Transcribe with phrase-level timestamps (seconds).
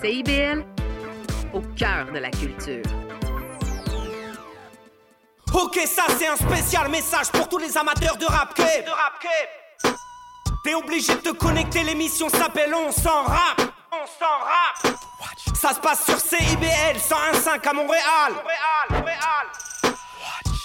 [0.00, 0.64] CIBL,
[1.52, 2.82] au cœur de la culture.
[5.52, 9.98] Ok, ça c'est un spécial message pour tous les amateurs de rap De rap
[10.62, 13.60] T'es obligé de te connecter, l'émission s'appelle On s'en rap.
[13.90, 14.96] On s'en rap.
[15.54, 18.32] Ça se passe sur CIBL 101.5 à Montréal.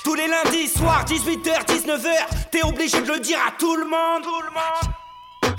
[0.03, 4.23] Tous les lundis soirs, 18h, 19h, t'es obligé de le dire à tout le monde.
[4.23, 4.93] Tout le monde.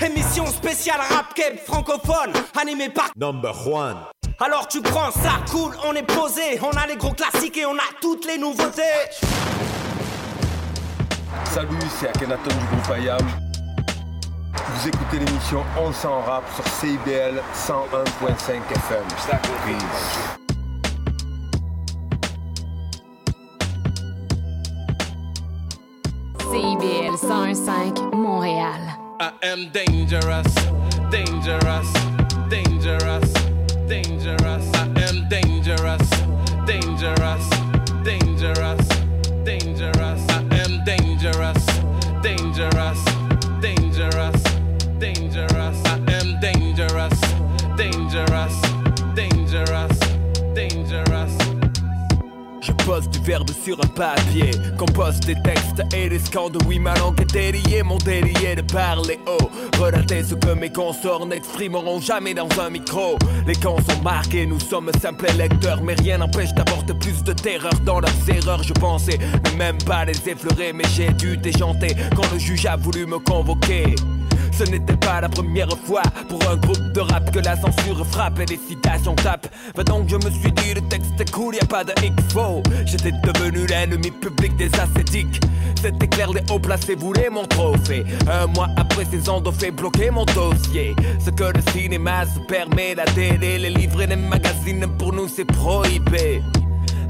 [0.00, 3.96] Émission spéciale rap keb francophone, animée par Number one.
[4.40, 7.74] Alors tu prends ça cool, on est posé, on a les gros classiques et on
[7.74, 8.82] a toutes les nouveautés.
[11.44, 13.26] Salut, c'est Akhenaton du groupe IAM.
[14.74, 19.04] Vous écoutez l'émission On s'en rap sur CIBL 101.5 FM.
[19.64, 20.34] Peace.
[26.50, 28.93] CIBL 101.5 Montréal.
[29.24, 30.54] I am dangerous,
[31.10, 31.90] dangerous,
[32.50, 33.32] dangerous,
[33.88, 34.74] dangerous.
[34.74, 36.10] I am dangerous,
[36.66, 37.48] dangerous,
[38.04, 38.88] dangerous,
[39.42, 40.28] dangerous.
[40.28, 41.66] I am dangerous,
[42.20, 43.03] dangerous,
[52.84, 56.58] Je pose du verbe sur un papier, compose des textes et des scandes.
[56.66, 59.50] Oui, ma langue est déliée, mon délié de parler haut.
[59.78, 63.16] Relater ce que mes consorts n'exprimeront jamais dans un micro.
[63.46, 67.72] Les camps sont marqués, nous sommes simples lecteurs, mais rien n'empêche d'apporter plus de terreur
[67.86, 68.62] dans leurs erreurs.
[68.62, 69.18] Je pensais
[69.50, 73.18] ne même pas les effleurer, mais j'ai dû déchanter quand le juge a voulu me
[73.18, 73.94] convoquer.
[74.56, 78.38] Ce n'était pas la première fois pour un groupe de rap que la censure frappe
[78.38, 79.48] et les citations tapent.
[79.74, 82.62] Va donc, je me suis dit, le texte est cool, y a pas de hic-faux.
[82.86, 85.40] J'étais devenu l'ennemi public des ascétiques.
[85.82, 88.04] C'était clair, les hauts placés voulaient mon trophée.
[88.30, 90.94] Un mois après, ces ont fait bloquer mon dossier.
[91.18, 95.44] Ce que le cinéma se permet, la les livres et les magazines, pour nous c'est
[95.44, 96.42] prohibé.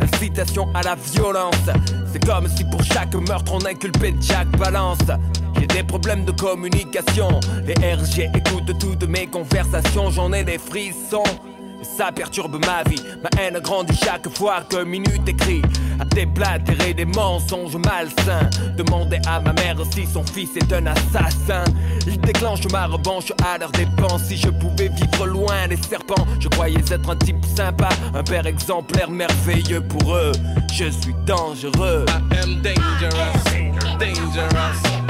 [0.01, 1.71] Incitation à la violence.
[2.13, 4.99] C'est comme si pour chaque meurtre on inculpait Jack Balance.
[5.59, 7.41] J'ai des problèmes de communication.
[7.67, 11.23] Les RG écoutent toutes mes conversations, j'en ai des frissons.
[11.85, 15.63] Et Ça perturbe ma vie, ma haine grandit chaque fois que minute écrit.
[16.01, 18.49] À déblatérer des mensonges malsains.
[18.77, 21.65] Demander à ma mère si son fils est un assassin.
[22.07, 24.25] Il déclenche ma revanche à leur dépense.
[24.25, 28.47] Si je pouvais vivre loin des serpents, je croyais être un type sympa, un père
[28.47, 30.33] exemplaire merveilleux pour eux.
[30.73, 32.07] Je suis dangereux.
[32.09, 35.04] I am dangerous, dangerous, dangerous,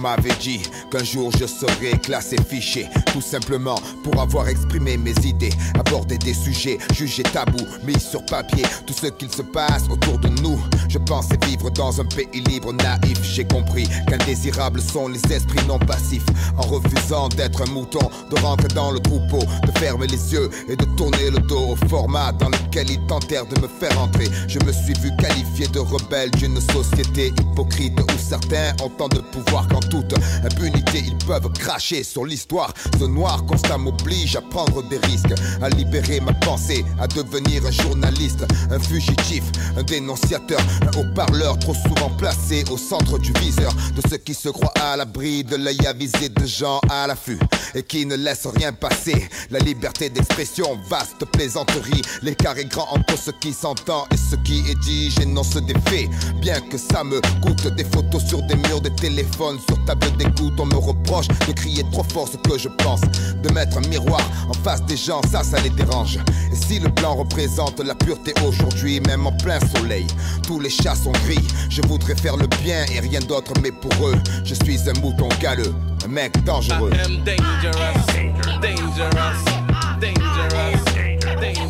[0.00, 5.52] m'avait dit qu'un jour je serais classé fiché, tout simplement pour avoir exprimé mes idées,
[5.78, 10.28] aborder des sujets jugés tabous, mis sur papier, tout ce qu'il se passe autour de
[10.28, 10.58] nous.
[10.88, 13.22] Je pensais vivre dans un pays libre, naïf.
[13.22, 16.26] J'ai compris qu'indésirables sont les esprits non passifs.
[16.56, 20.76] En refusant d'être un mouton, de rentrer dans le troupeau, de fermer les yeux et
[20.76, 24.28] de tourner le dos au format dans lequel ils tentèrent de me faire entrer.
[24.48, 29.20] Je me suis vu qualifié de rebelle d'une société hypocrite où certains ont tant de
[29.20, 30.14] pouvoir qu'en toute
[30.44, 32.72] impunité ils peuvent cracher sur l'histoire.
[32.98, 37.70] Ce noir constat m'oblige à prendre des risques, à libérer ma pensée, à devenir un
[37.70, 39.44] journaliste, un fugitif,
[39.76, 44.48] un dénonciateur, un haut-parleur trop souvent placé au centre du viseur de ceux qui se
[44.48, 47.38] croient à l'abri de l'œil avisé de gens à l'affût
[47.74, 49.28] et qui ne laissent rien passer.
[49.50, 54.60] La liberté d'expression, vaste plaisanterie, l'écart est grand entre ce qui s'entend et ce qui
[54.70, 55.10] est dit.
[55.10, 56.08] J'énonce des faits,
[56.40, 60.54] bien que ça me coûte des photos sur des murs, des téléphones, sur table d'écoute.
[60.58, 64.20] On me reproche de crier trop fort ce que je pense, de mettre un miroir
[64.48, 66.18] en face des gens, ça, ça les dérange.
[66.52, 70.06] Et si le blanc représente la pureté aujourd'hui, même en plein soleil,
[70.46, 71.44] tous les chats sont gris.
[71.68, 75.28] Je voudrais faire le bien et rien d'autre, mais pour eux, je suis un mouton
[75.40, 76.90] galeux, un mec dangereux.
[76.90, 77.80] Dangerous,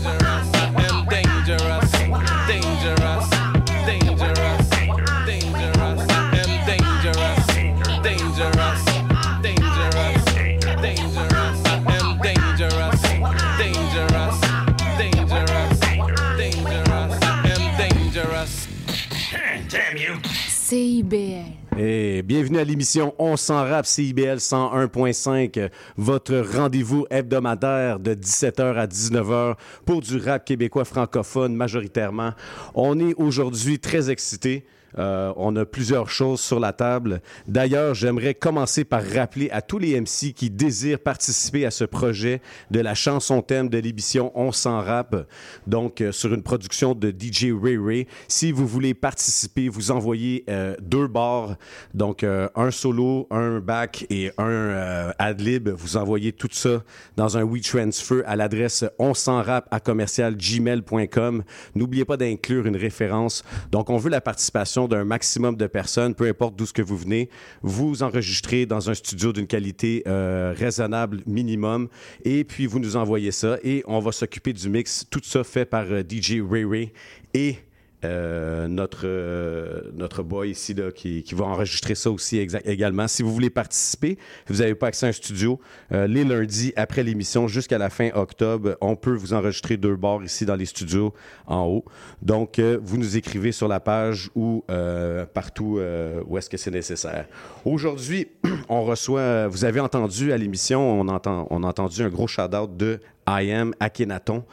[0.02, 0.59] dangerous,
[22.31, 28.87] bienvenue à l'émission On s'en rap CIBL 101.5, euh, votre rendez-vous hebdomadaire de 17h à
[28.87, 32.31] 19h pour du rap québécois francophone majoritairement.
[32.77, 34.65] On est aujourd'hui très excités.
[34.98, 37.20] Euh, on a plusieurs choses sur la table.
[37.46, 42.40] D'ailleurs, j'aimerais commencer par rappeler à tous les MC qui désirent participer à ce projet
[42.70, 45.26] de la chanson thème de l'émission On s'en rap,
[45.66, 48.06] donc euh, sur une production de DJ Ray Ray.
[48.28, 51.56] Si vous voulez participer, vous envoyez euh, deux bars,
[51.94, 55.69] donc un solo, un back et un ad-lib.
[55.69, 56.82] Vous envoyez tout ça
[57.16, 59.40] dans un WeTransfer à l'adresse on s'en
[59.70, 61.43] à commercial gmail.com.
[61.75, 63.43] N'oubliez pas d'inclure une référence.
[63.72, 66.97] Donc, on veut la participation d'un maximum de personnes, peu importe d'où ce que vous
[66.97, 67.29] venez.
[67.62, 71.88] Vous enregistrez dans un studio d'une qualité euh, raisonnable minimum
[72.25, 75.06] et puis vous nous envoyez ça et on va s'occuper du mix.
[75.11, 76.93] Tout ça fait par euh, DJ Ray Ray
[77.35, 77.56] et
[78.02, 83.06] euh, notre, euh, notre boy ici qui, va enregistrer ça aussi également.
[83.08, 84.17] Si vous voulez participer,
[84.47, 85.61] vous n'avez pas accès à un studio,
[85.93, 90.23] euh, les lundis après l'émission jusqu'à la fin octobre, on peut vous enregistrer deux bars
[90.23, 91.12] ici dans les studios
[91.47, 91.85] en haut.
[92.23, 94.64] Donc, vous nous écrivez sur la page ou
[95.35, 95.81] partout
[96.26, 97.26] où est-ce que c'est nécessaire.
[97.64, 98.29] Aujourd'hui,
[98.69, 102.76] on reçoit, vous avez entendu à l'émission, on, entend, on a entendu un gros shout-out
[102.76, 104.44] de I Am Akhenaton,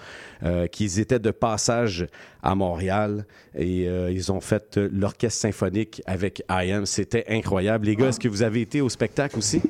[0.44, 2.08] euh, qui étaient de passage
[2.44, 3.26] à Montréal
[3.56, 6.86] et euh, ils ont fait euh, l'orchestre symphonique avec I Am.
[6.86, 7.86] C'était incroyable.
[7.88, 9.62] Les gars, est-ce que vous avez été au spectacle aussi?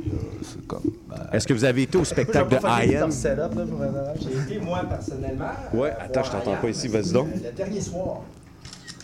[1.31, 3.11] Est-ce que vous avez été au spectacle de I Am?
[3.11, 5.49] J'ai été, moi, personnellement.
[5.73, 7.29] Ouais, attends, je t'entends pas ici, vas-y donc.
[7.33, 8.21] Le dernier soir.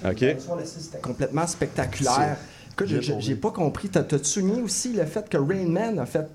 [0.06, 0.12] OK.
[0.12, 2.38] Le dernier soir, c'était complètement spectaculaire.
[2.74, 2.88] Écoute,
[3.20, 3.88] j'ai- pas compris.
[3.90, 6.28] T'as- T'as-tu souligné aussi le fait que Rain Man a fait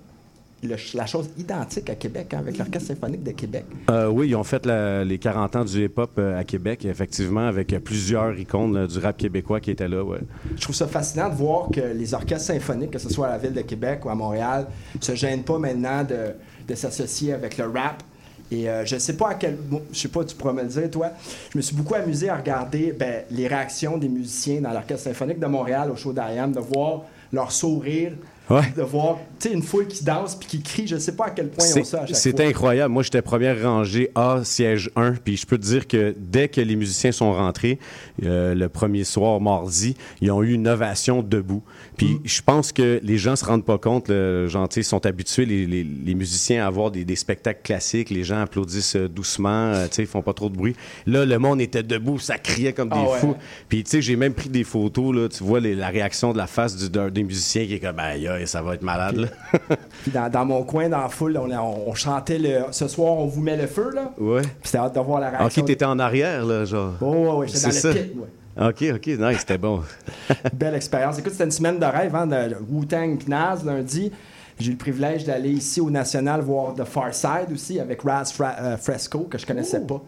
[0.62, 3.64] le- la chose identique à Québec hein, avec l'Orchestre symphonique de Québec?
[3.90, 7.46] Euh, oui, ils ont fait la- les 40 ans du hip-hop euh, à Québec, effectivement,
[7.46, 10.02] avec euh, plusieurs icônes euh, du rap québécois qui étaient là.
[10.02, 10.19] Ouais.
[10.56, 13.38] Je trouve ça fascinant de voir que les orchestres symphoniques, que ce soit à la
[13.38, 14.66] ville de Québec ou à Montréal,
[15.00, 16.32] se gênent pas maintenant de,
[16.66, 18.02] de s'associer avec le rap.
[18.50, 19.58] Et je sais pas à quel.
[19.93, 21.10] je sais pas, tu pourras me le dire, toi.
[21.52, 25.38] Je me suis beaucoup amusé à regarder ben, les réactions des musiciens dans l'Orchestre symphonique
[25.38, 28.12] de Montréal au show d'Ariane, de voir leur sourire,
[28.50, 28.72] Ouais.
[28.76, 30.86] de voir tu sais, une foule qui danse puis qui crie.
[30.86, 32.46] Je sais pas à quel point ils ont ça à chaque c'est fois.
[32.46, 32.92] incroyable.
[32.92, 35.12] Moi, j'étais première rangée A, siège 1.
[35.22, 37.78] Puis je peux te dire que dès que les musiciens sont rentrés,
[38.24, 41.62] euh, le premier soir, mardi, ils ont eu une ovation debout.
[41.96, 42.20] Puis Mm.
[42.24, 44.08] je pense que les gens se rendent pas compte.
[44.08, 47.16] Le, genre, tu sais, ils sont habitués, les, les- les musiciens, à avoir des, des
[47.16, 48.10] spectacles classiques.
[48.10, 49.48] Les gens applaudissent euh, doucement.
[49.74, 50.74] euh, tu sais, ils font pas trop de bruit.
[51.06, 52.18] Là, le monde était debout.
[52.18, 53.18] Ça criait comme des Ah ouais.
[53.18, 53.36] fous.
[53.68, 55.14] Puis tu sais, j'ai même pris des photos.
[55.14, 57.98] Là, tu vois les- la réaction de la face du- des musiciens qui est comme,
[57.98, 59.17] aïe, ça va être malade.
[59.17, 59.29] Là.
[60.02, 63.12] Puis dans, dans mon coin, dans la foule, on, on- on chantait le, Ce soir,
[63.12, 64.12] on vous met le feu, là.
[64.19, 64.43] ouais.
[64.43, 65.64] Puis c'était hâte de voir la Ok, réaction.
[65.64, 66.93] t'étais en arrière, là, genre.
[67.00, 68.00] Oh, ouais, ouais, j'étais dans C'est le ça.
[68.00, 68.29] pit, ouais.
[68.69, 69.82] OK, OK, nice, c'était bon.
[70.55, 71.19] Belle expérience.
[71.19, 74.11] Écoute, c'était une semaine de rêve, hein, de Wu-Tang Nas, lundi.
[74.60, 78.32] J'ai eu le privilège d'aller ici au National voir The Far Side aussi avec Raz
[78.34, 80.02] Fra- euh, Fresco, que je connaissais pas,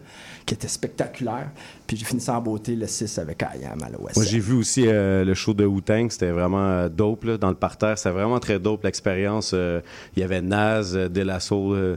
[0.45, 1.49] qui était spectaculaire.
[1.87, 4.15] Puis j'ai fini ça en beauté le 6 avec IAM à l'OS.
[4.15, 7.49] Moi, j'ai vu aussi euh, le show de Wu-Tang, c'était vraiment euh, dope, là, dans
[7.49, 7.97] le parterre.
[7.97, 9.51] C'était vraiment très dope, l'expérience.
[9.53, 9.79] Euh,
[10.15, 11.95] Il y avait Naz, euh, De La Soul, euh,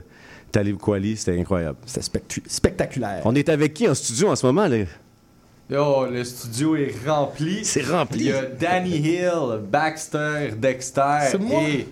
[0.51, 1.77] Talib Kweli, c'était incroyable.
[1.85, 3.21] C'était spectaculaire.
[3.25, 4.77] On est avec qui en studio en ce moment, là?
[5.69, 7.65] Yo, le studio est rempli.
[7.65, 8.19] C'est rempli.
[8.19, 11.61] Il y a Danny Hill, Baxter, Dexter C'est moi.
[11.63, 11.87] et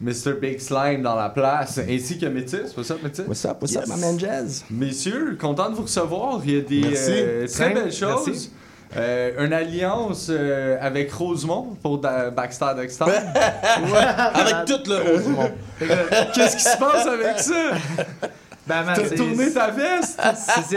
[0.00, 0.34] Mr.
[0.40, 2.76] Big Slime dans la place, ainsi que Métis.
[2.76, 3.24] What's up, Métis?
[3.26, 3.96] What's up, what's up, Yes.
[3.96, 4.64] my man Jazz?
[4.70, 6.40] Messieurs, content de vous recevoir.
[6.44, 7.10] Il y a des Merci.
[7.14, 8.26] euh, très Simple, belles choses.
[8.26, 8.50] merci.
[8.96, 13.04] Euh, une alliance euh, avec Rosemont pour Da- Baxter Dexter.
[13.04, 15.50] Avec tout le Rosemont.
[15.78, 17.72] Qu'est-ce qui se passe avec ça?
[18.68, 20.20] Ben, man, T'as tourné ta veste?
[20.68, 20.74] C'est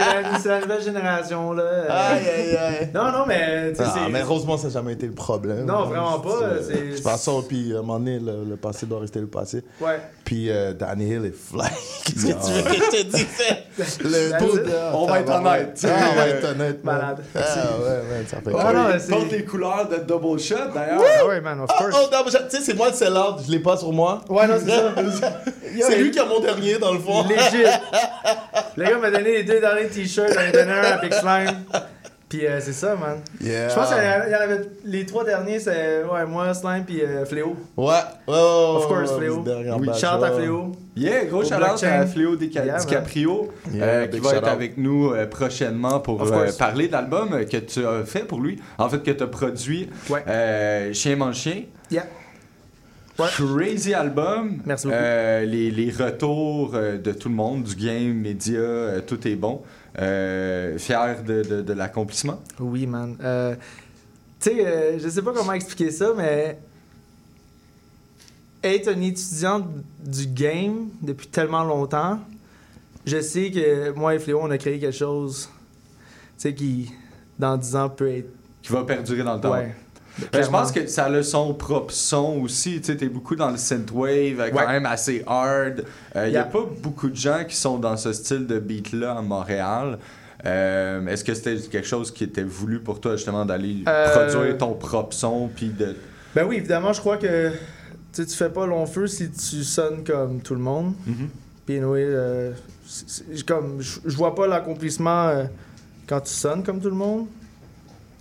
[0.48, 1.62] la, nouvelle génération, là.
[1.90, 2.90] Aïe, aïe, aïe.
[2.94, 3.72] Non, non, mais.
[3.78, 5.66] Ah, mais Rosemont, ça n'a jamais été le problème.
[5.66, 8.86] Non, vraiment pas, c'est- Je pense ça, puis à un moment donné, le, le passé
[8.86, 9.62] doit rester le passé.
[9.80, 10.00] Ouais.
[10.24, 11.68] Puis euh, Danny Hill est fly.
[12.04, 13.26] Qu'est-ce que tu veux que je te dise?
[14.00, 14.62] Le That's beau it.
[14.64, 15.84] de- On va être honnête.
[15.86, 16.84] Ah, on va être honnête.
[16.84, 16.94] man.
[16.96, 17.24] Malade.
[17.34, 21.02] Ah, ouais, ouais, ça fait Ah, non, c'est- porte les couleurs de Double Shot, d'ailleurs.
[21.22, 21.96] Ah ouais, man, of Oh, course.
[22.02, 24.20] oh, non, mais je- tu sais, c'est moi le sell-out, je l'ai pas sur moi.
[24.30, 24.94] Ouais, non, c'est ça.
[25.80, 27.22] C'est lui qui a mon dernier, dans le fond.
[27.26, 27.64] Legit.
[28.76, 31.64] Le gars m'a donné les deux derniers t-shirts, j'en ai donné un à Big Slime.
[32.28, 33.18] Puis euh, c'est ça, man.
[33.42, 33.68] Yeah.
[33.68, 34.60] Je pense qu'il y en avait- il y en avait.
[34.86, 37.54] Les trois derniers, c'est ouais, moi, Slime, puis euh, Fléau.
[37.76, 37.92] Ouais,
[38.26, 38.34] ouais.
[38.34, 39.44] Of course, Fléau.
[39.78, 40.32] Oui, shout à.
[40.32, 40.72] Fléau.
[40.96, 41.88] Yeah, gros shout blockchain.
[42.00, 42.80] à Fléau Dica- Yeah, man.
[42.86, 44.48] DiCaprio, Yeah, euh, qui va être out.
[44.48, 48.58] avec nous euh, prochainement pour euh, parler de l'album que tu as fait pour lui.
[48.78, 50.24] En fait, que tu as produit Ouais.
[50.26, 51.64] euh, Chien mange chien.
[51.90, 52.04] Yeah.
[53.18, 53.28] Ouais.
[53.30, 54.62] Crazy album.
[54.64, 54.98] Merci beaucoup.
[54.98, 59.36] Euh, les, les retours euh, de tout le monde, du game, média, euh, tout est
[59.36, 59.62] bon.
[59.98, 62.40] Euh, fier de, de- de l'accomplissement.
[62.58, 63.16] Oui, man.
[64.40, 66.58] Tu sais, je sais pas comment expliquer ça, mais
[68.64, 69.66] être un étudiant
[70.04, 72.18] du game depuis tellement longtemps,
[73.04, 75.48] je sais que moi et Fléau, on a créé quelque chose,
[76.38, 76.90] qui,
[77.38, 78.30] dans 10 ans, peut être...
[78.62, 79.52] Qui va perdurer dans le temps.
[79.52, 79.74] Ouais.
[80.32, 82.80] Ben, je pense que ça a son propre son aussi.
[82.80, 84.66] Tu t'es beaucoup dans le synthwave, euh, quand Ouais.
[84.66, 85.84] même assez hard.
[86.14, 86.42] Il n'y Yeah.
[86.42, 89.98] a pas beaucoup de gens qui sont dans ce style de beat-là à Montréal.
[90.44, 94.58] Euh, Est-ce que c'était quelque chose qui était voulu pour toi, justement, d'aller Euh, produire
[94.58, 95.96] ton propre son, puis de...
[96.34, 97.50] Ben oui, évidemment, je crois que
[98.12, 100.94] tu fais pas long feu si tu sonnes comme tout le monde.
[101.06, 101.28] Mhm.
[101.64, 102.52] Puis anyway, euh,
[103.46, 105.44] comme je vois pas l'accomplissement euh,
[106.08, 107.26] quand tu sonnes comme tout le monde.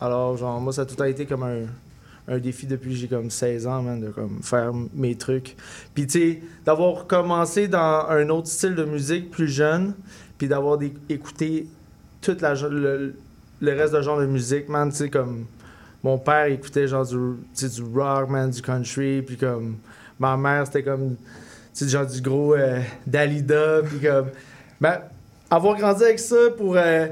[0.02, 3.84] Alors genre moi ça a tout été comme un, défi depuis j'ai comme 16 ans
[3.84, 5.56] man, de comme faire mes trucs.
[5.94, 9.94] Puis tu sais d'avoir commencé dans un autre style de musique plus jeune,
[10.40, 11.68] puis d'avoir écouté
[12.20, 13.14] toute la le,
[13.62, 15.46] reste de genre de musique man, tu sais comme
[16.04, 19.78] mon père écoutait genre du, du rock, man, du country, puis comme
[20.20, 21.16] ma mère c'était comme
[21.76, 24.30] tu genre du gros euh, Dalida, puis comme
[24.80, 25.00] ben
[25.48, 27.08] avoir grandi avec ça pour euh,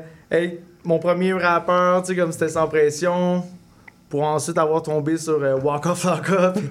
[0.90, 3.44] mon premier rappeur, tu sais comme c'était sans pression,
[4.10, 6.58] pour ensuite avoir tombé sur euh, Walk Off Lock Up.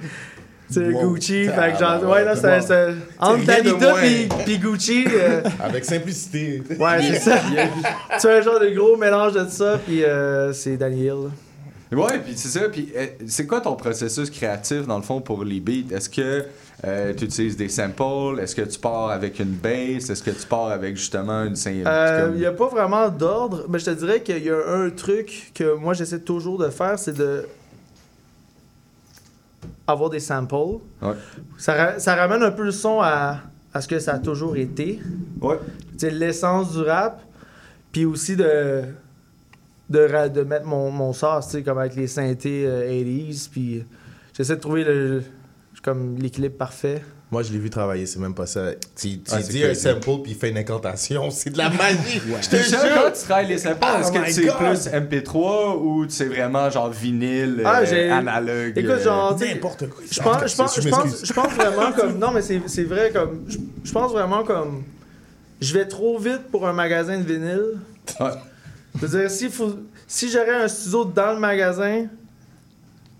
[0.70, 1.12] Tu sais, Wow.
[1.14, 2.92] Gucci, fait que Ah, genre, ouais, ouais, là, c'était.
[3.18, 3.94] Entre Dalida
[4.44, 5.06] puis Gucci.
[5.10, 6.62] euh, Avec simplicité.
[6.78, 7.38] ouais, c'est ça.
[8.20, 11.30] tu as un genre de gros mélange de ça, puis euh, c'est Daniel.
[11.92, 12.68] Ouais, puis c'est ça.
[12.68, 15.94] Puis euh, c'est quoi ton processus créatif, dans le fond, pour les beats?
[15.94, 16.44] Est-ce que
[16.84, 18.38] euh, tu utilises des samples?
[18.40, 20.10] Est-ce que tu pars avec une bass?
[20.10, 21.54] Est-ce que tu pars avec, justement, une...
[21.66, 24.58] Euh, comme- Il n'y a pas vraiment d'ordre, mais je te dirais qu'il y a
[24.68, 27.46] un truc que moi j'essaie toujours de faire, c'est de
[29.86, 30.54] avoir des samples.
[31.00, 31.14] Ouais.
[31.56, 33.38] Ça, ra- ça ramène un peu le son à,
[33.72, 35.00] à ce que ça a toujours été.
[35.40, 35.58] Ouais.
[36.02, 37.22] L'essence du rap,
[37.90, 38.82] puis aussi de,
[39.90, 43.48] de, ra- de mettre mon, mon sauce, tu sais, comme avec les synthés euh, 80s,
[43.50, 43.84] puis
[44.36, 45.22] j'essaie de trouver le,
[45.82, 47.02] comme l'équilibre parfait.
[47.30, 48.70] Moi, je l'ai vu travailler, c'est même pas ça.
[48.96, 51.68] Tu, tu Ah, c'est dis un sample puis il fait une incantation, c'est de la
[51.68, 52.22] magie.
[52.40, 52.78] Je te jure.
[52.94, 56.70] quand tu travailles les samples, Oh est-ce que my c'est plus MP3 ou c'est vraiment
[56.70, 58.72] genre vinyle, Ah, euh, analogue?
[58.78, 60.02] Écoute, euh, genre, N'importe quoi.
[60.10, 62.18] Je pense, je pense, Je pense, je pense vraiment comme.
[62.18, 63.44] Non, mais c'est c'est vrai, comme.
[63.46, 64.84] Je, je pense vraiment comme.
[65.60, 67.78] Je vais trop vite pour un magasin de vinyle.
[69.00, 69.76] Je veux dire, faut,
[70.06, 72.06] si j'aurais un studio dans le magasin,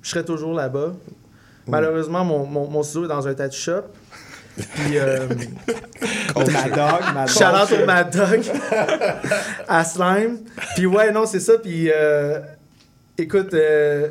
[0.03, 0.93] je serais toujours là-bas.
[1.67, 3.83] Malheureusement, mon, mon, mon studio est dans un tattoo shop.
[4.57, 4.99] Puis.
[4.99, 5.29] Euh,
[6.37, 7.81] Mad Dog, Mad Dog.
[7.83, 8.41] Au Mad Dog.
[9.69, 10.39] à Slime.
[10.75, 11.59] Puis ouais, non, c'est ça.
[11.59, 12.41] Puis euh,
[13.17, 14.09] écoute, euh,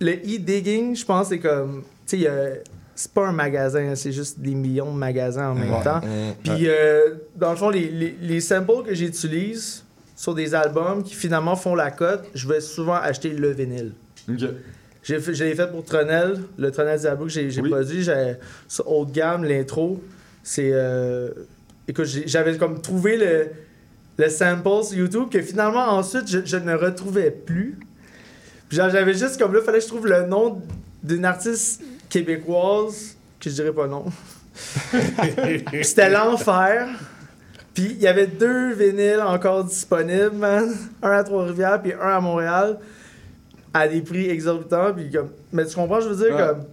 [0.00, 1.84] le e-digging, je pense, c'est comme.
[2.06, 2.54] Tu sais, a-
[2.94, 5.82] c'est pas un magasin, c'est juste des millions de magasins en même Ouais.
[5.84, 6.00] temps.
[6.00, 6.34] Mm.
[6.42, 9.84] Puis euh, dans le fond, les, les, les samples que j'utilise
[10.20, 13.92] sur des albums qui finalement font la cote, je vais souvent acheter le vinyle.
[15.02, 17.70] J'ai fait, je l'ai fait pour Tronel, le Tronel Diablo que j'ai j'ai Oui.
[17.70, 18.02] produit.
[18.02, 18.34] J'ai,
[18.84, 20.02] haut de gamme, l'intro,
[20.42, 20.72] c'est.
[20.74, 21.30] euh,
[21.88, 23.46] écoute, j'avais comme trouvé le,
[24.18, 27.78] le sample sur YouTube que finalement, ensuite, je, je ne retrouvais plus.
[28.70, 30.60] Genre, j'avais juste comme là, fallait que je trouve le nom
[31.02, 34.04] d'une artiste québécoise, que je dirais pas non.
[35.82, 36.88] C'était l'enfer.
[37.74, 40.68] Puis il y avait deux vinyles encore disponibles, man.
[41.02, 42.78] Un à Trois-Rivières, puis un à Montréal
[43.72, 44.92] à des prix exorbitants.
[44.94, 45.28] Puis comme...
[45.52, 46.42] Mais tu comprends, je veux dire, Ouais.
[46.48, 46.64] comme.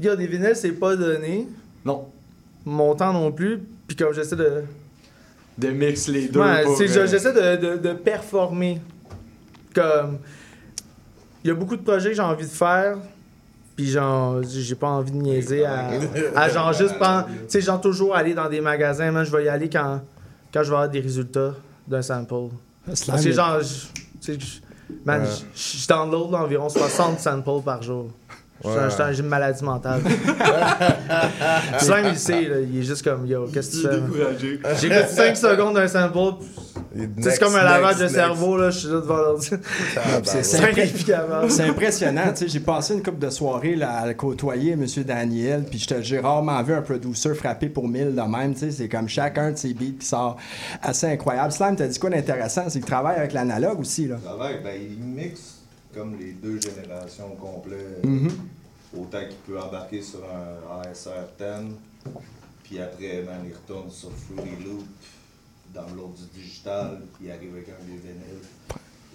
[0.00, 1.46] Il y a des vinyles, c'est pas donné.
[1.84, 2.06] Non.
[2.64, 3.58] Mon temps non plus.
[3.86, 4.62] Puis comme j'essaie de.
[5.58, 6.38] De mix les deux.
[6.40, 8.80] Ouais, euh, j'essaie de, de, de performer.
[9.74, 10.18] Comme.
[11.44, 12.96] Il y a beaucoup de projets que j'ai envie de faire.
[13.76, 15.88] Puis genre, j'ai pas envie de niaiser à,
[16.36, 17.26] à genre juste prendre.
[17.26, 19.10] Tu sais, genre toujours aller dans des magasins.
[19.10, 20.00] Man, je vais y aller quand,
[20.52, 21.54] quand je vais avoir des résultats
[21.86, 22.34] d'un sample.
[22.86, 25.28] Parce que genre, je- tu sais, je- man, Ouais.
[25.54, 28.10] je je download environ 60 samples par jour.
[28.64, 29.14] Je suis un- Ouais.
[29.14, 30.00] J'ai une maladie mentale.
[31.78, 34.76] Slime, il sait, là, il est juste comme, yo, qu'est-ce que tu fais?
[34.80, 36.42] J'écoute 5 secondes d'un sample,
[37.20, 38.14] c'est comme un lavage de next.
[38.14, 39.50] cerveau, là, je suis là devant l'ordi.
[41.48, 42.30] C'est impressionnant.
[42.32, 44.84] tu sais, J'ai passé une couple de soirées là, à côtoyer M.
[45.04, 48.54] Daniel, puis je te- j'ai rarement vu un producer frapper pour 1000 de même.
[48.54, 50.36] tu sais, C'est comme chacun de ses beats qui sort
[50.82, 51.52] assez incroyable.
[51.52, 52.64] Slam, t'as dit quoi d'intéressant?
[52.68, 54.06] C'est qu'il travaille avec l'analogue aussi.
[54.08, 54.16] Là.
[54.62, 55.56] ben, il mixe
[55.94, 58.04] comme les deux générations complètes.
[58.04, 58.30] Mhm.
[58.96, 61.74] Autant qu'il peut embarquer sur un ASR 10,
[62.64, 64.84] puis après, man, il retourne sur Fruity Loop,
[65.74, 68.42] dans l'autre du digital, puis il arrive avec un vieux vinyle.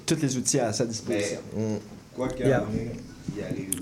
[0.05, 1.39] Tous les outils à sa disposition.
[1.55, 1.79] Mais,
[2.15, 2.61] quoi qu'il Yeah.
[2.61, 2.91] arrive,
[3.35, 3.81] il arrive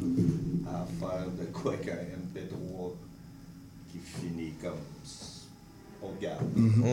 [0.67, 2.93] à faire de quoi qu'un MP3
[3.91, 4.73] qui finit comme.
[6.03, 6.43] On regarde.
[6.55, 6.83] Mhm.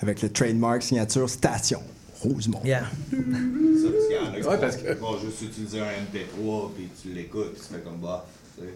[0.00, 1.82] Avec le trademark signature station.
[2.20, 2.62] Rosemont.
[2.64, 2.80] Yeah.
[2.80, 6.72] Ça, parce qu'il y en a qui Ouais, parce que- vont juste utiliser un MP3
[6.74, 8.26] puis tu l'écoutes puis tu fais comme bah.
[8.56, 8.70] tu sais.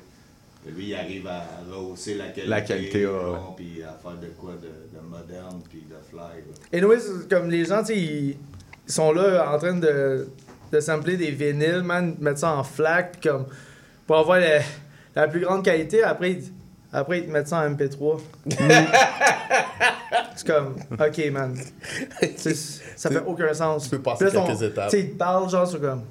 [0.69, 3.13] Et lui, il arrive à rehausser la qualité, La qualité, ouais,
[3.57, 4.69] puis à faire de quoi de
[5.11, 6.19] moderne puis de fly.
[6.21, 6.55] là.
[6.73, 6.93] Et nous,
[7.29, 8.37] comme les gens, ils,
[8.87, 10.29] sont là en train de,
[10.73, 13.47] de sampler des vinyles, man, mettre ça en flac, puis comme,
[14.07, 14.61] pour avoir la,
[15.15, 16.03] la plus grande qualité.
[16.03, 16.53] Après, ils,
[16.93, 18.21] après, ils te mettent ça en MP3.
[20.37, 21.57] c'est comme, ok, man.
[22.97, 23.85] Ça fait aucun sens.
[23.85, 24.91] Tu peux passer Puis là, quelques ton- étapes.
[24.91, 26.03] Tu sais, ils te parlent, genre, c'est comme.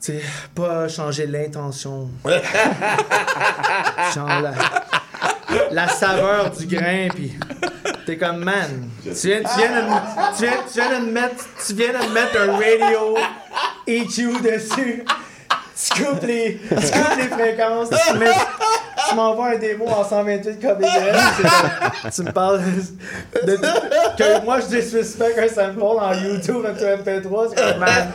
[0.00, 0.20] Tu sais,
[0.54, 2.10] pas changer l'intention.
[4.14, 4.52] Genre la,
[5.74, 7.32] la saveur du grain, puis
[8.06, 11.10] t'es comme, man, tu viens, tu viens de, me- tu viens, tu viens de me
[11.12, 13.16] mettre, tu viens de me mettre un radio
[13.86, 15.04] EQ dessus.
[15.76, 18.26] Tu coupes les, tu coupes les fréquences, tu, mets-
[19.08, 22.14] tu m'envoies un démo en 128 kbps.
[22.14, 22.62] Tu me parles
[23.44, 27.48] de, que moi je disrespecte un sample en YouTube avec un MP3.
[27.50, 28.12] C'est comme, man,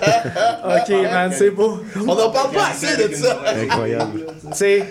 [0.63, 1.81] ok, man, c'est beau.
[2.07, 3.37] On n'en parle pas assez de ça.
[3.61, 4.25] Incroyable.
[4.51, 4.85] Tu sais.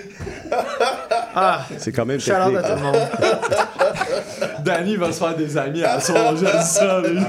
[1.40, 1.66] Ah.
[1.78, 2.18] C'est quand même
[2.50, 2.62] out à technique.
[2.62, 3.09] tout le monde.
[4.64, 7.00] Danny va se faire des amis à son je dis ça.
[7.00, 7.21] lui.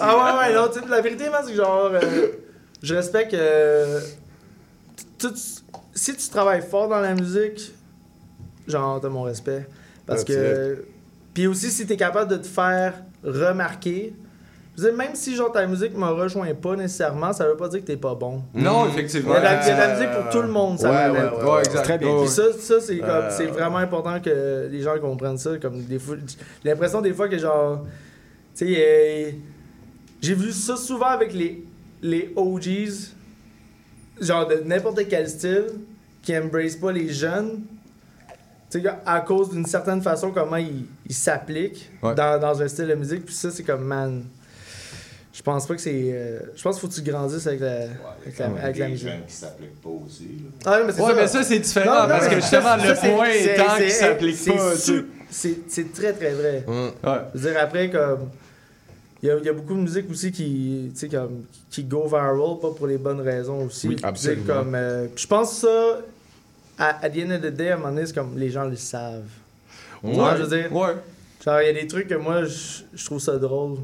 [0.00, 2.28] Ah ouais, ouais, non, tu sais, la vérité, c'est que genre, euh,
[2.82, 4.00] je respecte euh,
[5.18, 5.34] tout-
[5.94, 7.72] si tu travailles fort dans la musique,
[8.66, 9.66] genre, t'as mon respect.
[10.06, 10.84] Parce que.
[11.34, 14.14] Puis aussi, si t'es capable de te faire remarquer,
[14.76, 17.86] dire, même si genre ta musique me rejoint pas nécessairement, ça veut pas dire que
[17.86, 18.42] t'es pas bon.
[18.54, 19.34] Non, effectivement.
[19.36, 21.32] Il y, a de la, musique pour tout le monde, ça Ouais, m'amène.
[21.34, 21.82] ouais, ouais, ouais, exact.
[21.82, 24.98] Très bien Ouais, Puis ça, ça c'est comme- Euh, c'est vraiment important que les gens
[25.00, 25.56] comprennent ça.
[25.58, 26.16] Comme des fois,
[26.64, 27.84] l'impression des fois que genre,
[28.54, 29.30] tu sais, euh,
[30.20, 31.64] j'ai vu ça souvent avec les
[32.02, 33.12] les OGs,
[34.20, 35.64] genre de n'importe quel style,
[36.22, 37.62] qui embrace pas les jeunes.
[38.70, 42.14] Tu sais, à cause d'une certaine façon comment ils s'appliquent Ouais.
[42.14, 43.24] dans, dans un style de musique.
[43.24, 44.24] Puis ça, c'est comme man.
[45.36, 45.92] Je pense pas que c'est.
[45.94, 47.88] euh, je pense qu'il faut que tu grandisses avec la, Ouais,
[48.24, 49.08] avec il y a la, avec la des musique.
[49.08, 50.22] jeunes qui s'appliquent pas aussi.
[50.24, 50.50] là.
[50.64, 51.14] Ah, mais c'est Ouais, ça.
[51.14, 53.64] mais ça, c'est différent Non, non, parce que mais justement, ça, le point c'est- étant
[53.76, 54.76] c'est- qu'il s'applique c'est pas.
[55.28, 56.64] C'est c'est très très vrai.
[56.66, 56.92] Ouais.
[57.34, 58.30] Je veux dire, après, comme.
[59.22, 61.82] Il y, a, il y a beaucoup de musique aussi qui, tu sais, comme, qui
[61.84, 63.88] go viral, pas pour les bonnes raisons aussi.
[63.88, 64.46] Oui, Tu sais, absolument.
[64.46, 65.98] Comme, euh, je pense que ça,
[66.78, 68.64] à, à the end of the day, à un moment donné, c'est comme les gens
[68.64, 69.22] le savent.
[70.04, 70.94] Tu vois, je veux dire, Ouais.
[71.44, 73.78] genre, il y a des trucs que moi, je trouve ça drôle.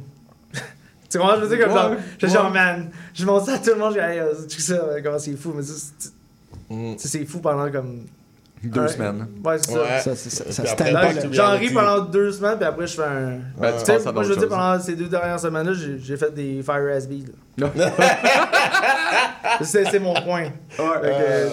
[1.12, 3.59] Tu vois, je veux dire, comme genre, je suis genre, man, je montre ça à
[3.59, 5.62] tout le monde, je dis, hey, euh, tu sais ça, euh, comment c'est fou, mais
[5.62, 6.11] ça, c'est-
[6.70, 8.07] tu sais, c'est fou pendant comme.
[8.64, 9.27] Deux un- semaine.
[9.44, 9.83] Ouais, c'est ça.
[9.83, 10.01] Ouais.
[10.01, 13.40] Ça, se J'en ris pendant deux semaines, puis après, je fais un.
[13.59, 16.16] Ben, tu Tu sais, moi, je veux dire, pendant ces deux dernières semaines-là, j'ai j'ai
[16.16, 17.25] fait des Fire SB.
[19.62, 20.46] c'est c'est mon point.
[20.79, 21.48] Euh,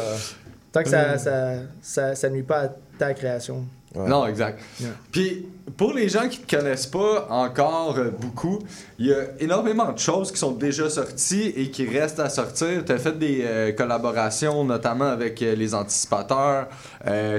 [0.71, 3.65] tant que ça, ça, ça, ça nuit pas à ta création.
[3.95, 4.59] Non, exact.
[4.79, 4.89] Yeah.
[5.11, 8.59] Puis, pour les gens qui te connaissent pas encore euh, beaucoup,
[8.97, 12.83] il y a énormément de choses qui sont déjà sorties et qui restent à sortir.
[12.85, 16.67] Tu as fait des euh, collaborations, notamment avec euh, les Anticipateurs,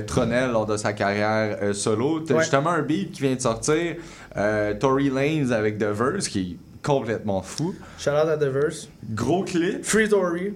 [0.07, 2.21] Tronel lors de sa carrière solo.
[2.21, 2.43] Tu as Ouais.
[2.43, 3.97] justement un beat qui vient de sortir,
[4.81, 7.75] Tory Lanez avec The Verse, qui est complètement fou.
[7.99, 8.89] Shout out à The Verse.
[9.11, 9.85] Gros clip.
[9.85, 10.55] Free Tory.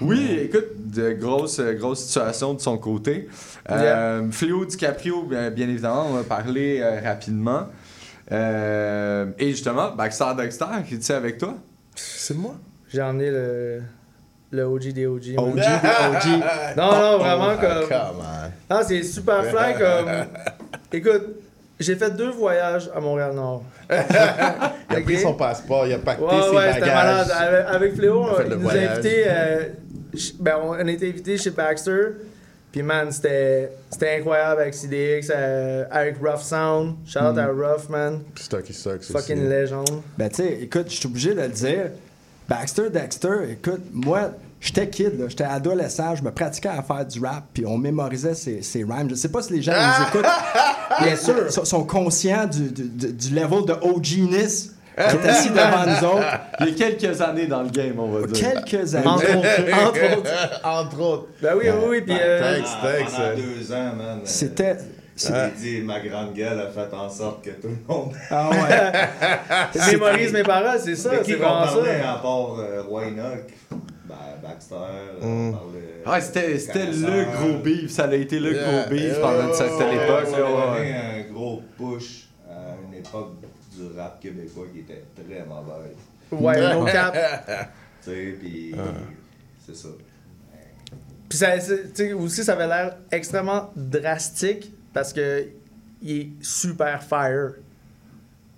[0.00, 3.28] Oui, écoute, de grosses, euh, grosses situations de son côté.
[3.70, 7.68] Euh, Fléau DiCaprio, bien, bien évidemment, on va parler euh, rapidement.
[8.32, 11.54] Euh, et justement, Baxter Dexter, qui est avec toi?
[11.94, 12.54] C'est moi.
[12.92, 13.82] J'ai emmené le,
[14.50, 15.34] le OG des OG.
[15.36, 16.26] OG, OG.
[16.76, 17.88] Non, non, vraiment Oh, comme.
[17.88, 18.50] come on.
[18.70, 20.10] Ah, c'est super fly comme.
[20.92, 21.22] Écoute,
[21.78, 23.64] j'ai fait deux voyages à Montréal-Nord.
[24.90, 27.26] Il a pris son passeport, il a pacté Ouais, ses ouais, c'était malade.
[27.28, 27.48] bagages.
[27.48, 28.90] Avec, avec Fléau, Il a nous a voyage.
[28.98, 29.24] invités.
[29.26, 29.64] euh,
[30.40, 32.08] ben, on a été invités chez Baxter.
[32.72, 36.96] Puis, man, c'était c'était incroyable avec CDX, euh, avec Rough Sound.
[37.06, 38.20] Shout out à Rough, man.
[38.34, 39.48] Stucky Sucks Fucking aussi.
[39.48, 40.02] légende.
[40.18, 41.90] Ben, tu sais, écoute, je suis obligé de le dire.
[42.48, 47.18] Baxter, Dexter, écoute, moi, j'étais kid, là, j'étais adolescent, je me pratiquais à faire du
[47.20, 49.08] rap, puis on mémorisait ses, ses rhymes.
[49.08, 50.30] Je sais pas si les gens qui nous écoutent
[51.02, 51.50] Bien sûr.
[51.50, 56.26] sont, sont conscients du, du, du- level de OG-ness est assis devant nous autres.
[56.60, 58.50] Il y a quelques années dans le game, on va dire.
[58.52, 59.06] Quelques années.
[59.06, 59.48] Entre autres.
[59.86, 60.60] Entre autres.
[60.64, 61.26] Entre autres.
[61.42, 62.00] Ben oui, oui, oui.
[62.02, 63.10] Puis, euh, Thanks, Ah, thanks.
[63.10, 63.36] Pendant euh.
[63.36, 64.18] deux ans, man.
[64.18, 64.76] euh, C'était.
[65.16, 68.12] J'ai dit, ma grande gueule a fait en sorte que tout le monde.
[68.30, 69.92] Ah ouais.
[69.92, 71.10] mémorise mes paroles, c'est ça.
[71.24, 72.12] C'est vraiment parlait ça.
[72.12, 73.02] à part euh, Roy?
[73.10, 74.74] Ben, Baxter.
[75.22, 75.48] Mm.
[75.48, 76.02] on parlait.
[76.06, 77.90] Ouais, c'était c'était le gros beef.
[77.92, 80.26] Ça a été le Yeah, gros beef yeah, pendant ouais, cette époque.
[80.30, 83.34] Ça là, a donné un gros push à une époque
[83.76, 85.96] du rap québécois qui était très mauvaise.
[86.30, 87.16] Ouais, no cap.
[88.04, 88.82] Tu sais, puis Ah.
[89.66, 89.88] c'est ça.
[91.28, 95.46] Puis ça, c'est- tu sais, aussi, ça avait l'air extrêmement drastique parce que
[96.02, 97.54] il est super fire.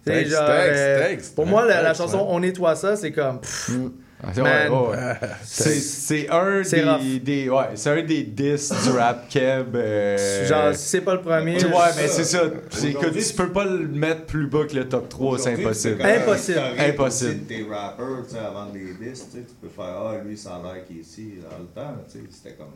[0.05, 1.17] C'est Texte, genre, euh.
[1.37, 2.27] Pour moi, la, chanson.
[2.29, 3.41] On nettoie ça, c'est comme.
[3.41, 3.91] pff, Ah,
[4.35, 5.15] ouais, ouais, ouais.
[5.45, 6.63] C'est un
[7.01, 9.75] des, des- ouais, c'est un des 10 du rap keb.
[9.77, 11.57] euh, Genre, si c'est pas le premier.
[11.65, 12.43] Ouais, mais c'est ça.
[12.71, 16.03] C'est que tu peux pas le mettre plus bas que le top 3, c'est impossible.
[16.03, 16.61] Impossible.
[16.79, 17.41] Impossible.
[17.47, 20.57] T'es rappeurs, tu sais, avant des disques, tu sais, tu peux faire Ah, lui, ça
[20.57, 21.35] a l'air qu'il est ici.
[21.43, 22.67] Dans le temps, tu sais, c'était comme.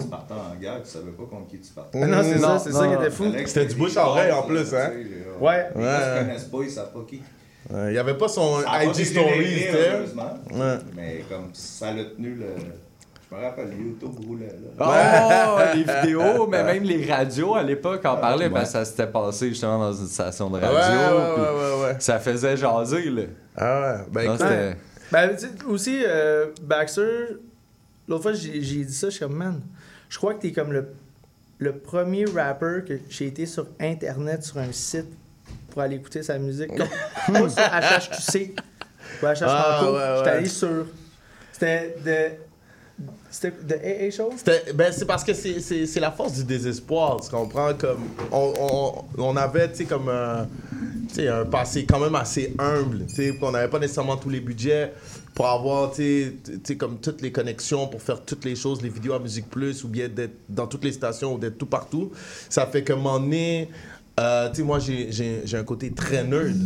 [0.00, 2.00] Tu partais en guerre, tu savais pas contre qui tu partais.
[2.02, 3.32] Ah non, c'est ça, c'est ça qui était fou.
[3.46, 4.90] C'était du bouche à oreille en plus, hein?
[5.40, 5.68] Ouais.
[5.76, 6.18] Les Ouais.
[6.18, 7.22] connaissent pas, ils savent pas qui.
[7.72, 9.90] Ouais, Il y avait pas son Ça IG Stories, réglé, tu sais.
[9.92, 10.38] heureusement.
[10.52, 10.78] Ouais.
[10.94, 12.46] Mais comme ça l'a tenu le.
[13.30, 15.22] Je me rappelle, YouTube roulait là.
[15.58, 18.50] Oh, les vidéos, mais même les radios à l'époque en parlaient, ouais.
[18.50, 20.76] parce que ça s'était passé justement dans une station de radio.
[20.76, 21.96] ouais, puis ouais, ouais, ouais.
[21.98, 23.22] Ça faisait jaser, là.
[23.56, 24.74] Ah ouais, ben Non,
[25.10, 27.38] Ben, aussi, euh, Baxter,
[28.06, 29.62] l'autre fois, j'ai j'ai dit ça, je suis comme, man,
[30.10, 30.88] je crois que t'es comme le,
[31.58, 35.08] le premier rapper que j'ai été sur Internet, sur un site,
[35.72, 36.70] pour aller écouter sa musique.
[36.76, 38.54] Pas sur HHQC
[39.22, 39.92] ou HH Ah, Franco.
[39.94, 40.14] ouais, ouais.
[40.18, 40.86] J'étais allé sur.
[41.52, 42.16] C'était de.
[43.30, 44.30] C'était de AA Show?
[44.36, 47.72] C'était- Ben, c'est parce que c'est- c'est c'est la force du désespoir, tu comprends?
[47.74, 50.46] Comme, on, on, on avait, tu sais, comme un,
[51.08, 54.28] tu sais, un passé quand même assez humble, tu sais, qu'on n'avait pas nécessairement tous
[54.28, 54.92] les budgets
[55.34, 58.82] pour avoir, tu sais, tu sais, comme toutes les connexions pour faire toutes les choses,
[58.82, 61.66] les vidéos à Musique Plus, ou bien d'être dans toutes les stations, ou d'être tout
[61.66, 62.12] partout.
[62.50, 63.70] Ça fait que, un moment donné,
[64.20, 66.56] euh, tu sais, moi, j'ai- un côté très nerd.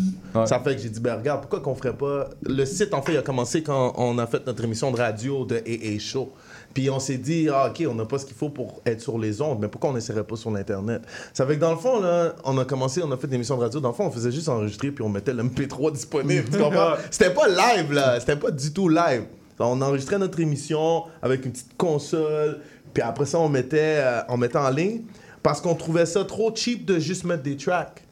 [0.47, 2.29] Ça fait que j'ai dit, ben regarde, pourquoi qu'on ferait pas...
[2.43, 5.45] Le site, en fait, il a commencé quand on a fait notre émission de radio
[5.45, 6.33] de AA Show.
[6.75, 9.19] Puis on s'est dit, ah, OK, on n'a pas ce qu'il faut pour être sur
[9.19, 11.03] les ondes, mais pourquoi on n'essaierait pas sur l'Internet?
[11.33, 13.57] Ça fait que dans le fond, là, on a commencé, on a fait des émissions
[13.57, 13.81] de radio.
[13.81, 16.45] Dans le fond, on faisait juste enregistrer, puis on mettait l'MP3 disponible.
[16.51, 16.95] tu comprends?
[17.11, 18.21] C'était pas live, là.
[18.21, 19.23] C'était pas du tout live.
[19.59, 22.59] On enregistrait notre émission avec une petite console,
[22.93, 25.01] puis après ça, on mettait, euh, on mettait en ligne
[25.47, 28.03] parce qu'on trouvait ça trop cheap de juste mettre des tracks.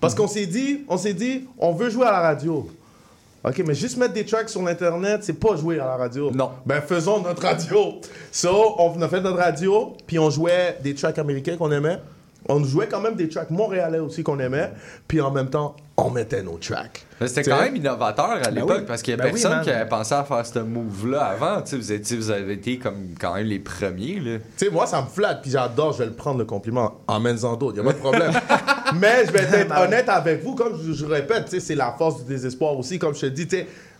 [0.00, 2.68] Parce qu'on s'est dit, on s'est dit, on veut jouer à la radio.
[3.44, 6.32] OK, mais juste mettre des tracks sur l'Internet, c'est pas jouer à la radio.
[6.32, 6.50] Non.
[6.66, 8.00] Ben, faisons notre radio.
[8.32, 12.00] So, on a fait notre radio, puis on jouait des tracks américains qu'on aimait.
[12.48, 14.72] On jouait quand même des tracks montréalais aussi qu'on aimait.
[15.06, 17.06] Puis en même temps, on mettait nos tracks.
[17.26, 18.84] C'était quand même innovateur à Ben l'époque oui.
[18.86, 21.62] parce qu'il y a Ben personne qui avait pensé à faire ce move-là avant.
[21.70, 24.20] Vous, étiez, vous avez été comme quand même les premiers.
[24.20, 24.38] Là.
[24.72, 27.76] Moi, ça me flatte, puis j'adore, je vais le prendre le compliment en en d'autres,
[27.76, 28.32] il a pas de problème.
[29.00, 32.32] Mais je vais être honnête avec vous, comme je, je répète, c'est la force du
[32.32, 33.46] désespoir aussi, comme je te dis,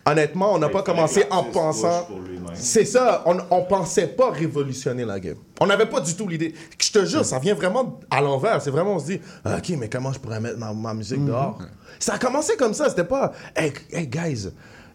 [0.06, 2.08] honnêtement, on n'a pas commencé en pensant...
[2.54, 5.36] C'est ça, on, on pensait pas révolutionner la game.
[5.60, 6.52] On n'avait pas du tout l'idée.
[6.82, 8.60] Je te jure, ça vient vraiment à l'envers.
[8.60, 11.58] C'est vraiment, on se dit, OK, mais comment je pourrais mettre ma, ma musique dehors?
[11.98, 14.48] Ça a commencé comme ça, c'était pas, hey, hey, guys,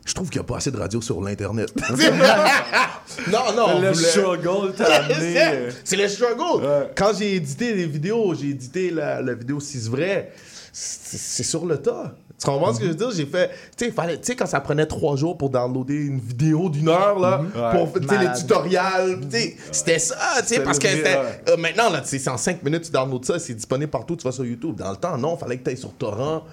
[0.06, 1.72] je trouve qu'il n'y a pas assez de radio sur l'Internet.
[3.32, 3.66] non, non.
[3.76, 5.72] on Le voulait- struggle t'a amené, C'est- euh.
[5.84, 6.90] C'est le struggle.
[6.96, 10.32] Quand j'ai édité les vidéos, j'ai édité la, la vidéo 6 vrai,
[10.78, 12.14] c'est sur le tas.
[12.38, 13.12] Tu comprends ce que je veux dire?
[13.12, 13.50] J'ai fait.
[13.78, 16.90] Tu sais, fallait- tu sais, quand ça prenait trois jours pour downloader une vidéo d'une
[16.90, 17.80] heure, là, Ouais.
[17.80, 21.90] pour tu sais, les tutoriels, tu sais, c'était ça, tu sais, parce que euh, maintenant,
[21.90, 24.34] là, tu sais, c'est en 5 minutes, tu downloads ça, c'est disponible partout, tu vas
[24.34, 24.76] sur YouTube.
[24.76, 26.44] Dans le temps, non, fallait que tu ailles sur Torrent.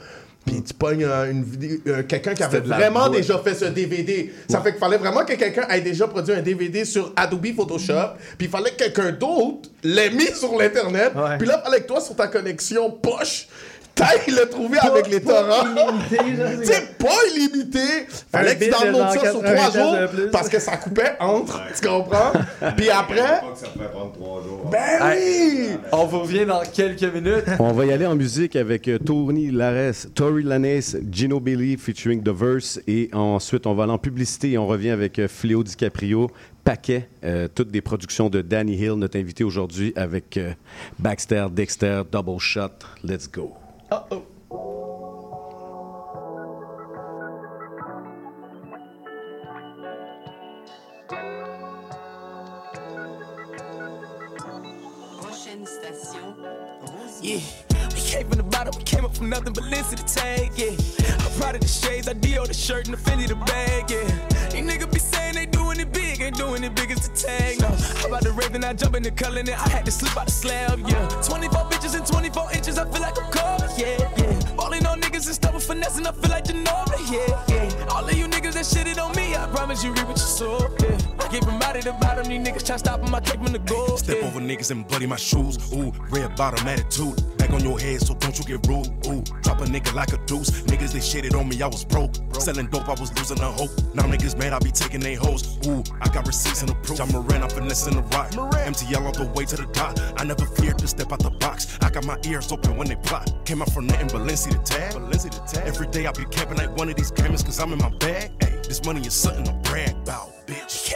[0.44, 4.32] Puis tu pognes euh, une vidéo, euh, quelqu'un qui avait vraiment déjà fait ce DVD.
[4.48, 8.14] Ça fait qu'il fallait vraiment que quelqu'un ait déjà produit un DVD sur Adobe Photoshop.
[8.38, 11.12] Puis il fallait que quelqu'un d'autre l'ait mis sur l'Internet.
[11.38, 13.46] Puis là, il fallait que toi, sur ta connexion poche,
[13.94, 15.66] t'ailles le trouver avec les torrents.
[16.08, 18.06] Tu sais, pas illimité.
[18.30, 21.60] Fallait que tu downloades ça sur 80 trois jours parce que ça coupait entre.
[21.74, 22.32] Tu comprends?
[22.76, 23.16] Puis après.
[23.16, 24.70] Pas que ça pouvait prendre trois jours.
[24.70, 25.70] Ben oui!
[25.92, 27.44] On vous revient dans quelques minutes.
[27.58, 32.22] On va y aller en musique avec euh, Tony Lares, Tori Lanez, Gino Billy featuring
[32.22, 35.62] The Verse et ensuite on va aller en publicité et on revient avec euh, Fléau
[35.62, 36.30] DiCaprio,
[36.64, 40.52] Paquet, euh, toutes des productions de Danny Hill, notre invité aujourd'hui avec euh,
[40.98, 42.70] Baxter, Dexter, Double Shot.
[43.02, 43.61] Let's go.
[43.92, 44.06] Prochaine
[55.66, 56.34] station.
[57.20, 57.61] Yeah, we
[58.22, 60.70] came from the bottom, we came up from nothing but listen to tag, yeah.
[61.24, 64.48] I'm proud of the shades, I deal the shirt and the Fendi the bag, yeah.
[64.50, 67.60] These niggas be saying they doing it big, ain't doing it big as the tag,
[67.60, 67.68] no.
[67.68, 70.26] How about the raven, I jump in the color, and I had to slip out
[70.26, 71.08] the slab, yeah.
[71.22, 74.54] 24 bitches and 24 inches, I feel like I'm cold, yeah, yeah.
[74.54, 77.86] Balling on niggas and stuff with finesse, and I feel like Ginobili, yeah, yeah.
[77.90, 80.58] All of you niggas that shitted on me, I promise you reap what you sow,
[80.80, 80.98] yeah.
[81.18, 83.58] I keep from out of the bottom, these niggas try stopping my cake from the
[83.58, 84.28] gold, Step yeah.
[84.28, 85.56] over niggas and buddy my shoes.
[85.72, 87.16] Ooh, red bottom attitude.
[87.38, 88.88] Back on your head, so don't you get rude.
[89.06, 90.50] Ooh, drop a nigga like a deuce.
[90.62, 92.14] Niggas, they shitted on me, I was broke.
[92.34, 93.70] Selling dope, I was losing the hope.
[93.94, 95.58] Now niggas mad, I be taking they hoes.
[95.66, 97.00] Ooh, I got receipts and the proof.
[97.00, 98.30] I'm Moran, I'm finessing the rock.
[98.30, 99.98] MTL all the way to the top.
[100.16, 101.78] I never feared to step out the box.
[101.82, 103.32] I got my ears open when they plot.
[103.44, 104.94] Came out from nothing Lindsay the tag.
[104.94, 105.66] Lindsay the tag.
[105.66, 108.32] Every day I be camping like one of these cameras, cause I'm in my bag.
[108.42, 110.31] Ay, this money is something to brag about.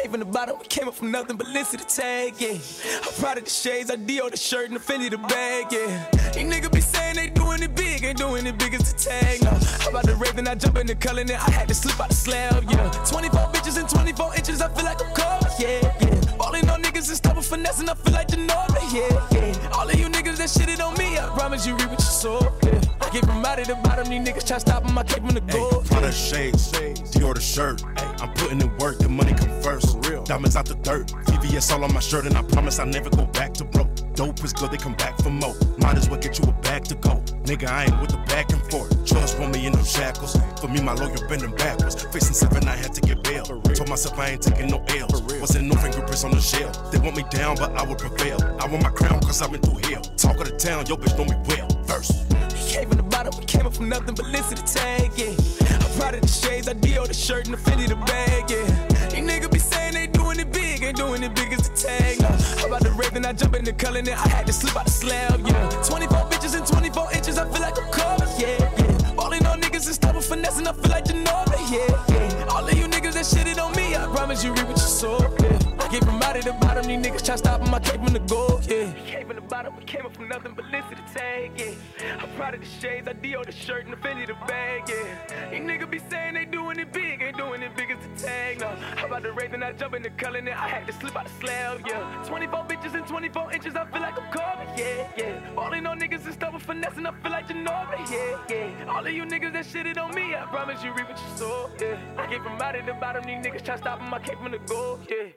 [0.06, 2.58] Came from the bottom, we came up from nothing but listen to tag, yeah.
[3.04, 6.08] I'm proud of the shades, I deal the shirt and the Fendi the bag, yeah.
[6.30, 9.42] These niggas be saying they doing it big, ain't doing it big as the tag,
[9.42, 9.50] no.
[9.50, 12.10] How about the rave, I jump in the color, then I had to slip out
[12.10, 12.88] the slab, yeah.
[13.04, 16.36] 24 bitches and 24 inches, I feel like I'm cold, yeah, yeah.
[16.38, 19.70] Balling on niggas and stuff with finessing, I feel like Ginobili, yeah, yeah.
[19.74, 22.38] All of you niggas that shitted on me, I promise you reap what you sow,
[22.62, 22.85] yeah.
[23.00, 25.40] I came from out of the bottom, these niggas try stopping, I came from the
[25.40, 25.70] gold.
[25.72, 25.82] goal.
[25.82, 27.82] Prada shades, Dior the shirt.
[28.20, 30.02] I'm putting in work, the money come first.
[30.02, 30.24] For real.
[30.24, 33.26] Diamonds out the dirt, VVS all on my shirt, and I promise I never go
[33.26, 33.88] back to broke.
[34.14, 35.54] Dope is good, they come back for more.
[35.78, 37.22] Might as well get you a bag to go.
[37.44, 38.90] Nigga, I ain't with the back and forth.
[39.06, 40.36] Trust want me in no shackles.
[40.60, 42.02] For me, my lawyer bending backwards.
[42.02, 43.44] Facing seven, I had to get bail.
[43.44, 45.20] Told myself I ain't taking no L's.
[45.40, 46.72] Wasn't no fingerprints on the shell.
[46.90, 48.38] They want me down, but I would prevail.
[48.58, 50.02] I want my crown, cause I've been through hell.
[50.16, 51.68] Talk of the town, yo bitch know me well.
[51.84, 52.26] First.
[52.66, 55.30] Came from the bottom, we came up from nothing but listen to tag, yeah.
[55.70, 59.08] I'm proud of the shades, I Dior the shirt and the Fendi the bag, yeah.
[59.08, 62.20] These niggas be saying they doing it big, ain't doing it big as the tag,
[62.20, 62.28] no.
[62.60, 64.84] How about the rave, I jump in the color, then I had to slip out
[64.84, 65.68] the slab, yeah.
[65.84, 69.12] 24 bitches and 24 inches, I feel like I'm cold, yeah, yeah.
[69.14, 72.44] Balling on niggas and stuff with finessing, I feel like Ginobili, yeah, yeah.
[72.50, 75.18] All of you niggas that shitted on me, I promise you reap what you sow,
[75.40, 75.58] yeah.
[75.78, 78.18] I came from out of the bottom, these niggas try stopping my came from the
[78.20, 78.66] gold.
[78.68, 78.92] yeah.
[79.06, 82.18] Came from the bottom, we came up from nothing but listen to tag, yeah.
[82.20, 85.50] I'm proud of the shades, I Dior the shirt and the Fendi the bag, yeah.
[85.50, 88.60] These niggas be saying they doing it big, ain't doing it big as the tag,
[88.60, 88.68] no.
[88.96, 91.24] How about the then I jump in the color, then I had to slip out
[91.24, 92.24] the slab, yeah.
[92.26, 95.54] 24 bitches and 24 inches, I feel like I'm covered, yeah, yeah.
[95.54, 98.92] Balling on niggas and stuff with finessing, I feel like Ginobili, yeah, yeah.
[98.92, 101.70] All of you niggas that shitted on me, I promise you reap what you sow,
[101.80, 101.96] yeah.
[102.18, 104.58] I came from out of the bottom, these niggas try stopping my came from the
[104.58, 105.30] goal, yeah.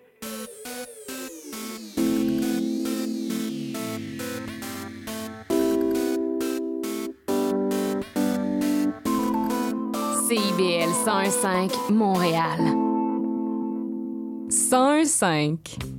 [10.27, 12.60] CIBL 101.5 Montréal.
[14.49, 15.98] 101.5.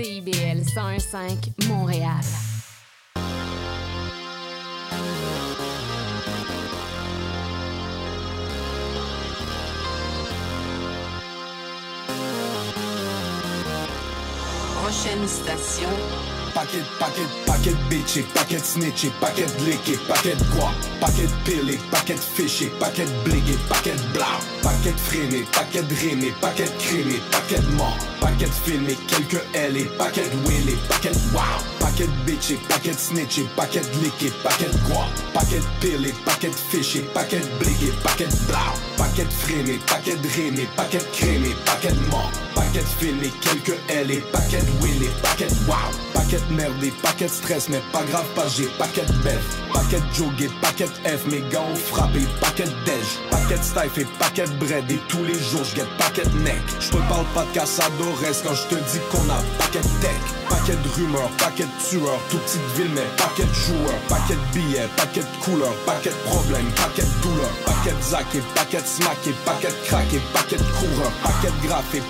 [0.00, 2.24] CIBL 101.5 Montréal.
[14.72, 16.29] Prochaine station.
[16.54, 23.06] Paquet, paquet, paquet bitché, paquet snitché, paquet liqué, paquet quoi, paquet pilé, paquet fiché, paquet
[23.24, 29.76] bligué, paquet blanc, paquet freiné, paquet drainé, paquet crémé, paquet mort, paquet filmé, quelques L
[29.76, 31.40] et paquet willé, paquet wow,
[31.78, 38.28] paquet bitché, paquet snitché, paquet liqué, paquet quoi, paquet pilé, paquet fiché, paquet bligué, paquet
[38.48, 41.94] blanc, paquet freiné, paquet drainé, paquet crémé, paquet
[42.70, 45.74] mort, paquet filmé, quelques L et paquet willé, paquet wow,
[46.14, 51.26] paquet merdé, paquet stress, mais pas grave, pas j'ai paquet bef, paquet jogué, paquet F,
[51.30, 55.64] mes gants ont frappé, paquet dej, paquet stife et paquet bread, et tous les jours
[55.64, 56.60] je get paquet neck.
[56.80, 60.76] Je te parle pas de Casadores quand je te dis qu'on a paquet tech, paquet
[60.76, 64.88] de rumeurs, paquet de tueurs, tout petite ville, mais paquet de joueurs, paquet de billets,
[64.96, 69.74] paquet de couleurs, paquet de problèmes, paquet de douleurs, paquet paquet zacké, paquet smacké, paquet
[69.84, 72.02] craqué, paquet coureur, paquet graffé,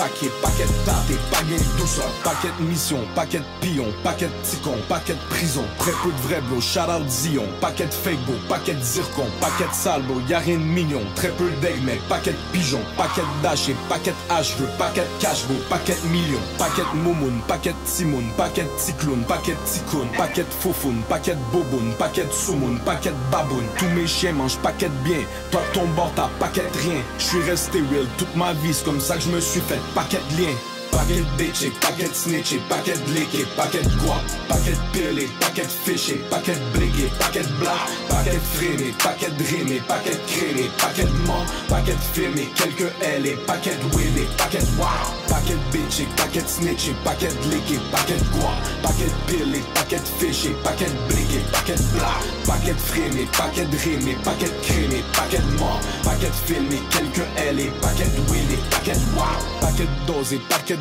[0.00, 5.92] paquet paquet, paquet tâté, paquet douceur, paquet mission, paquet pion, paquet ticon, paquet prison, très
[5.92, 10.38] peu de vrai bro, shout out Zion, paquet fake beau, paquet zircon, paquet salbo, y'a
[10.38, 15.46] rien de mignon, très peu d'aigle mais paquet pigeon, paquet daché, paquet hacheveux, paquet cash
[15.46, 21.92] beau, paquet million, paquet moumoun, paquet timoun, paquet cyclone, paquet ticoun, paquet foufoun, paquet boboun,
[21.98, 26.64] paquet soumoun, paquet baboun, tous mes chiens mangent paquet bien, toi ton bord t'as paquet
[26.82, 29.60] rien, je suis resté real toute ma vie, c'est comme ça que je me suis
[29.60, 30.79] fait paquet de liens.
[30.90, 37.46] Paquet bitché, paquet snitché, paquet liqué, paquet guap, paquet pilé, paquet fiché, paquet bliqué, paquet
[37.58, 43.76] blanc, paquet freiné, paquet rimé, paquet créné, paquet mort, paquet filmé, quelques L et paquet
[43.94, 44.86] winné, paquet wow,
[45.28, 51.80] paquet bitché, paquet snitché, paquet liqué, paquet guap, paquet pilé, paquet fiché, paquet bliqué, paquet
[51.94, 58.10] blanc, paquet freiné, paquet rimé, paquet créné, paquet mort, paquet filmé, quelques L et paquet
[58.28, 59.24] winné, paquet wow,
[59.60, 60.79] paquet dosé, paquet de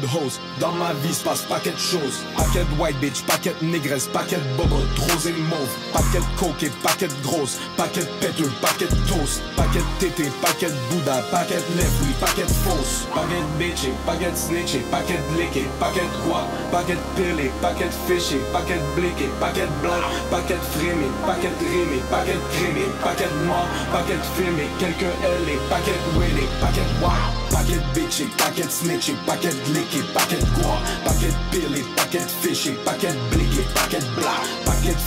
[0.60, 2.24] Dans ma vie se passe paquet de choses.
[2.36, 5.70] Paquet de white bitch, paquet de négresse, paquet de bobo, rose et mauve.
[5.94, 7.58] Paquet de coke et paquet de grosse.
[7.78, 9.42] Paquet de péteux, paquet de toast.
[9.56, 13.08] Paquet de tété, paquet de bouddha, paquet de lèvres, oui, paquet de fausse.
[13.14, 15.40] Paquet de bitch et paquet de snitch et paquet de
[15.80, 16.48] paquet de quoi?
[16.72, 21.08] Paquet de pilé, paquet de fiché, paquet de bliqué, paquet de blanc, paquet de frémé,
[21.26, 25.60] paquet de rimé, paquet de crémé, paquet de mort, paquet de filmé, quelques L et
[25.70, 27.38] paquet de winné, paquet de wow.
[27.52, 29.74] Paquet de bitch et paquet de snitch et paquet de
[30.14, 30.78] paquet de quoi?
[31.06, 35.00] Paquet de pilé, paquet de fiché, paquet de bliqué, paquet de blanc, paquet de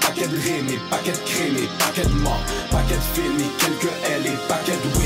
[0.00, 0.36] paquet de
[0.90, 3.00] paquet crémé, paquet mort, paquet de
[3.58, 4.98] quelques L et paquet de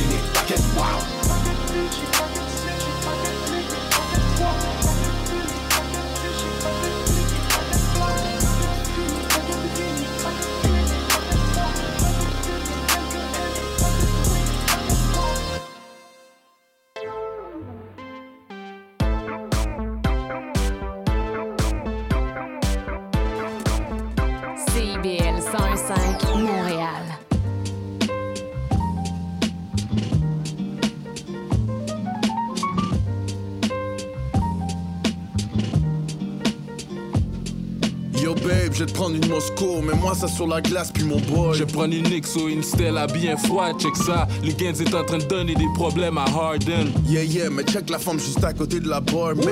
[38.79, 41.53] Vais te prendre une Moscow, mais moi ça sur la glace puis mon boy.
[41.53, 44.29] Je prends une Nixo, une Stella bien froide, check ça.
[44.41, 46.93] Les Gaines est en train de donner des problèmes à Harden.
[47.05, 49.49] Yeah yeah, mais check la femme juste à côté de la bar, man.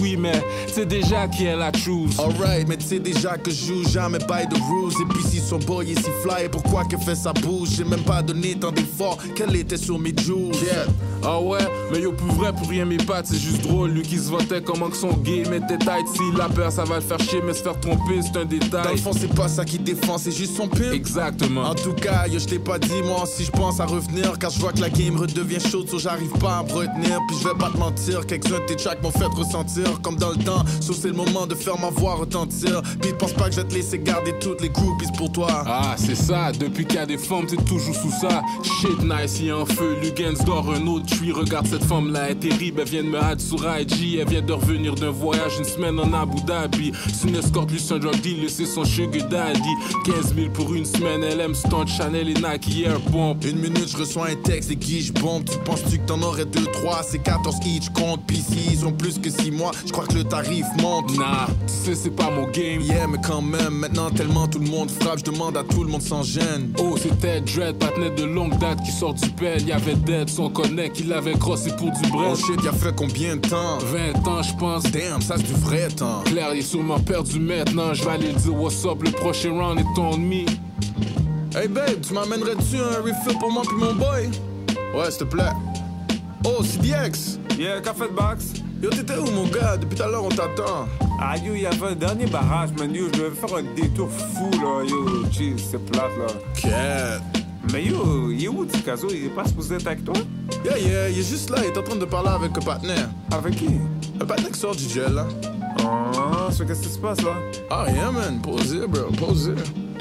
[0.00, 2.18] Oui, mais c'est déjà qui est la choose.
[2.18, 4.94] Alright, mais tu sais déjà que je joue jamais by the rules.
[4.98, 7.68] Et puis si son boy est si fly, pourquoi que fait sa bouche?
[7.76, 10.54] J'ai même pas donné tant d'efforts qu'elle était sur mes jewels.
[10.62, 10.86] Yeah.
[11.26, 13.90] Ah ouais, mais yo, pour vrai, pour rien mes pattes, c'est juste drôle.
[13.90, 16.06] Lui qui se votait comment que son game était tight.
[16.14, 18.84] S'il a peur, ça va le faire chier, mais se faire tromper, c'est un détail.
[18.84, 20.92] Dans le fond, c'est pas ça qui défend, c'est juste son pimp.
[20.92, 21.62] Exactement.
[21.62, 24.38] En tout cas, yo, je t'ai pas dit, moi si je pense à revenir.
[24.38, 27.20] Car je vois que la game redevient chaude, so j'arrive pas à me retenir.
[27.28, 30.30] Puis je vais pas te mentir, quelques-uns de tes tracks m'ont fait ressentir comme dans
[30.30, 30.64] le temps.
[30.80, 32.82] Sauf c'est le moment de faire ma voix retentir.
[33.00, 35.64] Puis pense pas que je vais te laisser garder toutes les groupies pour toi.
[35.66, 38.42] Ah, c'est ça, depuis qu'il y a des femmes, c'est toujours sous ça.
[38.62, 41.32] Shit nice, y a un feu, Lugens dort un autre tree.
[41.32, 44.18] Regarde cette femme là, elle est terrible, elle vient de me hâte sur IG.
[44.20, 46.92] Elle vient de revenir d'un voyage une semaine en Abu Dhabi.
[47.12, 49.60] C'est une escorte, lui, c'est un drug deal, c'est son sugar daddy.
[50.04, 53.36] 15 000 pour une semaine, elle aime Stunt, Chanel et Nike Air Bomb.
[53.44, 55.44] Une minute, je reçois un texte et qui je bombe.
[55.44, 58.24] Tu penses-tu que t'en aurais 2, 3, c'est 14 each compte.
[58.26, 61.16] Pis si ils ont plus que 6 mois, je crois que le tarif monte.
[61.16, 62.80] Nah, tu sais, c'est pas mon game.
[62.80, 65.90] Yeah, mais quand même, maintenant tellement tout le monde frappe, je demande à tout le
[65.90, 66.72] monde sans gêne.
[66.78, 69.66] Oh, c'était Dread, patinet de longue date qui sort du pelle.
[69.66, 72.32] Y'avait Dead, son connect, il l'avait crossé pour du bread.
[72.32, 73.78] Oh shit, y'a fait combien de temps?
[73.78, 74.82] 20 ans, je pense.
[74.84, 76.22] Damn, ça c'est du vrai temps.
[76.24, 77.94] Claire, il est sûrement perdu maintenant.
[77.94, 80.46] Je vais aller dire what's up, le prochain round est on me.
[81.56, 84.30] Hey babe, tu m'amènerais-tu un refill pour moi puis mon boy?
[84.94, 85.52] Ouais, s'il te plaît.
[86.44, 88.54] Oh, CDX Yeah, café de box.
[88.82, 89.76] Yo, t'étais où mon gars?
[89.76, 90.88] Depuis tout à l'heure on t'attend.
[91.20, 92.92] Ah yo, il y avait un dernier barrage, man.
[92.92, 94.84] Yo, je devais faire un détour fou, là.
[94.84, 96.26] Yo, jeez, c'est plate, là.
[96.56, 97.44] Quête.
[97.72, 99.08] Mais yo, il est où, Tikazo?
[99.10, 100.14] Il est pas supposé être avec toi?
[100.64, 103.08] Yeah, yeah, il est juste là, il est en train de parler avec un partenaire.
[103.30, 103.68] Avec qui?
[104.20, 105.26] Un partenaire qui sort du gel, là.
[106.50, 107.34] So qu'est-ce qui se passe, là?
[107.70, 109.54] Ah, yeah, man, posez, bro, posez.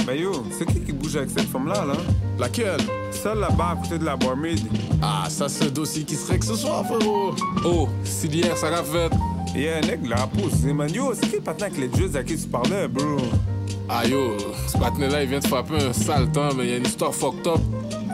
[0.06, 1.94] Mais yo, c'est qui qui bouge avec cette femme-là, là?
[2.38, 2.82] Laquelle?
[3.12, 4.60] Celle là-bas à côté de la barmaid.
[5.02, 7.34] Ah, ça, c'est un dossier qui serait que ce soir, frérot.
[7.66, 9.10] Oh, c'est d'hier, ça l'a fait.
[9.56, 10.64] Yeah, nègre, la pousse.
[10.64, 10.92] man.
[10.94, 13.18] Yo, c'est qui le patin avec les jeux à qui tu parlais, bro?
[13.88, 16.78] Ah yo, ce patinet-là, il vient de frapper un sale temps, mais il y a
[16.78, 17.60] une histoire fucked up.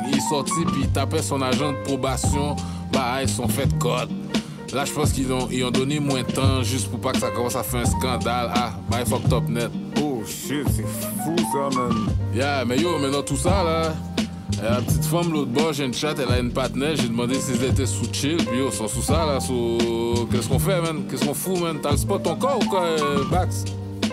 [0.08, 2.55] Il est sorti, puis il tapait son agent de probation.
[2.91, 4.10] Bah, ils sont fait code.
[4.73, 7.19] Là, je pense qu'ils ont, ils ont donné moins de temps juste pour pas que
[7.19, 8.51] ça commence à faire un scandale.
[8.53, 9.71] Ah, il fucked up net.
[10.01, 12.08] Oh shit, c'est fou ça, man.
[12.34, 13.93] Yeah, mais yo, maintenant tout ça, là,
[14.62, 17.63] La petite femme, l'autre bord, j'ai une chatte, elle a une patinette, j'ai demandé s'ils
[17.63, 20.27] étaient sous chill, puis yo, ils sont sous ça, là, sous...
[20.32, 21.03] Qu'est-ce qu'on fait, man?
[21.10, 21.77] Qu'est-ce qu'on fout, man?
[21.82, 23.63] T'as le spot ton corps ou quoi, euh, Bax?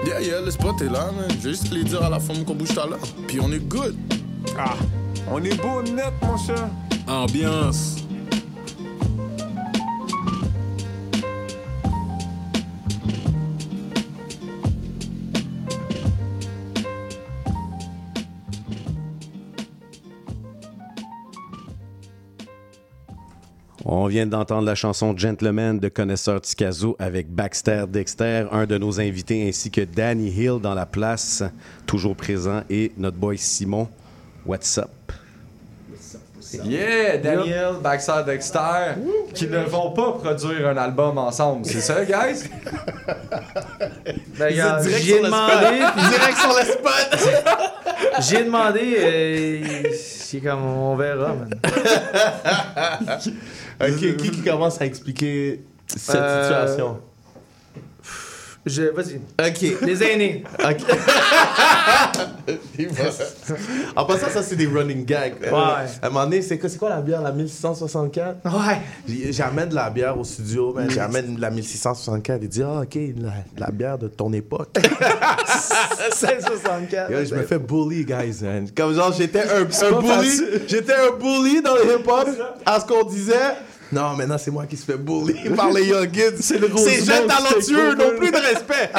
[0.07, 1.28] Yeah, yeah, le spot est là, man.
[1.40, 3.00] Je vais juste les dire à la femme qu'on bouge tout à l'heure.
[3.26, 3.96] Puis on est good.
[4.57, 4.74] Ah,
[5.32, 6.68] on est beau net, mon cher.
[7.09, 8.05] Ambiance.
[23.99, 29.01] On vient d'entendre la chanson Gentleman de Connaisseur Ticazo avec Baxter Dexter, un de nos
[29.01, 31.42] invités, ainsi que Danny Hill dans la place,
[31.86, 33.88] toujours présent, et notre boy Simon.
[34.44, 34.90] What's up?
[36.62, 38.97] Yeah, Daniel, Baxter Dexter,
[39.32, 41.64] qui ne vont pas produire un album ensemble.
[41.64, 42.44] C'est ça, guys?
[44.38, 45.78] Ben, regarde, direct j'ai demandé.
[46.11, 47.28] Direct sur le spot.
[48.20, 48.97] j'ai demandé.
[48.99, 51.49] euh, c'est comme on verra, man.
[53.80, 57.00] ok, qui, qui commence à expliquer cette Euh, situation?
[58.66, 59.20] Je, vas-y.
[59.40, 59.78] Ok.
[59.82, 60.42] Les aînés.
[60.58, 60.78] Ok.
[63.94, 65.34] En passant, ça, c'est des running gags.
[65.40, 65.48] Ouais.
[65.50, 68.38] À un moment donné, c'est quoi, c'est quoi la bière, la 1664?
[68.44, 68.80] Ouais.
[69.30, 70.90] J'amène de la bière au studio, man.
[70.90, 72.40] J'amène la 1664.
[72.42, 73.32] Il dit, ah, ok, la,
[73.66, 74.76] la bière de ton époque.
[74.78, 77.10] 1664.
[77.10, 78.68] Yo, je me fais bully, guys, man.
[78.76, 80.40] Comme genre, j'étais un, un bully.
[80.66, 82.28] J'étais un bully dans le hip-hop
[82.64, 83.34] à ce qu'on disait.
[83.93, 86.32] Non, maintenant, c'est moi qui se fais bully par les youngins.
[86.41, 88.91] C'est le Ces jeunes talentueux n'ont plus de respect.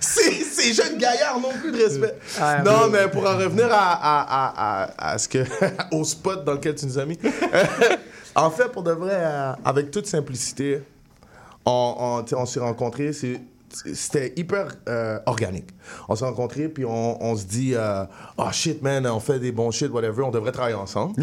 [0.00, 2.14] ces, ces jeunes gaillards n'ont plus de respect.
[2.40, 5.38] Ah, non, mais- pour en revenir à, à, à, à, à ce que,
[5.92, 7.18] au spot dans lequel tu nous as mis.
[8.34, 10.80] en fait, pour de vrai, euh, avec toute simplicité,
[11.66, 13.40] on, s'est rencontrés, c'est-
[13.94, 15.68] c'était hyper euh, organique.
[16.08, 18.04] On s'est rencontrés, puis on, on se dit, euh,
[18.36, 21.20] oh shit, man, on fait des bons shit, whatever, on devrait travailler ensemble.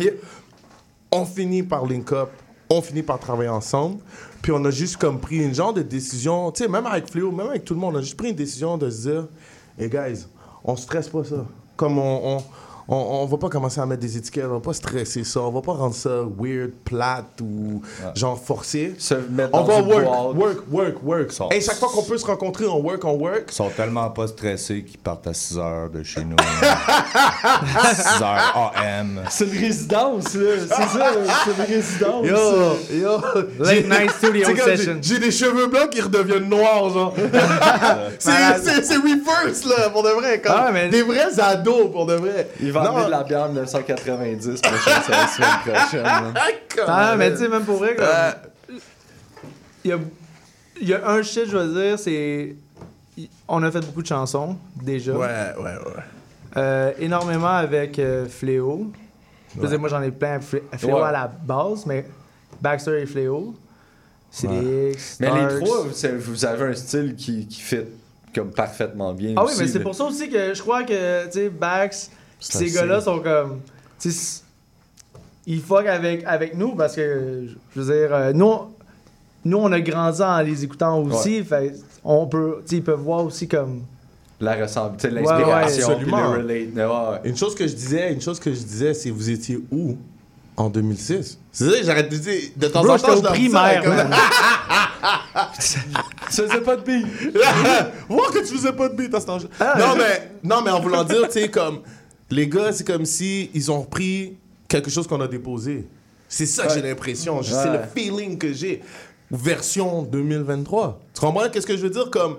[1.12, 2.30] On finit par link up,
[2.70, 4.00] on finit par travailler ensemble,
[4.42, 7.32] puis on a juste comme pris une genre de décision, tu sais, même avec Fléau,
[7.32, 9.28] même avec tout le monde, on a juste pris une décision de se dire,
[9.80, 10.26] hey guys,
[10.64, 11.46] on stresse pas ça.
[11.76, 12.44] Comme on, on,
[12.90, 15.52] on, on va pas commencer à mettre des étiquettes, on va pas stresser ça, on
[15.52, 16.10] va pas rendre ça
[16.40, 17.82] weird, plate ou
[18.16, 18.96] genre forcé.
[19.32, 20.36] mettre On dans va work, boîte.
[20.72, 21.54] work, work, work.
[21.54, 23.46] Et chaque fois qu'on peut se rencontrer, on work, on work.
[23.50, 26.36] Ils sont tellement pas stressés qu'ils partent à 6 heures de chez nous.
[27.94, 29.22] 6 heures AM.
[29.30, 30.50] C'est une résidence, là.
[30.60, 30.68] C'est
[30.98, 31.12] ça,
[31.46, 32.26] c'est une résidence.
[32.26, 33.18] Yo, yo.
[33.60, 34.98] Late J'ai- night studio session.
[35.02, 37.14] J'ai des cheveux blancs qui redeviennent noirs, genre.
[38.20, 40.42] c'est reverse, là, pour de vrai.
[40.42, 42.50] Comme Ah, mais- Des vrais ados, pour de vrai.
[42.62, 42.90] Il va Non.
[42.92, 46.04] amener de la bière 1990 prochaine, c'est la semaine prochaine.
[46.04, 46.34] là.
[46.88, 48.06] Ah, mais tu sais, même pour vrai, comme.
[48.08, 48.32] Euh,
[49.84, 49.98] Il y, a,
[50.82, 52.56] il y a un shit, je veux dire, c'est.
[53.48, 55.14] On a fait beaucoup de chansons, déjà.
[55.14, 56.04] Ouais, ouais, ouais.
[56.58, 58.92] Euh, énormément avec euh, Fléau.
[59.56, 60.40] Je veux dire, moi, j'en ai plein.
[60.40, 61.04] Flé- Fléau Ouais.
[61.04, 62.06] à la base, mais
[62.62, 63.56] Baxter et Fléau.
[64.30, 64.92] C'est Ouais.
[64.92, 67.86] X, Mais les trois, vous savez- vous avez un style qui, qui fit
[68.36, 69.34] comme parfaitement bien.
[69.38, 72.58] Ah oui, mais c'est pour ça aussi que je crois que, tu sais, Bax, Ces
[72.58, 73.62] assez- gars-là sont comme.
[74.00, 74.44] Tu sais, s-
[75.46, 78.54] ils fuck avec, avec nous parce que, je veux dire, euh, nous,
[79.46, 81.44] nous, on a grandi en les écoutant aussi.
[81.44, 81.74] Fait,
[82.04, 83.84] on peut, tu sais, ils peuvent voir aussi comme.
[84.40, 86.34] La ressemble, tu sais, Ouais, l'inspiration, ouais, puis absolument.
[86.34, 86.76] le relate.
[86.76, 87.30] Ouais, ouais.
[87.30, 89.98] Une chose que je disais, une chose que je disais, c'est vous étiez où
[90.56, 92.42] en 2006 C'est ça, que j'arrête de dire.
[92.56, 94.14] De temps Bro, en temps, je primaire, ça, man.
[96.30, 97.08] Tu faisais pas de billes.
[98.10, 100.72] Voir que tu faisais pas de beat à cet âge Ah, non, mais, non, mais
[100.72, 101.80] en voulant dire, tu sais, comme.
[102.30, 105.88] Les gars, c'est comme si ils ont repris quelque chose qu'on a déposé.
[106.28, 107.42] C'est ça que j'ai l'impression.
[107.42, 108.82] C'est le feeling que j'ai.
[109.32, 111.00] Version 2023.
[111.14, 112.10] Tu comprends qu'est-ce que je veux dire?
[112.10, 112.38] Comme.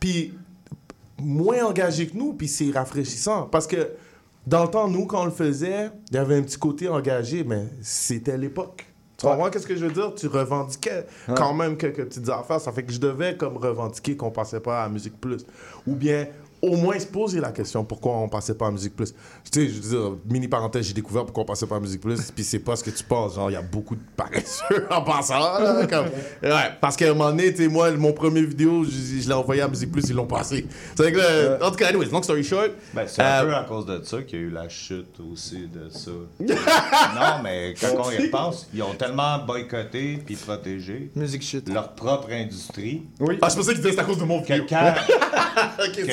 [0.00, 0.32] Puis,
[1.18, 3.42] moins engagé que nous, puis c'est rafraîchissant.
[3.44, 3.90] Parce que
[4.46, 7.44] dans le temps, nous, quand on le faisait, il y avait un petit côté engagé,
[7.44, 8.86] mais c'était l'époque.
[9.16, 10.12] Tu comprends qu'est-ce que je veux dire?
[10.16, 11.34] Tu revendiquais Ouais.
[11.36, 12.60] quand même quelques petites affaires.
[12.60, 15.44] Ça fait que je devais comme revendiquer qu'on passait pas à Musique Plus.
[15.86, 16.26] Ou bien
[16.62, 19.12] au moins se poser la question pourquoi on passait pas à Musique Plus?
[19.50, 22.00] Tu sais, je veux dire, mini parenthèse, j'ai découvert pourquoi on passait pas à Musique
[22.00, 23.34] Plus, puis c'est pas ce que tu penses.
[23.34, 25.58] Genre, il y a beaucoup de paresseux en passant.
[25.58, 26.06] là, comme-
[26.42, 28.90] Ouais, parce qu'à un moment donné, tu sais, moi, mon premier vidéo, je,
[29.20, 30.66] je l'ai envoyé à Musique Plus, ils l'ont passé.
[30.94, 32.70] C'est vrai que, là, en tout cas, anyways, long story short.
[32.94, 35.18] Ben, c'est un euh, peu à cause de ça qu'il y a eu la chute
[35.32, 36.10] aussi de ça.
[36.40, 41.42] non, mais quand on y repense, ils ont tellement boycotté puis protégé Musique
[41.72, 43.02] leur propre industrie.
[43.20, 43.38] Oui.
[43.42, 44.66] Ah, je pensais qu'ils disaient c'est à cause de mon Que vidéo.
[44.68, 44.94] quand,
[45.84, 46.06] ok,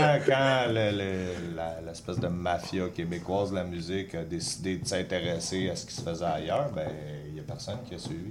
[0.00, 4.86] quand, quand le- le- la- l'espèce de mafia québécoise de la musique a décidé de
[4.86, 6.88] s'intéresser à ce qui se faisait ailleurs, ben
[7.28, 8.30] il n'y a personne qui a suivi.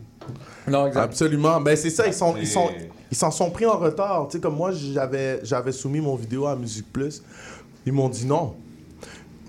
[0.68, 1.02] Non, exact.
[1.04, 1.60] Absolument.
[1.62, 2.70] Ben c'est ça, ils sont, ils sont,
[3.12, 4.28] ils s'en sont pris en retard.
[4.30, 7.22] Tu sais, comme moi, j'avais, j'avais soumis mon vidéo à Musique Plus.
[7.86, 8.56] Ils m'ont dit non.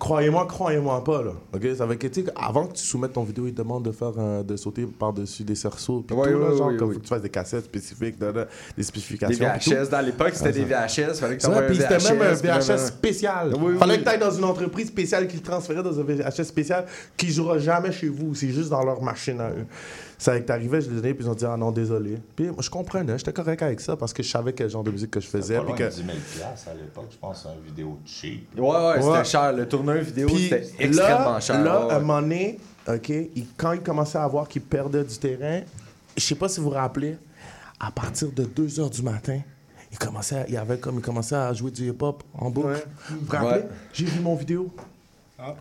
[0.05, 1.31] Croyez-moi, croyez-moi pas, là.
[1.55, 1.67] OK?
[1.77, 4.43] Ça veut dire, avant que tu soumettes ton vidéo, ils te demandent de faire euh,
[4.43, 6.05] de sauter par-dessus des cerceaux.
[6.07, 6.95] Puis Ouais, tout, là, genre, ouais, comme ouais.
[6.95, 9.47] faut que tu fasses des cassettes spécifiques, des spécifications.
[9.69, 9.75] Des.
[9.75, 9.89] VHS.
[9.89, 10.65] Dans l'époque, c'était Ah, des.
[10.65, 11.15] VHS.
[11.19, 13.55] Fallait que tu puis c'était même un VHS, spécial.
[13.55, 16.03] Oui, oui, Fallait que tu ailles dans une entreprise spéciale qui le transférait dans un
[16.03, 16.85] VHS spécial
[17.17, 18.35] qui jouera jamais chez vous.
[18.35, 19.67] C'est juste dans leur machine à eux.
[20.25, 22.17] C'est avec t'arrivais, je les donnais, puis ils ont dit Ah non, désolé.
[22.35, 24.91] Puis moi, je comprenais, j'étais correct avec ça parce que je savais quel genre de
[24.91, 25.59] musique que je faisais.
[25.59, 25.83] Pas loin que...
[25.85, 28.49] de 10 000 piastres à l'époque, je pense, une vidéo cheap.
[28.59, 29.25] Ouais, ouais, c'était Ouais.
[29.27, 29.53] cher.
[29.53, 31.63] Le tourneur vidéo, c'était là, extrêmement cher.
[31.63, 32.59] Là, ouais, à un moment donné,
[32.89, 35.61] OK, il- quand il commençait à voir qu'il perdait du terrain,
[36.17, 37.19] je sais pas si vous vous rappelez,
[37.79, 39.41] à partir de 2 h du matin,
[39.93, 42.83] il commençait, à- il avait comme il commençait à jouer du hip-hop en boucle.
[43.11, 43.61] Vous vous rappelez?
[43.61, 43.69] Ouais.
[43.93, 44.73] J'ai vu mon vidéo.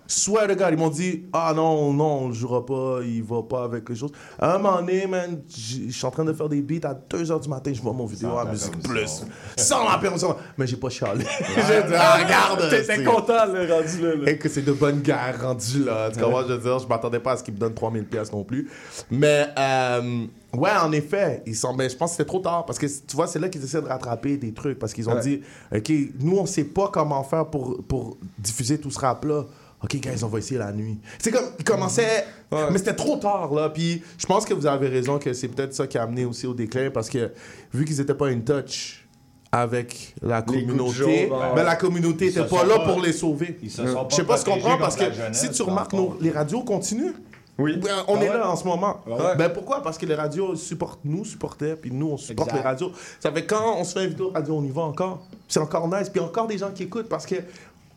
[0.06, 3.42] Soit le gars, ils m'ont dit Ah non, non, on le jouera pas, il va
[3.42, 4.12] pas avec les choses.
[4.38, 7.24] À un moment donné, man, je suis en train de faire des beats à 2
[7.24, 8.84] h du matin, je vois mon vidéo à ta Musique.
[8.84, 9.24] Plus.
[9.58, 10.36] Sans la permission.
[10.58, 11.26] Mais j'ai pas chialé.
[11.56, 12.70] j'ai dit Ah, regarde.
[12.70, 14.16] T'étais content, le rendu là.
[14.16, 14.32] là.
[14.32, 16.12] et que c'est de bonne guerre rendu là.
[16.12, 18.32] Tu comprends, je veux dire, je m'attendais pas à ce qu'ils me donnent 3000 pièces
[18.32, 18.70] non plus.
[19.10, 20.26] Mais, euh,
[20.56, 23.16] ouais, en effet, ils sont, mais je pense que c'était trop tard parce que tu
[23.16, 25.22] vois, c'est là qu'ils essaient de rattraper des trucs parce qu'ils ont Ouais.
[25.22, 25.42] dit,
[25.76, 29.44] OK, nous, on sait pas comment faire pour, pour diffuser tout ce rap-là.
[29.84, 30.98] OK, guys, on va essayer la nuit.
[31.20, 32.70] C'est comme, ils commençaient, Ouais.
[32.72, 33.70] mais c'était trop tard, là.
[33.70, 36.48] Puis je pense que vous avez raison que c'est peut-être ça qui a amené aussi
[36.48, 37.32] au déclin parce que
[37.74, 39.06] vu qu'ils étaient pas in touch
[39.52, 43.58] avec la communauté, jour, ben, la communauté était pas là pas- pour les sauver.
[43.62, 47.14] Je sais pas tu protégés comprends parce que si tu remarques, nos- les radios continuent.
[47.60, 47.78] Oui.
[47.78, 48.38] Ben, on Ah est ouais?
[48.38, 49.02] là en ce moment.
[49.06, 49.36] Ouais.
[49.38, 49.84] Ben pourquoi?
[49.84, 52.64] Parce que les radios supportent, nous supportaient, puis nous on supporte Exact.
[52.64, 52.92] les radios.
[53.20, 55.26] Ça fait quand on se fait une vidéo radio, on y va encore?
[55.48, 57.36] C'est encore nice, puis encore des gens qui écoutent parce que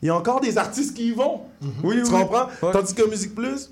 [0.03, 1.41] il y a encore des artistes qui y vont.
[1.83, 2.11] Oui, Tu oui.
[2.11, 2.49] comprends?
[2.63, 2.71] Ouais.
[2.73, 3.71] Tandis que Musique Plus,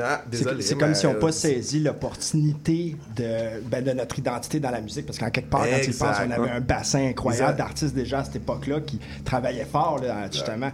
[0.00, 3.90] ah, C'est désolé, c'est mais, comme si on n'ont pas saisi l'opportunité de, ben, de
[3.90, 6.60] notre identité dans la musique, parce qu'en quelque part, quand tu penses, on avait un
[6.60, 10.70] bassin incroyable d'artistes déjà à cette époque-là qui travaillaient fort, là, justement.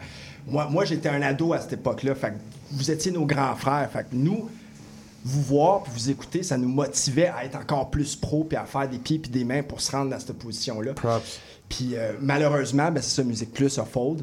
[0.46, 2.36] Moi, moi j'étais un ado à cette époque-là, fait que
[2.72, 3.88] vous étiez nos grands frères.
[3.92, 4.48] Fait que nous,
[5.24, 8.64] vous voir puis vous écouter, ça nous motivait à être encore plus pro puis à
[8.64, 10.94] faire des pieds puis des mains pour se rendre à cette position-là.
[10.94, 11.40] Props.
[11.68, 14.22] Puis euh, malheureusement, ben, c'est ça, Musique Plus a fold,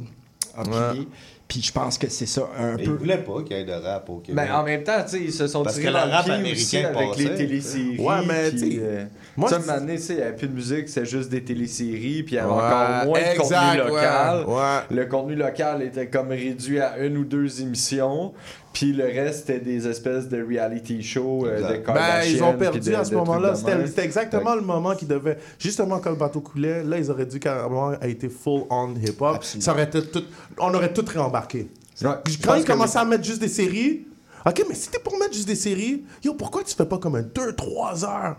[0.55, 1.07] a plié.
[1.47, 2.95] Puis je pense que c'est ça un Mais ils peu.
[2.97, 4.43] voulaient pas qu'il y ait de rap au Québec.
[4.45, 6.77] Mais en même temps, ils se sont Parce tirés que dans le rap américain aussi
[6.77, 7.99] avec passait, les téléséries.
[7.99, 9.05] Ouais, mais, sais, euh,
[9.37, 12.37] moi, une année, il n'y avait plus de musique, c'est juste des téléséries, puis il
[12.37, 14.45] y avait Ouais, encore moins de contenu local.
[14.47, 14.95] ouais.
[14.97, 18.33] Le contenu local était comme réduit à une ou deux émissions,
[18.73, 22.79] puis le reste, c'était des espèces de reality shows euh, de Ben, ils ont perdu
[22.91, 23.53] de- à ce moment-là.
[23.55, 25.37] C'était exactement le moment qui devait.
[25.59, 29.43] Justement, quand le bateau coulait, là, ils auraient dû carrément être full on hip-hop.
[29.43, 30.23] Ça aurait été tout.
[30.59, 31.69] On aurait tout réembarqué.
[32.01, 34.05] Quand ils que commençaient à mettre juste des séries,
[34.45, 37.15] ok, mais si t'es pour mettre juste des séries, yo, pourquoi tu fais pas comme
[37.15, 38.35] un 2-3 heures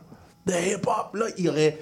[0.47, 1.15] de hip-hop?
[1.15, 1.79] Là, il y aurait.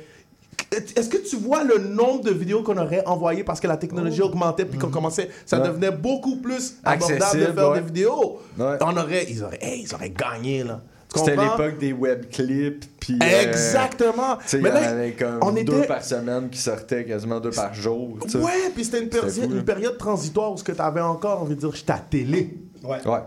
[0.72, 4.22] Est-ce que tu vois le nombre de vidéos qu'on aurait envoyées parce que la technologie
[4.22, 5.62] augmentait puis qu'on commençait, ça Oh.
[5.62, 5.68] Ouais.
[5.68, 7.80] devenait beaucoup plus abordable de Accessible, faire ouais.
[7.80, 8.40] des vidéos?
[8.58, 8.76] Ouais.
[8.80, 10.80] On aurait, ils auraient, hey, ils auraient gagné là.
[11.14, 13.18] C'était l'époque des web clips, puis.
[13.22, 14.38] euh, Exactement.
[14.52, 17.50] y Mais en là, avait comme on deux était- par semaine qui sortaient, quasiment deux
[17.50, 18.18] par jour.
[18.22, 18.38] tu sais.
[18.38, 21.60] Ouais, puis c'était une, péri- période transitoire où ce que tu avais encore envie de
[21.60, 22.58] dire, j'étais à télé.
[22.82, 22.98] Ouais.
[23.06, 23.20] Ouais.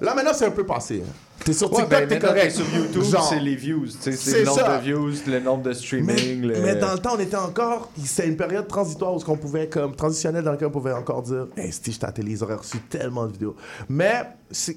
[0.00, 1.02] Là, maintenant, c'est un peu passé.
[1.04, 1.12] hein.
[1.44, 2.50] T'es sur Ouais, TikTok, ben, t'es correct.
[2.50, 3.26] sur YouTube, Genre.
[3.28, 3.86] c'est les views.
[4.00, 4.78] C'est C'est le nombre ça.
[4.78, 6.42] de views, le nombre de Mais, streaming.
[6.42, 7.90] le- mais dans le temps, on était encore.
[8.04, 11.22] C'était une période transitoire où ce qu'on pouvait, comme transitionnelle, dans laquelle on pouvait encore
[11.22, 13.56] dire Hey, si la télé, ils auraient reçu tellement de vidéos.
[13.88, 14.76] Mais c'est.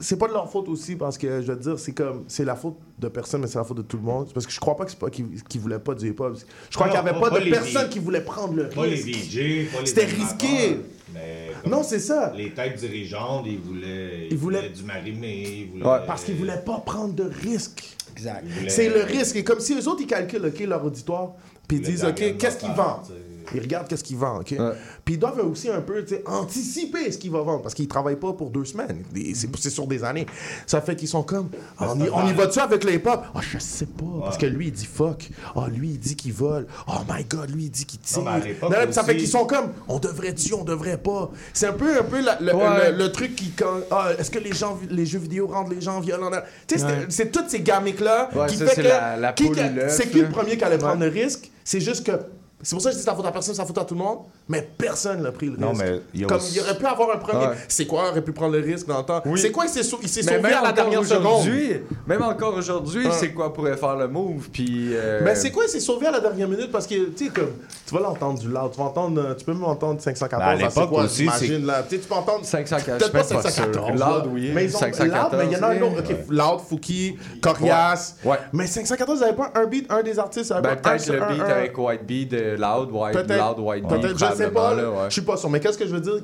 [0.00, 2.22] C'est pas de leur faute aussi parce que je veux dire, c'est comme.
[2.28, 4.28] C'est la faute de personne, mais c'est la faute de tout le monde.
[4.32, 6.38] Parce que je crois pas que c'est pas qu'ils qu'ils voulaient pas du hip-hop.
[6.70, 8.68] Je crois Non, qu'il y avait pas- pas, pas de personne qui voulait prendre le
[8.68, 9.08] Pas les risque.
[9.08, 10.80] DJ, pas les C'était animateurs, risqué.
[11.14, 12.32] Mais Non, c'est ça.
[12.36, 15.42] Les têtes dirigeantes, ils voulaient, ils Ils voulaient- voulaient du marimé.
[15.66, 15.84] Ils voulaient...
[15.84, 17.96] Ouais, parce qu'ils voulaient pas prendre de risques.
[18.12, 18.44] Exact.
[18.46, 19.36] Voulaient- C'est le risque.
[19.36, 21.34] Et comme si eux autres, ils calculent OK, leur auditoire,
[21.66, 23.06] puis ils Le disent OK, qu'est-ce qu'ils vendent?
[23.54, 24.44] Ils regardent qu'est-ce qu'ils vendent.
[24.44, 28.32] Puis ils doivent aussi un peu anticiper ce qu'ils vont vendre parce qu'ils travaillent pas
[28.32, 29.04] pour deux semaines.
[29.12, 30.26] Des- C'est sur des années.
[30.66, 33.40] Ça fait qu'ils sont comme Ah, on, y, on y va-tu avec les hip-hop Ah,
[33.40, 34.04] je sais pas.
[34.22, 35.30] Parce que lui, il dit fuck.
[35.56, 36.66] Ah, lui, il dit qu'il vole.
[36.86, 38.22] Oh my god, lui, il dit qu'il tire.
[38.22, 38.32] Non,
[38.62, 41.30] Non, Ça fait qu'ils sont comme on devrait-tu, on devrait pas?
[41.52, 42.90] C'est un peu, un peu la- le, Ouais.
[42.92, 43.50] le- le truc qui.
[43.50, 46.30] quand- ah, Est-ce que les, gens, les jeux vidéo rendent les gens violents?
[46.66, 48.88] Tu sais, c'est- toutes ces gamiques-là qui ça, fait c'est que.
[48.88, 49.50] la- la qui-
[49.88, 51.50] c'est qui le premier qui allait prendre le risque?
[51.64, 52.12] C'est juste que.
[52.60, 53.84] C'est pour ça que je dis c'est la faute à personne, c'est la faute à
[53.84, 55.84] tout le monde, mais personne n'a pris le Non, risque.
[55.84, 57.46] mais il y a Comme aussi- il aurait pu avoir un premier.
[57.46, 57.54] Ouais.
[57.68, 60.00] C'est quoi aurait pu prendre le risque dans le temps C'est quoi il s'est sau-
[60.02, 61.20] il s'est Mais sauvé à la dernière seconde?
[61.24, 63.12] aujourd'hui, Même encore aujourd'hui, Ouais.
[63.12, 64.88] c'est quoi pourrait faire le move, puis...
[64.92, 66.72] euh, Mais c'est quoi, il s'est sauvé à la dernière minute?
[66.72, 67.52] Parce que, tu sais, comme,
[67.86, 70.48] tu vas l'entendre du loud, tu vas entendre, euh, tu peux même entendre 514, Ben,
[70.48, 73.12] à là, c'est l'époque quoi, aussi, j'imagine, là, tu sais, tu peux entendre 514, peut-être
[73.12, 73.62] pas je suis même pas sûr.
[73.64, 74.50] 514, Loud, oui.
[74.52, 76.14] mais ils ont 514, loud, mais il y en a un autre, oui.
[76.14, 78.38] ok, loud, Fouki, Corias, Ouais.
[78.52, 81.22] mais 514, vous avez pas un beat, un des artistes, Ben, pas peut-être un- le
[81.22, 84.36] un- beat un- avec White Bee de euh, Loud White, Peut-être, Loud White peut-être, je
[84.36, 84.96] sais pas, là, ouais.
[85.08, 85.50] je suis pas sûr.
[85.50, 86.20] Mais qu'est-ce que je veux dire?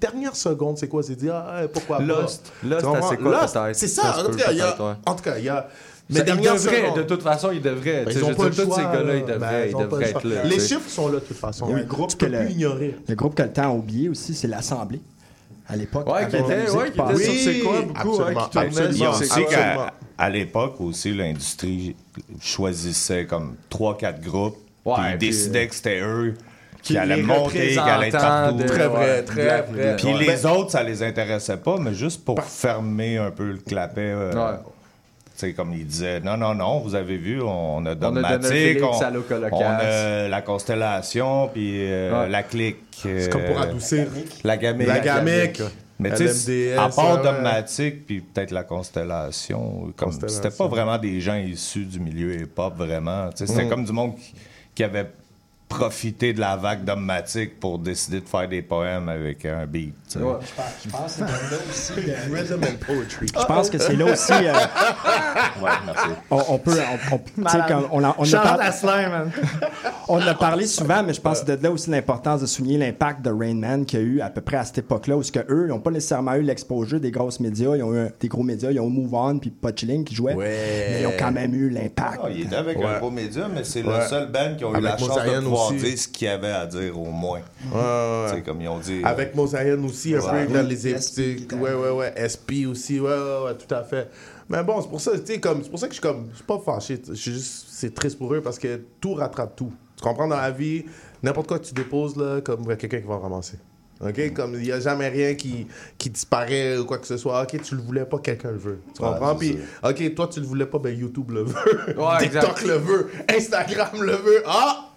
[0.00, 1.02] Dernière seconde, c'est quoi?
[1.02, 2.02] C'est dire, ah, pourquoi pas?
[2.04, 2.52] Lost.
[2.64, 3.08] Lost, Tu comprends?
[3.10, 3.58] c'est quoi, Lost?
[3.74, 4.66] C'est Ça ça, en tout peut, cas, il y a...
[4.82, 4.94] ouais.
[5.06, 5.68] En tout cas, il y a...
[6.12, 6.96] Ça, il dernière seconde.
[6.96, 8.04] de toute façon, il devrait.
[8.04, 9.76] Ben, Tu sais, ils ont pas le tous ces gars-là, ils Ben, devraient, ils ils
[9.76, 10.42] pas devraient le être là.
[10.44, 11.72] Les chiffres sont là, de toute façon.
[11.72, 12.96] Un groupe tu peux que le- plus ignorer.
[13.06, 15.00] Le groupe que le temps a oublié aussi, c'est l'Assemblée.
[15.68, 18.50] À l'époque, Ouais, qui était- ouais, qui était sur C'est quoi, beaucoup, absolument, hein, qui
[18.50, 19.48] tournait absolument.
[19.48, 21.94] qu'à à l'époque aussi, l'industrie
[22.40, 26.34] choisissait comme 3-4 groupes, Ouais, puis ils puis, décidaient euh, que c'était eux
[26.82, 28.56] qui allaient monter, qui allaient être partout.
[28.56, 29.96] de- Très vrai, ouais, très vrai.
[29.96, 30.18] Puis Ouais.
[30.26, 34.00] les autres, ça les intéressait pas, mais juste pour fermer un peu le clapet.
[34.00, 34.56] euh, Ouais.
[34.56, 37.50] tu sais, comme il disait, non, non, non, vous avez vu, on a
[37.82, 42.28] On a donné un Dogmatic, on, a la constellation, puis euh, Ouais.
[42.30, 42.78] la clique.
[43.02, 44.06] C'est comme pour euh, adoucir.
[44.44, 44.86] La gamique.
[44.88, 45.62] La gamique.
[45.98, 47.22] Mais tu sais, à part ouais.
[47.30, 52.74] Dogmatic, puis peut-être la constellation, comme c'était pas vraiment des gens issus du milieu hip-hop,
[52.78, 53.28] vraiment.
[53.34, 53.68] C'était Mm.
[53.68, 54.34] comme du monde qui,
[54.74, 55.12] qui avait
[55.70, 59.94] profité de la vague Dogmatic pour décider de faire des poèmes avec un beat.
[60.08, 60.18] tu sais.
[60.18, 60.44] Je pense-
[60.84, 62.10] je pense que c'est là aussi.
[62.10, 63.26] euh, Rhythm and poetry.
[63.28, 64.32] Je pense que c'est là aussi.
[64.32, 64.52] euh,
[65.62, 66.08] Ouais, merci.
[66.30, 66.72] on, on peut.
[67.10, 67.64] On, on- tu sais, Malade.
[67.68, 69.30] quand on, a, on, a Shout-out par- à Slime, man.
[70.08, 72.46] on en a parlé souvent, mais je pense que c'est de là aussi l'importance de
[72.46, 75.16] souligner l'impact de Rain Man qu'il y a eu à peu près à cette époque-là,
[75.16, 77.94] où ce que eux, ils n'ont pas nécessairement eu l'exposure des grosses médias, ils ont
[77.94, 81.06] eu des gros médias, ils ont Move On puis Pas Chilling qui jouaient, mais ils
[81.06, 82.20] ont quand même eu l'impact.
[82.24, 82.86] Ah, il était avec Ouais.
[82.86, 83.98] un gros média, mais c'est Ouais.
[84.00, 85.76] le seul band qui a eu Avec la chance de pouvoir aussi.
[85.76, 87.40] dire ce qu'il y avait à dire au moins.
[87.72, 89.00] Ouais, comme ils ont dit.
[89.04, 91.60] Avec Mosaïen aussi, un peu dans les SP, épisodes.
[91.60, 92.28] Ouais, ouais, ouais.
[92.28, 94.10] SP aussi, ouais, ouais, ouais, tout à fait.
[94.48, 96.28] Mais bon, c'est pour ça, tu sais, comme, c'est pour ça que je suis comme,
[96.32, 97.00] je suis pas fâché.
[97.08, 99.72] Je suis juste, c'est triste pour eux parce que tout rattrape tout.
[99.96, 100.84] Tu comprends dans la vie,
[101.22, 103.58] n'importe quoi que tu déposes, là, comme, il y a quelqu'un qui va ramasser.
[104.00, 104.32] OK?
[104.32, 105.66] Comme, il n'y a jamais rien qui,
[105.98, 107.42] qui disparaît ou quoi que ce soit.
[107.42, 108.80] OK, tu le voulais pas, quelqu'un le veut.
[108.94, 109.36] Tu comprends?
[109.36, 111.54] Puis, OK, toi, tu le voulais pas, ben YouTube le veut.
[111.96, 112.66] Ouais, TikTok exact.
[112.66, 113.10] le veut.
[113.28, 114.42] Instagram le veut.
[114.46, 114.89] Ah!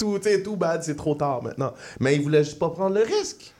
[0.00, 1.72] Tout, tout bad, c'est trop tard maintenant.
[2.00, 3.52] Mais il voulait juste pas prendre le risque.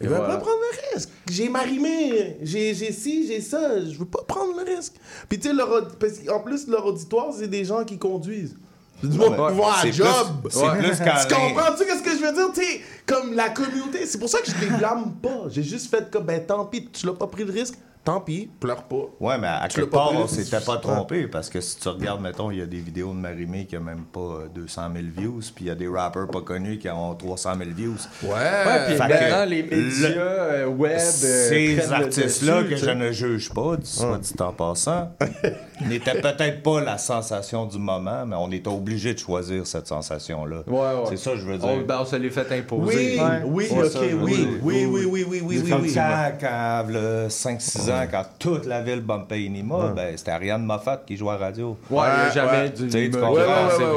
[0.00, 0.34] Il veut voilà.
[0.34, 1.08] pas prendre le risque.
[1.30, 4.94] J'ai marimé, j'ai ci, j'ai ça, je veux pas prendre le risque.
[5.28, 8.56] Puis tu sais, qu'en plus, leur auditoire, c'est des gens qui conduisent.
[9.00, 10.06] C'est du monde Ouais, job.
[10.42, 10.78] plus- c'est Ouais.
[10.78, 12.80] plus Tu comprends-tu qu'est-ce que je veux dire?
[13.06, 15.44] Comme la communauté, c'est pour ça que je les blâme pas.
[15.48, 17.74] J'ai juste fait comme, ben tant pis, tu l'as pas pris le risque,
[18.04, 19.06] tant pis, pleure pas.
[19.18, 22.50] Ouais, mais à quelque part, on s'était pas trompé parce que si tu regardes, mettons,
[22.50, 25.40] il y a des vidéos de Marimé qui a même pas euh, 200 000 views,
[25.54, 27.96] puis il y a des rappers pas connus qui ont 300 000 views.
[28.22, 28.28] Ouais.
[28.30, 30.92] Ouais, puis maintenant, les médias le- euh, web.
[30.92, 35.10] euh, Ces artistes-là que je ne juge pas, soit dit en passant,
[35.86, 40.62] n'étaient peut-être pas la sensation du moment, mais on était obligé de choisir cette sensation-là.
[40.66, 41.04] Ouais, ouais.
[41.10, 41.68] C'est ça que je veux dire.
[41.68, 43.18] On, ben, on se l'est fait imposer.
[43.18, 44.48] Oui, oui, ok, ça, je veux oui, dire.
[44.62, 45.92] oui, oui, oui, oui, oui, C'est oui, comme oui.
[45.94, 51.16] quand, quand, le 5-6 quand toute la ville bumpait Inima, ben, c'était Ariane Moffat qui
[51.16, 51.76] jouait à la radio.
[51.90, 52.68] Ouais, jamais ouais.
[52.70, 53.34] du Tu comprends?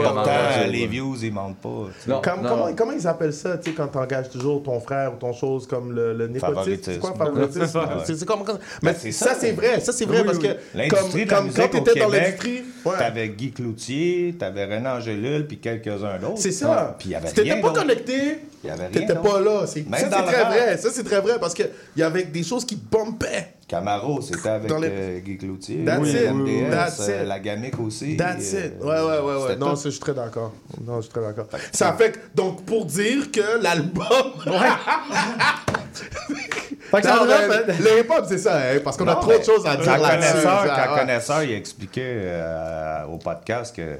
[0.03, 0.31] Pourtant,
[0.69, 1.69] les views, ils mentent pas.
[1.95, 2.09] tu sais.
[2.11, 2.49] Non, Comme- non.
[2.49, 5.67] comment, comment ils appellent ça, tu sais, quand t'engages toujours ton frère ou ton chose
[5.67, 6.79] comme le, le népotisme?
[6.83, 7.79] C'est quoi, favoritisme?
[8.05, 8.43] C'est comme...
[8.81, 11.79] Mais ça, c'est vrai, ça, c'est vrai, parce que L'industrie comme, de la musique quand
[11.79, 12.63] au t'étais dans Québec.
[12.97, 16.37] T'avais Guy Cloutier, t'avais René Angélil, puis quelques-uns d'autres.
[16.37, 16.95] C'est ça.
[16.97, 19.39] Puis il y avait Si t'étais rien pas connecté, Il y avait rien t'étais pas
[19.39, 19.67] là.
[19.67, 20.77] Ça, c'est très vrai.
[20.77, 23.53] Ça, c'est très vrai, parce qu'il y avait des choses qui bumpaient.
[23.67, 25.83] Camaro, c'était avec les- euh, Guy Cloutier.
[25.85, 26.31] That's Oui, it.
[26.31, 27.27] MDS, That's euh, it.
[27.27, 28.15] la Gamique aussi.
[28.17, 28.73] That's euh, it.
[28.81, 29.41] Ouais, ouais, ouais, ouais.
[29.49, 30.53] c'était Non, ça, je suis très d'accord.
[30.85, 31.47] Non, je suis très d'accord.
[31.73, 34.05] Ça fait que, donc, pour dire que l'album.
[36.91, 39.15] Fait que ça Non, me mais rappelle- le hip-hop, c'est ça, hein, parce qu'on a
[39.15, 40.99] trop de choses à dire Quand ouais.
[40.99, 43.97] connaisseur, il expliquait euh, au podcast que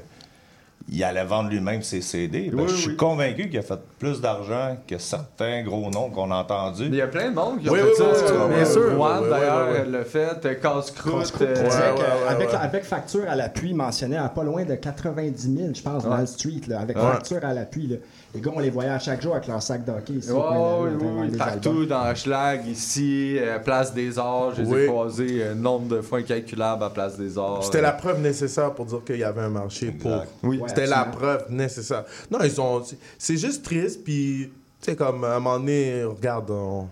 [0.90, 2.50] il allait vendre lui-même ses CD.
[2.52, 2.96] Ben, Oui, je suis oui.
[2.96, 6.86] convaincu qu'il a fait plus d'argent que certains gros noms qu'on a entendus.
[6.86, 8.04] Il y a plein de monde qui ont Oui, fait oui, ça.
[8.04, 8.82] oui, oui, euh, oui, bien oui, sûr.
[9.00, 9.92] oui, d'ailleurs, oui, oui.
[9.92, 10.46] l'a fait.
[10.46, 11.32] euh, Casse-croûte.
[11.42, 12.54] Euh, ouais, ouais, ouais, avec, ouais.
[12.54, 16.60] avec facture à l'appui, mentionnait à pas loin de 90 000, je pense, Wall Street,
[16.68, 17.02] là, avec Ouais.
[17.02, 17.98] facture à l'appui.
[18.34, 20.28] Les gars, on les voyait à chaque jour avec leur sac d'hockey ici.
[20.28, 21.86] la oui, partout albums.
[21.86, 24.80] dans Schlag, ici, euh, Place des Arts, je les Oui.
[24.82, 27.64] ai croisés un nombre de fois incalculable à Place des Arts.
[27.64, 30.24] C'était la preuve nécessaire pour dire qu'il y avait un marché pour.
[30.42, 30.60] Oui.
[30.68, 32.04] C'était la preuve nécessaire.
[32.30, 32.82] Non, ils ont.
[33.18, 34.50] c'est- juste triste, puis,
[34.82, 36.86] tu sais, comme à un moment donné, regarde, on,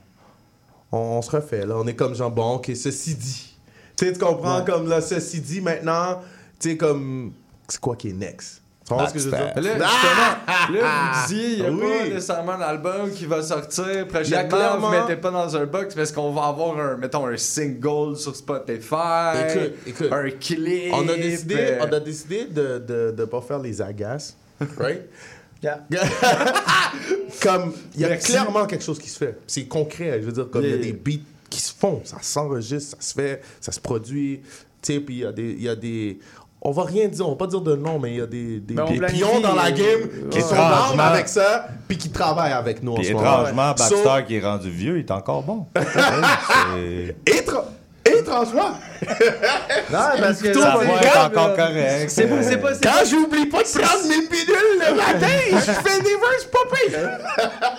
[0.90, 1.74] on, on se refait, là.
[1.76, 3.54] On est comme genre, bon, ok, ceci dit.
[3.94, 4.64] Tu sais, tu comprends, Ouais.
[4.64, 6.20] comme là, ceci dit, maintenant,
[6.58, 7.32] tu sais, comme.
[7.68, 8.62] C'est quoi qui est next?
[8.88, 9.52] Tu ce que je veux dire?
[9.56, 11.80] Là, justement, là, vous disiez, il n'y a Oui.
[11.80, 14.48] pas nécessairement d'album qui va sortir prochainement.
[14.56, 17.36] clairement- Vous ne mettez pas dans un box parce qu'on va avoir un, mettons, un
[17.36, 20.08] single sur Spotify, Écoute, écoute.
[20.12, 20.92] un clip?
[20.92, 24.36] On a décidé, euh, on a décidé de de, de pas faire les agaces,
[24.78, 25.02] right?
[25.62, 25.80] Yeah.
[27.42, 28.32] comme il y a Merci.
[28.32, 29.38] clairement quelque chose qui se fait.
[29.46, 30.18] C'est concret.
[30.20, 33.08] Je veux dire, comme il y a des beats qui se font, ça s'enregistre, ça
[33.08, 34.42] se fait, ça se produit.
[34.82, 36.18] Tu sais, puis il y a des, il y a des.
[36.66, 38.58] On va rien dire, on va pas dire de nom, mais il y a des,
[38.58, 40.42] des, Ben, des pions dans la game euh, qui ouais.
[40.42, 43.24] sont down avec ça, puis qui travaillent avec nous en Puis ce moment.
[43.46, 45.66] étrangement, So, Baxter qui est rendu vieux, il est encore bon.
[48.04, 48.72] Étrangement!
[49.90, 51.54] Non, parce que c'est est grave, encore là.
[51.56, 52.10] correcte.
[52.10, 55.58] C'est pas, c'est pas, c'est Quand j'oublie pas de prendre mes pilules le matin, je
[55.72, 56.58] fais des verses pas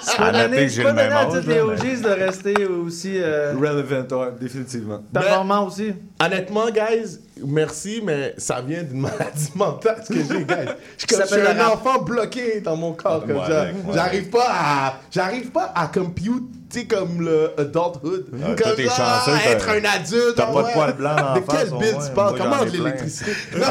[0.02, 3.14] c'est pas donné, c'est pas le même donné à tous les OGs de rester aussi
[3.18, 5.02] euh, Relevant, ouais, définitivement.
[5.14, 5.94] performants aussi.
[6.24, 10.72] Honnêtement, guys, merci, mais ça vient d'une maladie mentale ce que j'ai, guys.
[10.98, 13.24] Je suis Ça je un enfant bloqué dans mon corps.
[13.26, 13.68] Comme ça.
[13.94, 18.26] J'arrive pas à, j'arrive pas à compute, tu sais, comme le adulthood.
[18.44, 20.34] Ah, comme t'es ça, chanceux, t'as- être un adulte.
[20.36, 20.74] t'as pas de ouais.
[20.74, 22.38] poils en De face, quel bill tu parles?
[22.38, 23.32] Comment de l'électricité?
[23.58, 23.66] Non,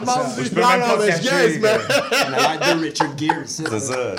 [0.00, 1.78] Comment Je du peux blanc, même pas mais je cacher, guess, mais- euh,
[2.28, 3.62] On a l'air de Richard Gere, ça.
[3.70, 4.14] C'est ça,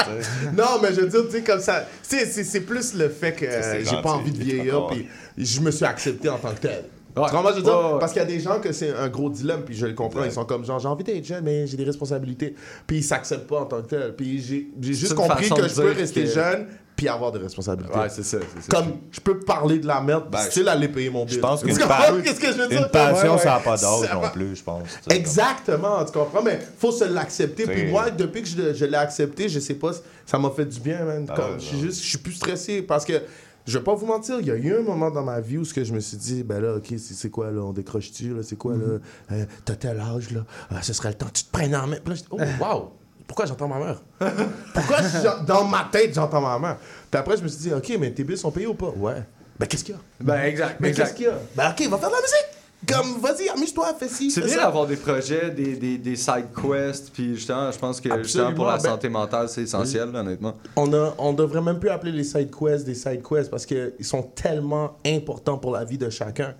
[0.58, 1.86] non, mais je veux dire, tu sais, comme ça.
[2.02, 3.46] C'est plus le fait que
[3.84, 5.08] j'ai pas envie de vieillir, puis
[5.38, 6.86] je me suis accepté en tant que tel.
[7.18, 7.24] Ouais.
[7.30, 7.74] Que je veux dire?
[7.80, 8.00] Ouais, ouais.
[8.00, 10.26] Parce qu'il y a des gens que c'est un gros dilemme, puis je le comprends.
[10.26, 12.56] Ils sont comme genre, j'ai envie d'être jeune, mais j'ai des responsabilités.
[12.86, 14.14] Puis ils s'acceptent pas en tant que tel.
[14.18, 17.98] Puis j'ai juste compris que je peux rester que- jeune, puis avoir des responsabilités.
[17.98, 18.38] Ouais, c'est ça.
[18.56, 18.78] c'est ça.
[18.78, 21.36] Comme je peux parler de la merde, Ben, style aller payer mon bill.
[21.36, 22.84] Je pense qu'une pa- Qu'est-ce que je veux dire?
[22.84, 23.38] une passion, Ouais, ouais.
[23.40, 24.88] ça n'a pas d'âge non plus, je pense.
[25.10, 27.66] Exactement, tu comprends, mais faut se l'accepter.
[27.66, 29.92] Puis C'est- moi, depuis que je, je l'ai accepté, je sais pas,
[30.26, 31.26] ça m'a fait du bien, man.
[31.30, 33.22] Ah Comme, je suis juste, je suis plus stressé parce que
[33.68, 35.66] je vais pas vous mentir, il y a eu un moment dans ma vie où
[35.66, 38.36] ce que je me suis dit, ben là, ok, c'est c'est quoi là, on décroche-tu
[38.36, 39.00] là, c'est quoi là,
[39.32, 41.88] Euh, t'as tel âge là, Ah, ce serait le temps, que tu te prennes en
[41.88, 41.98] main.
[42.04, 42.92] Puis là, oh wow,
[43.28, 44.02] pourquoi j'entends ma mère?
[44.74, 44.98] Pourquoi
[45.46, 46.78] dans ma tête j'entends ma mère?
[47.10, 48.94] Puis après je me suis dit, ok, mais tes billes sont payés ou pas?
[48.96, 49.24] Ouais.
[49.60, 50.02] Ben qu'est-ce qu'il y a?
[50.20, 50.78] Ben, exact.
[50.80, 51.38] Mais qu'est-ce qu'il y a?
[51.56, 52.56] Ben ok, va faire de la musique.
[52.88, 54.30] Comme, vas-y, amuse-toi, fais ci.
[54.30, 58.22] C'est bien d'avoir des projets, des, des, des side quests, puis justement, je pense que
[58.22, 60.54] justement pour la ben- santé mentale, c'est essentiel, là, honnêtement.
[60.76, 63.94] On, a, on devrait même plus appeler les side quests des side quests parce qu'ils
[64.02, 66.54] sont tellement importants pour la vie de chacun.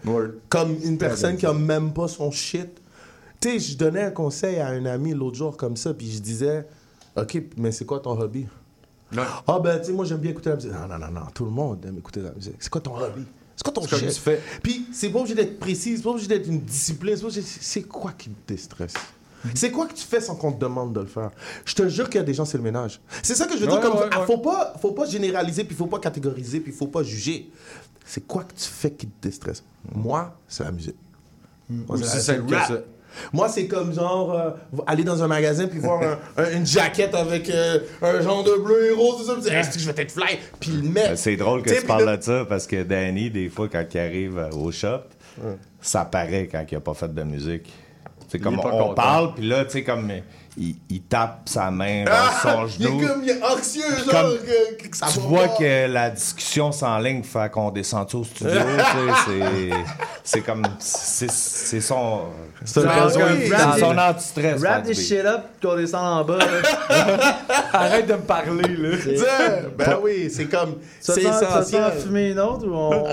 [0.50, 2.82] Comme une personne qui a même pas son shit.
[3.46, 6.18] Tu sais, je donnais un conseil à un ami l'autre jour comme ça, puis je
[6.18, 6.66] disais,
[7.16, 8.48] OK, mais c'est quoi ton hobby?
[9.46, 10.72] Ah ben, tu sais, moi j'aime bien écouter la musique.
[10.72, 12.56] Non, non, non, non, tout le monde aime écouter la musique.
[12.58, 13.24] C'est quoi ton hobby?
[13.56, 14.42] C'est quoi ton tu fais?
[14.64, 17.16] Puis c'est pas obligé d'être précis, c'est pas obligé d'être une discipline.
[17.44, 18.96] c'est quoi qui te déstresse?
[19.54, 21.30] C'est quoi que tu fais sans qu'on te demande de le faire?
[21.66, 23.00] Je te jure qu'il y a des gens, c'est le ménage.
[23.22, 23.76] C'est ça que je veux dire.
[23.76, 24.26] Ouais, Comme, ouais, ouais.
[24.26, 27.52] Faut, pas, faut pas généraliser, puis faut pas catégoriser, puis faut pas juger.
[28.04, 29.64] C'est quoi que tu fais qui te déstresse?
[29.94, 30.96] Moi, c'est la musique.
[31.70, 32.86] Moi, c'est- rap.
[33.34, 34.50] Moi, c'est comme genre euh,
[34.88, 38.56] aller dans un magasin puis voir un- un- une jaquette avec euh, un genre de
[38.64, 41.10] bleu et rose, tout ça, dire, Est-ce que je vais être fly, puis le mettre.
[41.10, 43.84] Ben, C'est drôle que T'sais, tu parles de ça parce que Danny, des fois, quand
[43.94, 45.02] il arrive euh, au shop,
[45.82, 47.72] ça paraît quand il a pas fait de musique.
[48.28, 48.94] C'est comme on content.
[48.96, 50.12] parle, puis là, tu sais, comme
[50.58, 53.08] il, il tape sa main dans Ah, son il est genou.
[53.08, 54.38] comme il est anxieux, genre, Comme
[54.80, 55.56] que, que ça tu vois pas.
[55.60, 59.76] que la discussion s'enligne fait qu'on descend au studio, tu sais, c'est-
[60.24, 62.22] c'est comme c'est c'est son
[62.64, 64.54] C'est son anti-stress.
[64.54, 65.08] Rap faire des du beat.
[65.08, 66.38] shit up qu'on descend en bas.
[66.40, 67.36] là.
[67.74, 68.98] Arrête de me parler, là.
[69.78, 70.76] Ben oui, c'est comme.
[71.00, 71.92] Ça C'est ça sent essentiel.
[72.02, 73.04] fumer une autre ou on,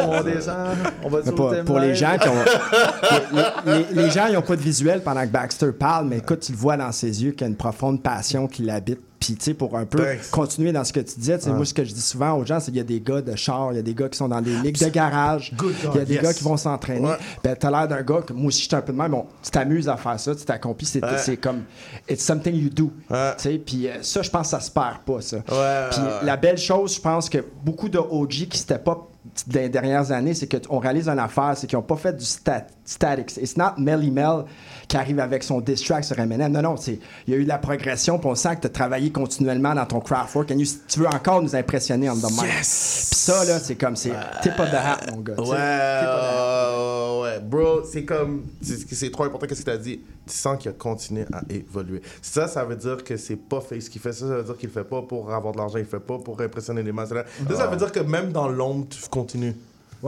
[0.00, 0.56] on, on descend?
[1.04, 2.32] On va sur pour, le thème pour les gens qui ont.
[3.66, 6.40] les, les- les gens, ils n'ont pas de visuel pendant que Baxter parle, mais écoute,
[6.40, 9.00] tu le vois dans ses yeux qu'il y a une profonde passion qui l'habite.
[9.20, 10.30] Puis, tu sais, pour un peu Thanks.
[10.32, 11.56] continuer dans ce que tu disais, tu sais, Ouais.
[11.56, 13.36] moi, ce que je dis souvent aux gens, c'est qu'il y a des gars de
[13.36, 16.00] char, il y a des gars qui sont dans des ligues de garage, il y
[16.00, 16.22] a des yes.
[16.24, 17.06] gars qui vont s'entraîner.
[17.06, 17.16] Ouais.
[17.44, 19.12] Ben, t'as l'air d'un gars que moi aussi, je suis un peu de même.
[19.12, 21.36] Bon, tu t'amuses à faire ça, tu t'accomplis, c'est Ouais.
[21.36, 21.62] comme.
[22.10, 22.90] It's something you do.
[23.10, 23.32] Ouais.
[23.36, 25.36] Tu sais, puis euh, ça, je pense que ça se perd pas, ça.
[25.38, 29.08] Puis la belle chose, je pense que beaucoup de OG qui s'étaient pas
[29.46, 32.24] dans les dernières années, c'est qu'on réalise une affaire, c'est qu'ils n'ont pas fait du
[32.24, 33.36] stat, static.
[33.36, 34.44] It's not Melly Mel
[34.88, 36.52] qui arrive avec son diss track sur Eminem.
[36.52, 38.70] Non, non, il y a eu de la progression, puis on sent que tu as
[38.70, 40.50] travaillé continuellement dans ton craft work.
[40.50, 42.24] And you- tu veux encore nous impressionner en mic.
[42.42, 43.08] Yes!
[43.10, 44.12] Puis ça, là, c'est comme, c'est
[44.42, 45.34] tip of the hat, mon gars.
[45.34, 47.40] Ouais, ouais.
[47.40, 48.44] Bro, c'est comme.
[48.60, 50.00] C'est c'est trop important, qu'est-ce que tu as dit?
[50.26, 52.00] Tu sens qu'il a continué à évoluer.
[52.20, 54.12] Ça, ça veut dire que c'est pas fait ce qu'il fait.
[54.12, 55.98] Ça, ça veut dire qu'il le fait pas pour avoir de l'argent, il le fait
[56.00, 57.10] pas pour impressionner les masses.
[57.10, 59.54] Ça, ça veut dire que même dans l'ombre, tu continues.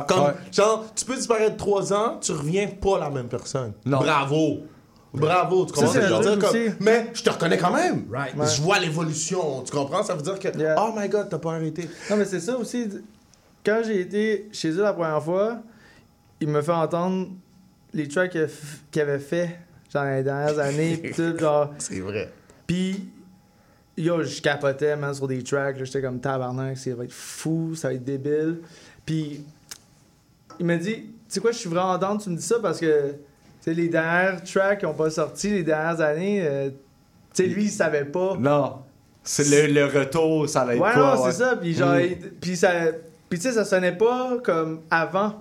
[0.09, 0.33] Comme, Ouais.
[0.53, 3.73] genre, tu peux disparaître trois ans, tu reviens pas la même personne.
[3.85, 3.99] Non.
[3.99, 4.61] Bravo.
[5.13, 6.49] Bravo, tu comprends c'est ce que je un veux dire?
[6.51, 8.05] Comme- mais je te reconnais quand même.
[8.11, 8.35] Right.
[8.37, 10.03] Je vois l'évolution, tu comprends?
[10.03, 10.75] Ça veut dire que, Yeah.
[10.77, 11.89] oh my god, t'as pas arrêté.
[12.11, 12.89] Non, mais c'est ça aussi.
[13.65, 15.59] Quand j'ai été chez eux la première fois,
[16.41, 17.29] il me fait entendre
[17.93, 18.37] les tracks
[18.91, 19.61] qu'il avait fait
[19.93, 20.97] genre dans les dernières années.
[21.03, 21.71] pis tout, genre.
[21.79, 22.33] C'est vrai.
[22.67, 23.09] Puis,
[23.97, 25.79] yo, je capotais, man, sur des tracks.
[25.79, 28.59] là, J'étais comme tabarnak, ça va être fou, ça va être débile.
[29.07, 29.45] Puis,
[30.59, 32.79] il m'a dit, tu sais quoi, je suis vraiment que tu me dis ça parce
[32.81, 33.15] que,
[33.67, 36.69] les dernières tracks qui ont pas sorti les dernières années, euh,
[37.35, 38.37] tu sais, lui, il savait pas.
[38.39, 38.81] Non.
[39.23, 41.33] C'est le, le retour, ça allait être Ouais, quoi, non, ouais.
[41.33, 41.57] c'est ça.
[41.57, 42.29] Puis, genre, Mm.
[42.41, 42.73] puis ça.
[43.31, 45.31] Puis, tu sais, ça sonnait pas comme avant.
[45.31, 45.37] Tu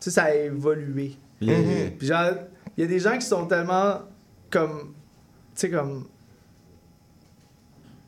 [0.00, 1.12] sais, ça a évolué.
[1.40, 1.90] Yeah.
[1.96, 2.32] Puis, genre,
[2.76, 4.00] il y a des gens qui sont tellement
[4.50, 4.94] comme.
[5.54, 6.06] Tu sais, comme.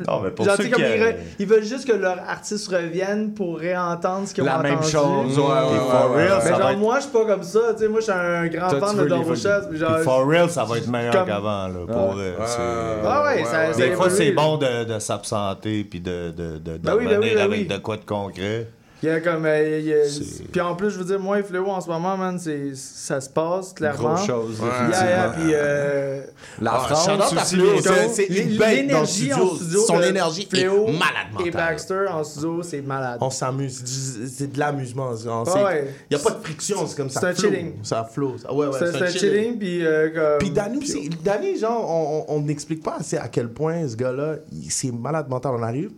[0.08, 2.68] Non, mais pour Genre, ceux comme ils, euh, re- ils veulent juste que leur artiste
[2.68, 4.70] revienne pour réentendre ce qu'ils ont La entendu.
[4.74, 6.40] même chose, ouais, ouais, ouais, for ouais, real, ouais.
[6.40, 7.60] ça Mais va genre, être- moi, je suis pas comme ça.
[7.72, 9.08] Tu sais, moi, je suis un grand Toi, fan de veux
[9.70, 12.30] puis genre, Puis for real, ça va être meilleur comme- qu'avant, là, pour vrai.
[12.30, 12.46] Ouais.
[12.46, 12.56] c'est-
[13.06, 16.58] Ah ouais, ça- ça Des fois, évolue, c'est bon de, de s'absenter puis de, de,
[16.58, 17.66] de, de Ben oui, ben oui, revenir ben avec oui.
[17.66, 18.66] de quoi de concret.
[19.02, 19.46] Il y a comme.
[19.46, 21.88] euh, il y a- Puis en plus, je veux dire, moi et Fléau en ce
[21.88, 24.14] moment, man, c'est- ça se passe clairement.
[24.14, 25.08] Grosse chose, Yeah, effectivement.
[25.08, 25.50] yeah, puis.
[25.54, 26.22] euh,
[26.60, 27.08] La Ah, France
[27.44, 29.80] c'est- c'est une bête dans le L'énergie en studio.
[29.86, 31.50] Son énergie est Fléau malade Et mentale.
[31.52, 33.18] Baxter en studio, c'est malade.
[33.22, 33.82] On s'amuse,
[34.30, 35.10] c'est de l'amusement.
[35.26, 35.94] Ah ouais.
[36.10, 37.20] Il n'y a pas de friction, c'est comme ça.
[37.20, 37.72] C'est un chilling.
[37.82, 38.36] Ça flow.
[38.52, 39.84] Ouais, ouais, C'est un chilling, puis.
[39.86, 44.36] euh, comme- Puis Danny genre, on n'explique pas assez à quel point ce gars-là,
[44.68, 45.52] c'est malade mental.
[45.56, 45.90] On arrive,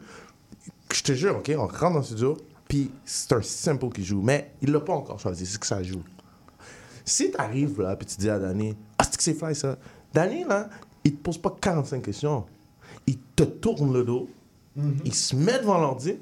[0.93, 2.37] je te jure, OK, on rentre dans le studio,
[2.73, 5.83] puis c'est un simple qui joue, mais il l'a pas encore choisi, c'est que ça
[5.83, 6.03] joue.
[7.05, 9.77] Si t'arrives là, puis tu dis à Danny, ah, c'est que c'est fly ça.
[10.15, 10.71] Danny, là,
[11.05, 12.47] il te pose pas 45 questions.
[13.07, 14.27] Il te tourne le dos,
[15.05, 16.15] il se met devant l'ordi,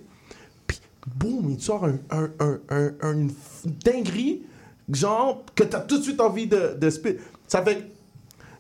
[0.67, 0.81] puis
[1.15, 3.31] boum, il te sort un, un, un, un- un- une
[3.85, 4.43] dinguerie,
[4.93, 7.15] genre, que t'as tout de suite envie de, de spit.
[7.47, 7.93] Ça fait.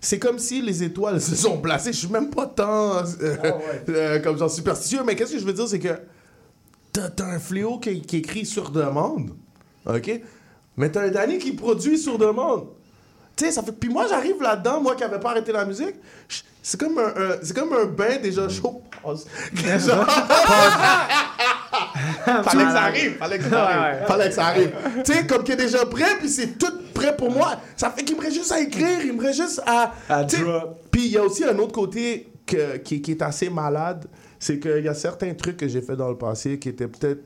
[0.01, 1.93] C'est comme si les étoiles se sont placées.
[1.93, 3.05] Je suis même pas tant euh,
[3.88, 5.99] euh, comme genre superstitieux, mais qu'est-ce que je veux dire, c'est que
[6.93, 9.30] t'as un fléau qui, qui écrit sur demande,
[9.86, 10.20] ok?
[10.76, 12.68] Mais t'as un Danny qui produit sur demande.
[13.36, 13.72] Tu sais, ça fait.
[13.72, 15.95] Puis moi, j'arrive là-dedans, moi qui n'avais pas arrêté la musique,
[16.62, 18.82] c'est comme un, un- c'est comme un bain déjà chaud.
[19.05, 20.07] Genre-
[22.45, 24.70] fallait que ça arrive, fallait que ça arrive, fallait que ça arrive.
[25.05, 27.57] tu sais, comme qu'il est déjà prêt, puis c'est tout prêt pour moi.
[27.76, 29.93] Ça fait qu'il me reste juste à écrire, il me reste juste à.
[30.91, 34.07] Puis il y a aussi un autre côté que- qui, qui est assez malade,
[34.41, 37.22] c'est qu'il y a certains trucs que j'ai fait dans le passé qui étaient peut-être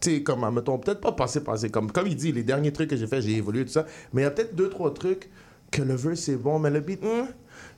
[0.00, 1.70] tu comme, mettons, peut-être pas passé, passé.
[1.70, 3.86] Comme, comme il dit, les derniers trucs que j'ai fait, j'ai évolué, tout ça.
[4.12, 5.30] Mais il y a peut-être deux, trois trucs
[5.70, 7.26] que le verse c'est bon, mais le beat, hum,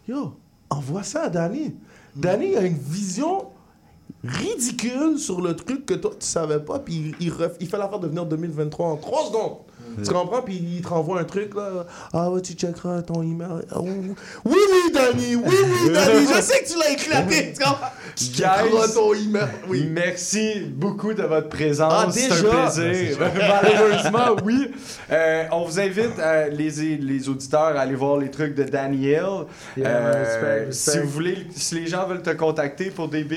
[0.09, 0.35] yo,
[0.71, 1.75] envoie ça à Danny.
[2.17, 3.49] Danny a une vision
[4.25, 8.01] ridicule sur le truc que toi, tu savais pas, puis il, il, il fait l'affaire
[8.01, 9.59] de venir 2023 en 3 secondes.
[10.05, 10.43] Tu comprends?
[10.43, 11.87] Puis il te renvoie un truc, là.
[12.13, 13.63] Ah ouais, tu checkeras ton email.
[13.71, 14.15] Ah, oui,
[14.45, 14.57] oui,
[14.93, 17.53] Danny, oui, oui, Danny, je sais que tu l'as éclaté.
[17.57, 17.89] Tu comprends?
[18.17, 19.49] Tu checkeras ton email.
[19.69, 19.89] Oui.
[19.91, 21.93] Merci beaucoup de votre présence.
[21.95, 23.19] Ah, c'est un plaisir.
[23.35, 24.71] Malheureusement, oui.
[25.11, 29.27] Euh, on vous invite, euh, les, les auditeurs, à aller voir les trucs de Daniel.
[29.77, 30.67] Yeah, Euh.
[30.71, 33.37] Si vous voulez, si les gens veulent te contacter pour des beats.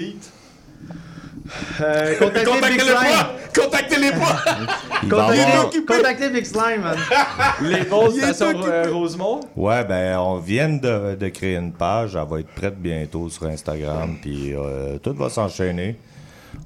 [1.82, 2.96] Euh, contactez Contactez-les Slime.
[2.96, 3.36] pas!
[3.62, 4.44] Contactez-les pas!
[5.88, 6.98] Contactez, Big Slime, man.
[7.62, 8.72] Les stations occupé.
[8.72, 9.40] euh, Rosemont.
[9.56, 12.16] Ouais, ben, on vient de, de créer une page.
[12.16, 14.18] Elle va être prête bientôt sur Instagram.
[14.22, 15.98] Puis euh, tout va s'enchaîner.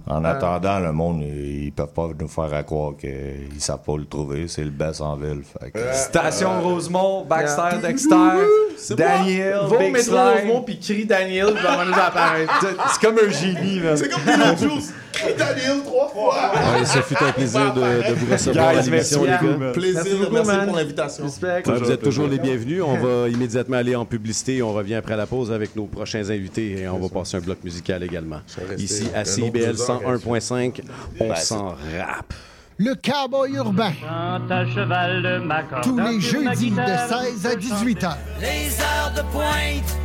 [0.07, 4.05] En attendant, le monde, ils peuvent pas nous faire à croire qu'ils savent pas le
[4.05, 4.47] trouver.
[4.47, 5.41] C'est le best en ville.
[5.61, 7.77] Fait que- Station Rosemont, Baxter, Yeah.
[7.89, 10.41] Dexter, Daniel, Va au Big métro Slime.
[10.47, 12.65] Rosemont puis crie Daniel, puis va nous apparaître.
[12.91, 13.97] C'est comme un génie, man.
[13.97, 14.93] C'est comme Beetlejuice.
[15.11, 16.35] Crie Daniel trois fois.
[16.77, 19.71] Ouais, ce fut un plaisir de, de vous recevoir à l'émission, les merci gars.
[19.73, 21.23] Plaisir, Merci beaucoup, merci pour l'invitation.
[21.25, 22.81] Ouais, vous êtes toujours les bienvenus.
[22.85, 26.29] On va immédiatement aller en publicité et on revient après la pause avec nos prochains
[26.29, 28.39] invités et on va passer un bloc musical également.
[28.77, 30.81] Ici à CIBL 101.5,
[31.19, 32.33] on Ben, s'en rappe.
[32.77, 33.91] Le cowboy urbain.
[34.07, 35.81] à cheval de.
[35.81, 38.17] Tous les jeudis de 16 à 18 heures.
[38.39, 39.97] Les heures de pointe,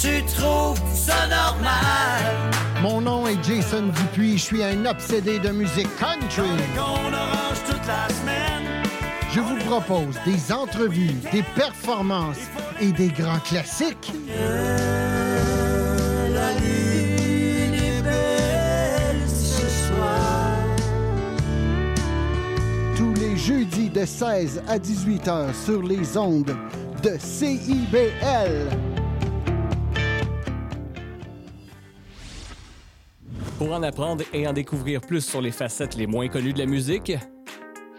[0.00, 2.50] tu trouves ça normal?
[2.82, 4.38] Mon nom est Jason Dupuis.
[4.38, 6.48] Je suis un obsédé de musique country.
[6.76, 6.80] On
[7.12, 8.82] orange toute la semaine.
[9.32, 12.38] Je vous propose des entrevues, des performances
[12.80, 14.12] et des grands classiques.
[14.28, 15.13] La
[23.46, 26.56] Jeudis de 16 à 18 heures sur les ondes
[27.02, 28.70] de CIBL.
[33.58, 36.64] Pour en apprendre et en découvrir plus sur les facettes les moins connues de la
[36.64, 37.12] musique,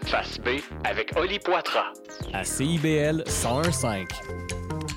[0.02, 1.92] Face B avec Oli Poitras.
[2.32, 4.04] à CIBL 1015.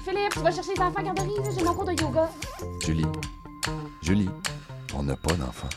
[0.03, 2.27] Philippe, va chercher les enfants à garderie, j'ai mon cours de yoga.
[2.83, 3.05] Julie,
[4.01, 4.29] Julie,
[4.95, 5.69] on n'a pas d'enfant.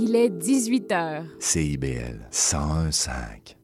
[0.00, 1.24] Il est 18 h.
[1.40, 3.57] CIBL 101.5.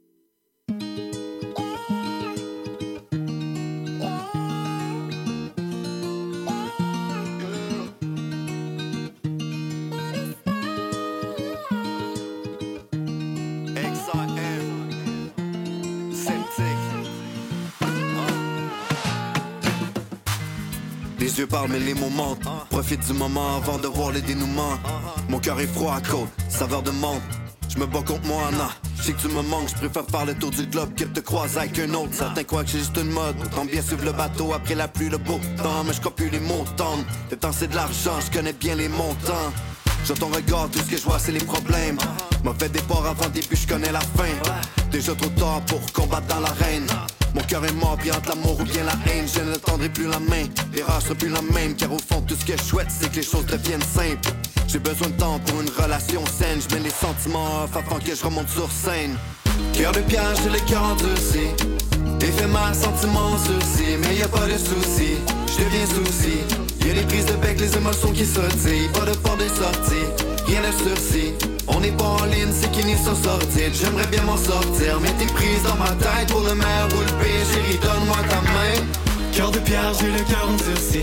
[21.73, 24.79] Les mots mentent Profite du moment avant de voir le dénouement
[25.31, 27.23] Mon cœur est froid à côte, saveur de menthe
[27.71, 28.69] Je me bats contre moi, Anna.
[28.97, 31.21] Je sais que tu me manques, je préfère faire le tour du globe que te
[31.21, 32.12] croiser avec un autre.
[32.12, 33.37] Certains croient que c'est juste une mode.
[33.55, 35.85] Tant bien suivre le bateau après la pluie, le beau temps.
[35.87, 36.99] Mais je plus les montants.
[37.31, 39.53] Le temps c'est de l'argent, je connais bien les montants.
[40.05, 41.97] Sur ton regard, tout ce que je vois, c'est les problèmes.
[42.43, 44.29] Mauvais départ avant début, je connais la fin.
[44.91, 46.87] Déjà trop tard pour combattre dans l'arène.
[47.35, 49.27] Mon cœur est mort, bien de l'amour ou bien la haine.
[49.27, 50.45] Je ne tendrai plus la main,
[50.75, 51.75] les rares seront plus la même.
[51.75, 54.29] Car au fond, tout ce que je souhaite, c'est que les choses deviennent simples.
[54.69, 56.61] J'ai besoin de temps pour une relation saine.
[56.61, 59.17] Je mets les sentiments off afin que je remonte sur scène.
[59.73, 61.49] Cœur de pierre, j'ai le cœur endurci.
[62.21, 65.17] Éphémère, sentiment sursis, mais y a pas de soucis.
[65.47, 66.64] Je deviens souci.
[66.85, 68.89] Y a les prises de bec, les émotions qui sautillent.
[68.93, 70.05] Pas de port de sortie,
[70.47, 71.32] rien de sursis.
[71.66, 73.72] On n'est pas en ligne, c'est qu'ils n'y sont sortis.
[73.72, 77.24] J'aimerais bien m'en sortir, mais t'es prise dans ma tête pour le maire ou le
[77.24, 77.45] pire.
[77.53, 78.85] Chérie, donne-moi ta main.
[79.32, 81.01] Cœur de pierre, j'ai le cœur endurci.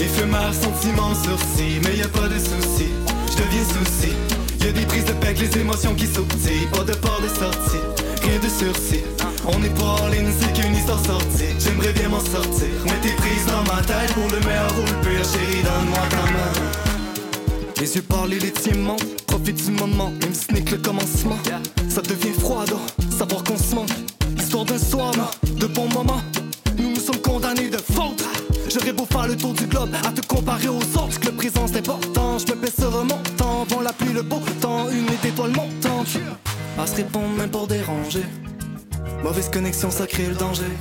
[0.00, 2.92] Éphémère, sentiment sursis, mais y a pas de soucis.
[3.30, 4.12] Je deviens souci.
[4.60, 6.66] Y a des prises de bec, les émotions qui sautillent.
[6.72, 7.84] Pas de port de sortie,
[8.24, 9.04] rien de sursis.
[9.46, 11.52] On n'est pas en ligne, c'est qu'une histoire sortie.
[11.58, 15.08] J'aimerais bien m'en sortir, mais t'es prise dans ma tête pour le meilleur ou le
[15.08, 15.24] pire.
[15.24, 16.52] Chérie, donne-moi ta main.
[17.80, 18.96] Les yeux parlent, les tiens.
[19.26, 21.38] Profite du moment, même si ce n'est que le commencement.
[21.88, 22.80] Ça devient froid, donc,
[23.16, 23.90] savoir qu'on se manque.
[24.38, 25.12] Histoire d'un soir,
[25.44, 26.22] de bons moments.
[26.78, 28.24] Nous nous sommes condamnés de faute.
[28.72, 31.20] J'aurais beau faire le tour du globe à te comparer aux autres.
[31.20, 33.64] Que le présent c'est important, je me paie ce remontant.
[33.68, 36.08] Vent la pluie, le beau temps, une étoile montante.
[36.76, 38.24] À se répondre même pour déranger.
[39.22, 40.72] Mauvaise connexion, ça crée le danger.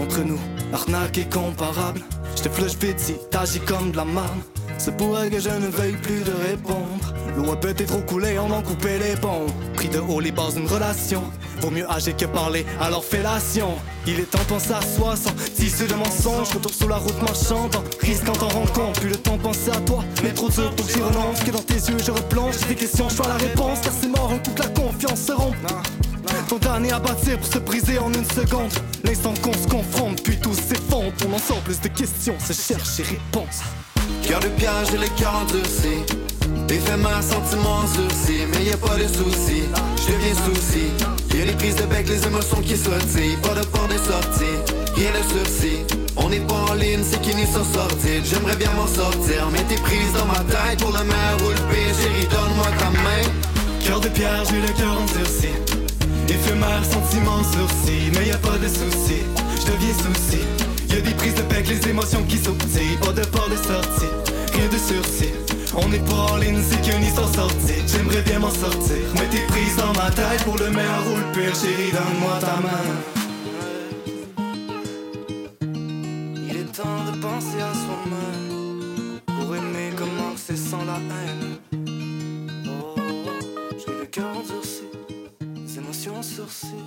[0.00, 0.40] Entre nous,
[0.72, 2.00] arnaque est comparable.
[2.36, 4.40] Je te flush petit, t'agis comme de la marne.
[4.78, 7.14] C'est pour elle que je ne veuille plus de répondre.
[7.36, 9.46] L'eau a peut-être trop coulé, on en coupé les ponts.
[9.74, 11.22] Pris de haut les bases d'une relation.
[11.64, 13.76] Vaut mieux agir que parler, alors fellation.
[14.06, 16.52] Il est temps de penser à soi sans tissu de mensonges.
[16.52, 19.00] Retour sur la route marchande, t'en rends compte.
[19.00, 20.98] Plus le temps de penser à toi, mais trop dur pour que j'y.
[20.98, 22.56] Que dans tes yeux je replonge.
[22.60, 23.80] J'ai des questions, je vois la réponse.
[23.80, 25.56] Car c'est mort, un coup que la confiance se rompt.
[26.50, 28.70] Ton dernier à bâtir pour se briser en une seconde.
[29.02, 31.14] L'instant qu'on se confronte, puis tout s'effondre.
[31.26, 33.62] On en sort plus de questions, se cherche et réponses.
[34.22, 36.04] Cœur de pierre, j'ai le cœur endurci.
[36.68, 39.64] Éphémère, sentiment sursis, mais y a pas de soucis.
[39.96, 40.90] Je deviens souci.
[41.34, 43.36] Y a les prises de bec, les émotions qui sautillent.
[43.42, 44.56] Pas de port de sortie,
[44.96, 45.84] rien de sursis.
[46.16, 48.22] On n'est pas en ligne, c'est qu'ils n'y sont sortis.
[48.24, 51.62] J'aimerais bien m'en sortir, mais t'es prise dans ma tête pour le meilleur ou le
[51.70, 51.94] pire.
[52.00, 53.24] Chérie, donne-moi ta main.
[53.84, 55.52] Cœur de pierre, j'ai le cœur endurci.
[56.28, 59.24] Éphémère, sentiment sursis, mais y a pas de soucis.
[59.60, 60.40] Je deviens souci.
[60.88, 62.96] Y a des prises de bec, les émotions qui sautillent.
[63.00, 64.12] Pas de port de sortie,
[64.52, 65.34] rien de sursis.
[65.76, 67.82] On n'est pas en c'est qu'une histoire sortie.
[67.86, 71.32] J'aimerais bien m'en sortir, mais t'es prise dans ma tête pour le meilleur ou le
[71.32, 71.54] pire.
[71.54, 72.84] Chérie, donne-moi ta main.
[76.48, 81.58] Il est temps de penser à soi-même Pour aimer comment c'est sans la haine
[82.66, 82.94] Oh,
[83.78, 84.82] j'ai le cœur endurci
[85.40, 86.84] Les émotions sursis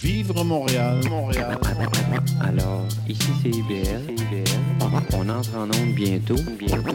[0.00, 1.58] Vivre Montréal, Montréal.
[2.40, 4.16] Alors, ici c'est IBL.
[5.14, 6.92] On entre en onde bientôt, bientôt,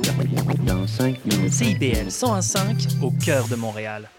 [0.65, 1.53] dans 5 minutes.
[1.53, 4.09] CIBL 105 au cœur de Montréal.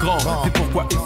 [0.00, 0.18] grand.
[0.44, 0.98] C'est pourquoi il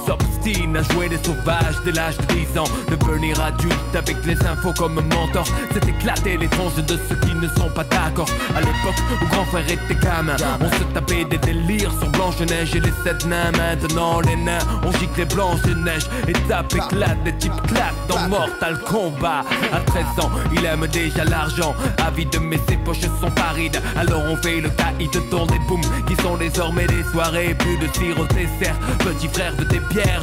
[0.44, 2.64] s'obstine à jouer les sauvages dès l'âge de 10 ans.
[2.88, 7.48] Devenir adulte avec les infos comme mentor, c'est éclater les tranches de ceux qui ne
[7.48, 8.28] sont pas d'accord.
[8.54, 12.80] À l'époque où grand frère était gamin, on se tapait des délires sur Blanche-Neige et
[12.80, 13.52] les sept nains.
[13.52, 18.78] Maintenant, les nains, on gicle les Blanche-Neige et tape éclate, des types claquent dans Mortal
[18.80, 19.44] Kombat.
[19.72, 21.74] À 13 ans, il aime déjà l'argent,
[22.06, 23.80] avide, mais ses poches sont parides.
[23.96, 27.84] Alors on fait le caïd dans des booms qui sont désormais des soirées, plus de
[28.20, 28.76] au dessert.
[28.98, 30.22] Petit frère de tes pierres,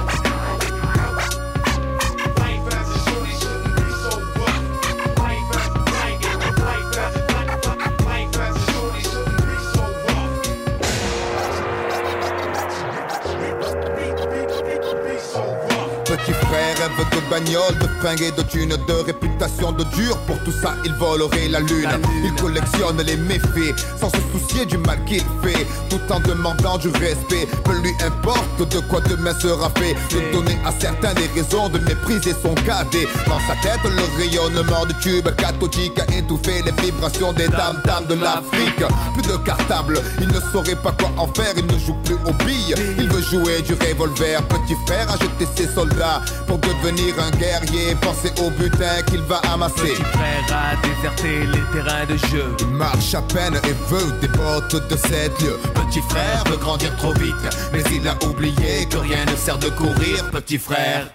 [17.55, 20.17] rêve de thunes, de réputation de dur.
[20.25, 21.87] Pour tout ça, il volerait la lune.
[22.23, 26.89] Il collectionne les méfaits sans se soucier du mal qu'il fait, tout en demandant du
[26.89, 27.47] respect.
[27.63, 29.95] Peu lui importe de quoi demain sera fait.
[30.09, 33.07] De donner à certains des raisons de mépriser son cadet.
[33.27, 38.07] Dans sa tête, le rayonnement du tube cathodique a étouffé les vibrations des dames dames
[38.09, 38.83] de l'Afrique.
[39.13, 41.53] Plus de cartable, il ne saurait pas quoi en faire.
[41.55, 44.41] Il ne joue plus aux billes, il veut jouer du revolver.
[44.47, 47.90] Petit frère a jeté ses soldats pour devenir un guerrier.
[47.95, 49.93] Pensez au butin qu'il va amasser.
[49.93, 52.45] Petit frère a déserté les terrains de jeu.
[52.59, 55.59] Il marche à peine et veut des bottes de sept lieux.
[55.73, 57.35] Petit frère veut grandir trop vite,
[57.73, 60.29] mais il a oublié que rien ne sert de courir.
[60.31, 61.07] Petit frère.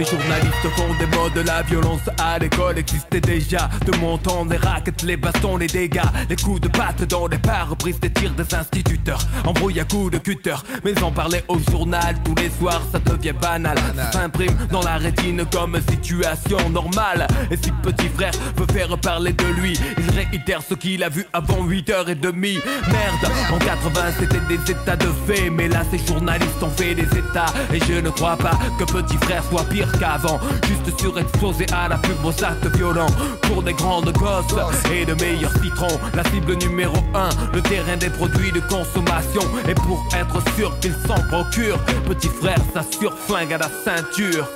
[0.00, 2.78] Les journalistes font des mots de la violence à l'école.
[2.78, 6.00] Existait déjà De mon temps, les raquettes, les bastons, les dégâts.
[6.28, 9.20] Les coups de patte dans les pare-brises des tirs des instituteurs.
[9.46, 12.16] Embrouille à coups de cutter Mais en parler au journal.
[12.24, 13.78] Tous les soirs ça devient banal.
[13.96, 17.26] Ça s'imprime dans la rétine comme situation normale.
[17.50, 21.26] Et si petit frère veut faire parler de lui Il réitère ce qu'il a vu
[21.32, 25.50] avant 8h30 Merde, en 80 c'était des états de fait.
[25.50, 27.52] Mais là ces journalistes ont fait des états.
[27.72, 31.96] Et je ne crois pas que petit frère soit pire qu'avant Juste surexposé à la
[31.98, 33.10] pub aux actes violents
[33.42, 34.54] Pour des grandes gosses
[34.92, 35.98] et de meilleurs citrons.
[36.14, 39.42] La cible numéro 1, le terrain des produits de consommation.
[39.68, 41.78] Et pour être sûr qu'ils s'en procurent
[42.08, 44.48] Petit frère s'assure flingue à la ceinture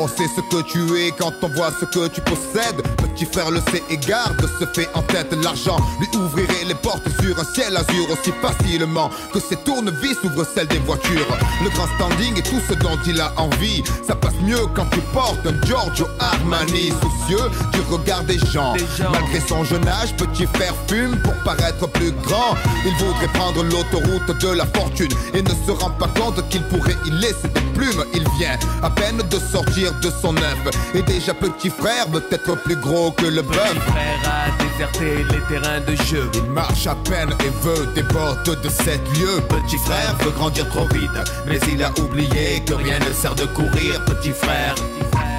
[0.00, 2.82] On sait ce que tu es quand on voit ce que tu possèdes.
[2.98, 5.76] Petit frère le sait et garde se fait en tête l'argent.
[5.98, 10.68] Lui ouvrirait les portes sur un ciel azur aussi facilement que ses tournevis ouvrent celles
[10.68, 11.26] des voitures.
[11.64, 15.00] Le grand standing et tout ce dont il a envie, ça passe mieux quand tu
[15.12, 18.74] portes un Giorgio Armani soucieux du regard des gens.
[19.10, 22.54] Malgré son jeune âge, petit frère fume pour paraître plus grand.
[22.86, 26.96] Il voudrait prendre l'autoroute de la fortune et ne se rend pas compte qu'il pourrait
[27.04, 28.04] y laisser des plumes.
[28.14, 30.58] Il vient à peine de sortir de son œuf
[30.94, 33.78] et déjà petit frère veut être plus gros que le bœuf.
[33.86, 36.30] frère a déserté les terrains de jeu.
[36.34, 39.40] Il marche à peine et veut des bottes de sept lieux.
[39.48, 41.10] Petit frère veut grandir trop vite,
[41.46, 44.04] mais il a oublié que rien ne sert de courir.
[44.04, 44.74] Petit frère.
[44.76, 45.37] CIBL.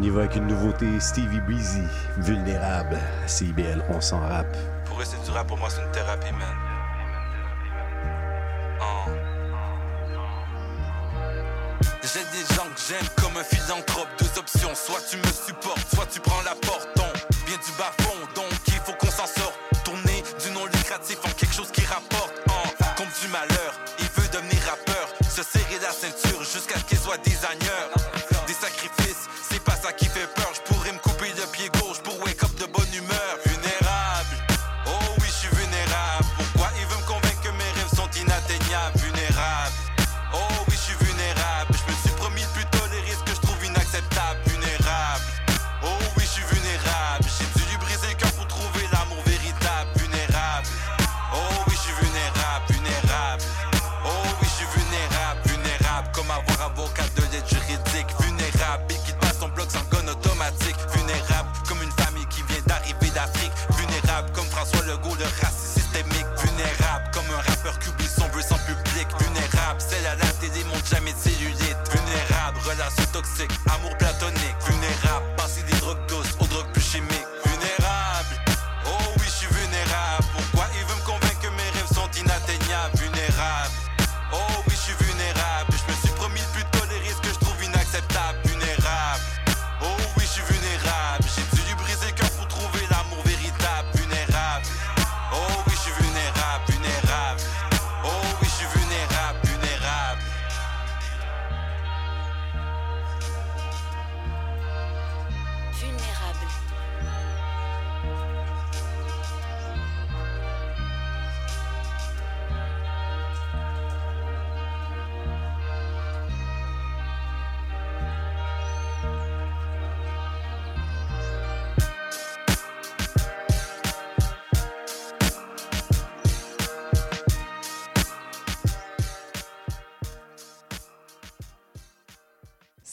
[0.00, 1.82] On y va avec une nouveauté Stevie Breezy,
[2.16, 2.98] vulnérable.
[3.26, 4.56] CIBL, on s'en rappe.
[4.86, 6.48] Pour eux, c'est du rap, pour moi, c'est une thérapie, man.
[8.80, 9.10] Oh.
[12.00, 14.08] J'ai des gens que j'aime comme un philanthrope.
[14.18, 16.88] Deux options, soit tu me supportes, soit tu prends la porte.
[16.96, 19.60] On vient du bas fond, donc il faut qu'on s'en sorte.
[19.84, 22.32] Tourner du non lucratif en quelque chose qui rapporte.
[22.48, 25.12] En comme du malheur, il veut devenir rappeur.
[25.28, 27.59] Se serrer la ceinture jusqu'à ce qu'il soit designer.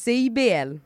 [0.07, 0.79] CIBL.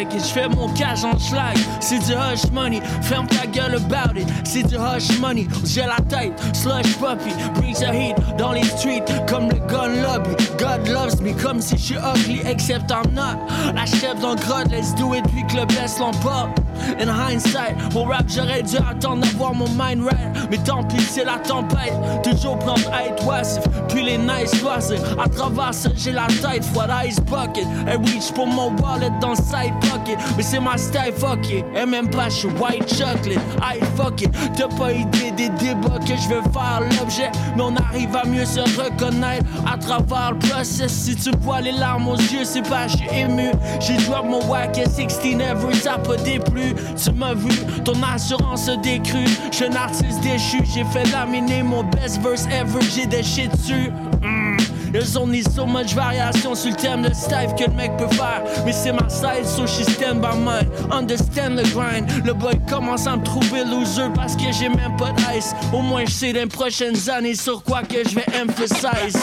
[0.00, 1.56] Et je fais mon cash en schlag.
[1.80, 4.26] C'est du hush money, ferme ta gueule about it.
[4.44, 7.34] C'est du hush money, j'ai la tête, slush puppy.
[7.54, 10.30] Brings the heat dans les streets comme le gun lobby.
[10.58, 13.38] God loves me comme si je suis ugly, except I'm not.
[13.74, 16.50] La chef dans grotte, let's do it, puis que le best l'emporte.
[17.00, 20.48] In hindsight, au rap, j'aurais dû attendre d'avoir mon mind right.
[20.50, 21.94] Mais tant pis, c'est la tempête.
[22.22, 25.00] Toujours prendre hate wasif, puis les nice loisirs.
[25.22, 27.66] À travers ça, j'ai la tête froide, ice bucket.
[27.86, 30.18] Et reach pour mon wallet dans side pocket.
[30.36, 31.64] Mais c'est ma style, fuck it.
[31.74, 33.40] Et même pas, je white chocolate.
[33.62, 34.30] I fuck it.
[34.56, 37.30] T'as pas idée des débats que je veux faire l'objet.
[37.56, 40.92] Mais on arrive à mieux se reconnaître à travers le process.
[40.92, 43.50] Si tu vois les larmes aux yeux, c'est pas, je suis ému.
[43.80, 46.16] J'ai drop mon wack à 16 ever, ça pas
[47.02, 47.50] Tu m'as vu,
[47.84, 49.24] ton assurance a décru.
[49.50, 53.90] Je suis un artiste déchu, j'ai fait laminer mon best verse ever, j'ai shit dessus.
[54.22, 54.50] Mm.
[54.92, 58.42] There's only so much variation sur le thème de style que le mec peut faire.
[58.64, 60.68] Mais c'est ma style, so she stand by mine.
[60.90, 62.10] Understand the grind.
[62.24, 65.54] Le boy commence à me trouver loser parce que j'ai même pas d'ice.
[65.72, 69.14] Au moins, je sais les prochaines années sur quoi que je vais emphasize.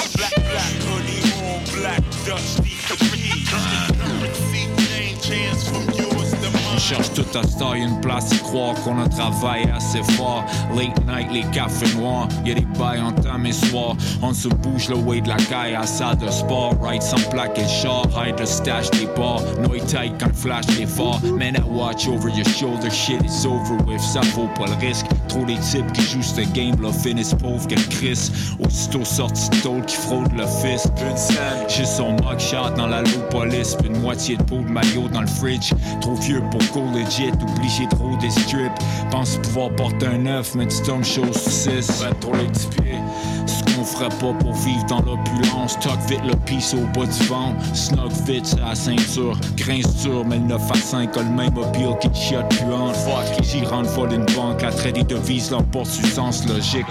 [6.78, 10.46] Cherche tout à tailler une place et croire qu'on a travaillé assez fort.
[10.76, 13.96] Late night, les cafés noirs, y'a des bails en temps et soir.
[14.22, 16.74] On se bouge le way de la caille à salle de sport.
[16.82, 19.42] Ride sans plaque et char, hide le stash des bars.
[19.62, 21.20] Noise tight quand flash est fort.
[21.24, 24.02] Man, I watch over your shoulder, shit is over with.
[24.02, 25.08] Ça vaut pas le risque.
[25.28, 28.32] Trop des types qui jouent ce game, là, finissent pauvre que Chris.
[28.66, 30.92] Aussitôt sorti de qui fraude le fist.
[31.68, 35.28] J'ai son mugshot dans la low police, une moitié de peau de maillot dans le
[35.28, 35.74] fridge.
[36.02, 38.72] Trop vieux pour go legit, obligé trop des strips.
[39.12, 42.02] Pense pouvoir porter un œuf, mais tu tombes sur 6.
[42.02, 43.00] Ben trop les petits pieds.
[43.48, 45.80] Ce qu'on ferait pas pour vivre dans l'opulence.
[45.80, 47.76] Tuck vite le piece au bas du ventre.
[47.76, 49.38] Snug vite c'est la ceinture.
[49.56, 52.96] Grince dur, mais le 9 à 5 a le même appeal qui te chiotte puante.
[52.96, 54.62] Fuck, j'y rentre vol une banque.
[54.62, 56.86] La traite des devises l'emporte sur sens logique.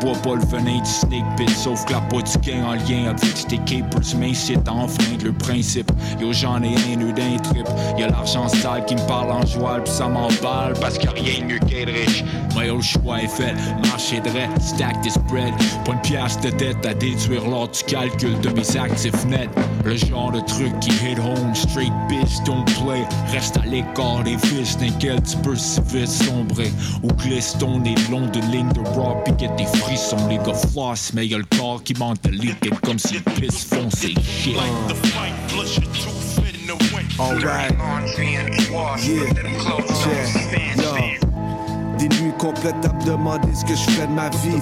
[0.00, 2.00] J'bois pas le venin du snake pit, sauf que la
[2.42, 5.90] gain en lien avec tes capers, mais c'est enfreindre le principe.
[6.20, 7.66] Yo, j'en ai un nœud d'un trip.
[7.96, 11.40] Y'a l'argent sale qui me parle en joie, pis ça m'emballe parce qu'il a rien
[11.40, 12.24] de mieux qu'être riche.
[12.54, 13.54] Mais yo, choix est fait,
[13.88, 15.54] marcher droit, stack this bread.
[15.86, 19.48] Pas une pièce de tête à déduire lors du calcul de mes actifs nets.
[19.84, 23.04] Le genre de truc qui hit home, straight bitch, don't play.
[23.32, 26.72] Reste à l'écart des fils, t'inquiète, tu peux si vite sombrer.
[27.02, 27.78] Ou glisse ton
[28.10, 31.44] long de ligne de rock, pis get des frissons, les gars floss, mais y'a le
[31.56, 34.56] corps qui manque de liquide comme si le pisse foncé shit.
[37.18, 37.72] Alright.
[38.18, 38.48] Yeah.
[39.02, 39.32] Yeah.
[41.98, 44.56] Des nuits complètes à me demander ce que je fais de ma vie.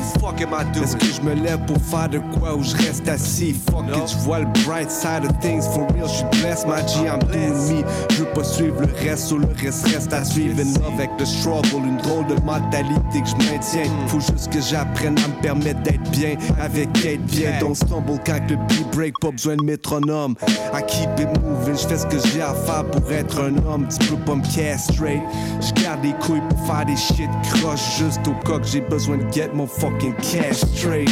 [0.82, 3.54] Est-ce que je me lève pour faire de quoi ou je reste assis?
[3.70, 5.62] Fuck it, je vois le bright side of things.
[5.62, 7.84] For real, je suis blessed, my G, I'm doing me.
[8.10, 10.60] Je veux pas suivre le reste, ou le reste reste à suivre.
[10.60, 13.90] In love avec le struggle, une drôle de mentalité que je maintiens.
[14.08, 17.58] Faut juste que j'apprenne à me permettre d'être bien avec être bien.
[17.60, 20.34] Don't stumble quand le beat break, pas besoin de métronome.
[20.72, 23.86] I keep it moving, je fais ce que j'ai à faire pour être un homme.
[23.88, 25.22] Tu peux pas me castrate.
[25.60, 29.16] Je garde les couilles pour faire des shit croche juste au cas que j'ai besoin
[29.16, 31.10] de get mon fucking cash straight.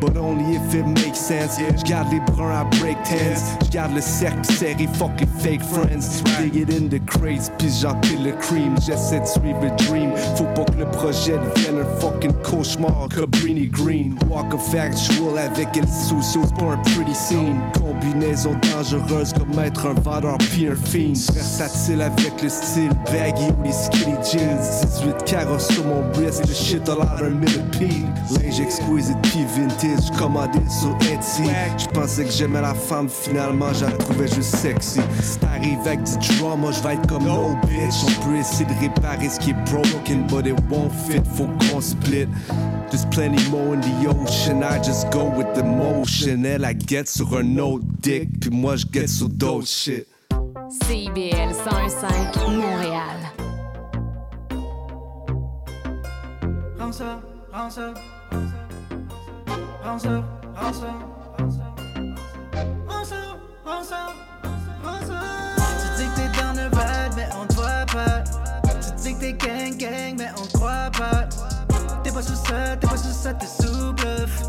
[0.00, 1.58] But only if it makes sense.
[1.84, 3.56] J'garde les bruns à break tense.
[3.70, 6.22] J'garde le cercle serré, fucking fake friends.
[6.38, 8.76] Dig it in the crates, puis j'empile le cream.
[8.84, 10.10] J'essaie de suivre le dream.
[10.36, 13.08] Faut pas que le projet devienne un fucking cauchemar.
[13.08, 14.18] Cabrini Green.
[14.28, 17.60] Walk of factual avec El Soucio, c'est pas un pretty scene.
[17.74, 21.14] Combinaison dangereuse comme être un vendeur pis un fiend.
[21.32, 24.58] Versatile avec le style baggy ou les skinny jeans.
[25.00, 28.06] 18 carats sur mon wrist, le shit a l'air d'un millipede.
[28.30, 29.85] Linge exquisite pis vintage,
[30.18, 31.44] commandé sur Etsy.
[31.78, 35.00] J'pensais que j'aimais la femme, finalement j'la trouvais juste sexy.
[35.22, 37.94] Si t'arrives avec du drama, j'vais être comme no bitch.
[38.04, 41.80] On peut essayer de réparer ce qui est broken, but it won't fit, faut qu'on
[41.80, 42.28] split.
[42.90, 46.44] There's plenty more in the ocean, I just go with the motion.
[46.44, 50.06] Elle, I get sur un autre dick, puis moi je get sur d'autres shit.
[50.86, 53.16] CIBL 101.5 Montréal.
[56.78, 57.20] Rends ça,
[57.52, 57.94] rends ça.
[59.86, 60.08] Rends ça,
[60.56, 60.86] rends ça.
[63.64, 64.06] Rends ça.
[65.80, 68.24] Tu dis que t'es dans le vibe, mais on te voit pas.
[68.64, 71.28] Tu dis que t'es gang gang, mais on croit pas.
[72.02, 74.42] T'es pas sous ça, t'es pas sous ça, t'es sous bluff.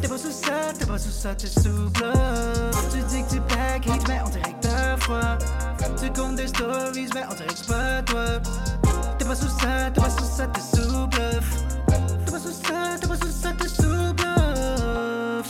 [0.00, 2.90] T'es pas sous ça, t'es pas sous ça, t'es sous bluff.
[2.92, 5.38] Tu dis que tu package, mais on dirait que t'as.
[6.00, 8.38] Tu comptes des stories, mais on dirait que pas.
[9.18, 11.64] T'es pas sous ça, t'es pas sous ça, t'es sous bluff.
[12.24, 14.27] T'es pas sous ça, t'es pas sous ça, t'es sous bluff.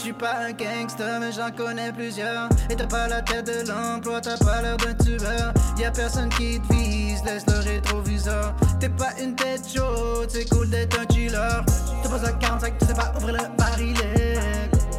[0.09, 2.49] Suis pas un gangster, mais j'en connais plusieurs.
[2.69, 5.53] Et t'as pas la tête de l'emploi, t'as pas l'air d'un tueur.
[5.77, 8.55] Y'a personne qui te vise, laisse le rétroviseur.
[8.79, 11.61] T'es pas une tête chaude, c'est cool d'être un killer.
[12.01, 14.39] Tu poses à 45, tu sais pas ouvrir le barillet.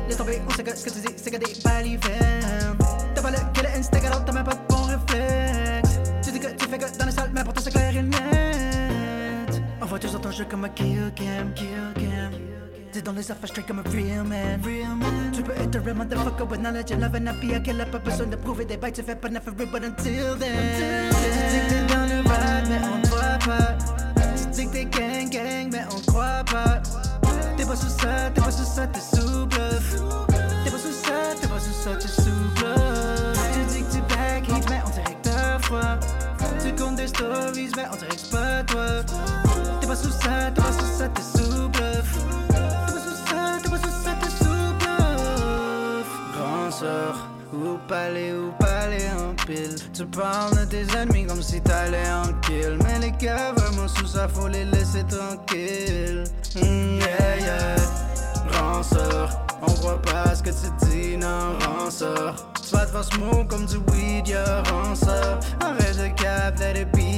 [0.06, 2.76] Laisse tomber, on sait que ce que tu dis, c'est que des balivernes.
[3.14, 5.98] T'as pas le killer instinct, alors t'as même pas de bon réflexe.
[6.22, 9.62] Tu dis que tu fais que dans les salles, mais pourtant c'est clair et net.
[9.80, 12.49] En voiture sur ton jeu comme un kill cam, kill cam.
[12.98, 15.30] Dans les affaires straight comme a real man, real man.
[15.32, 17.86] Tu peux être un real motherfucker with knowledge and love and happy à quelle a
[17.86, 21.08] pas besoin de prouver des bails, tu fais pas neuf but until then.
[21.08, 23.78] Tu dis que t'es dans le ride, mais on te voit pas.
[24.36, 26.82] Tu dis que t'es gang gang, mais on croit pas.
[27.56, 29.96] T'es pas sous ça, t'es pas sous ça, t'es sous bluff.
[30.64, 33.38] T'es pas sous ça, t'es pas sous ça, t'es sous bluff.
[33.54, 35.98] Tu dis que tu back heat, mais on dirait que froid.
[36.62, 38.86] Tu comptes des stories, mais on dirait que c'est pas toi.
[39.80, 41.89] T'es pas sous ça, t'es pas sous ça, t'es sous bluff.
[46.80, 49.76] Sort, ou palais, ou palais en pile.
[49.92, 52.78] Tu parles de tes ennemis comme si t'allais en kill.
[52.84, 56.24] Mais les gars, vraiment sous ça, faut les laisser tranquilles.
[56.56, 57.76] Mm, yeah, yeah.
[59.62, 62.34] On croit pas ce que tu dis, non, ranceur.
[62.62, 65.40] Tu vas faire smoke comme du weed, yeah, ranceur.
[65.60, 67.10] Arrête de cap, let it be.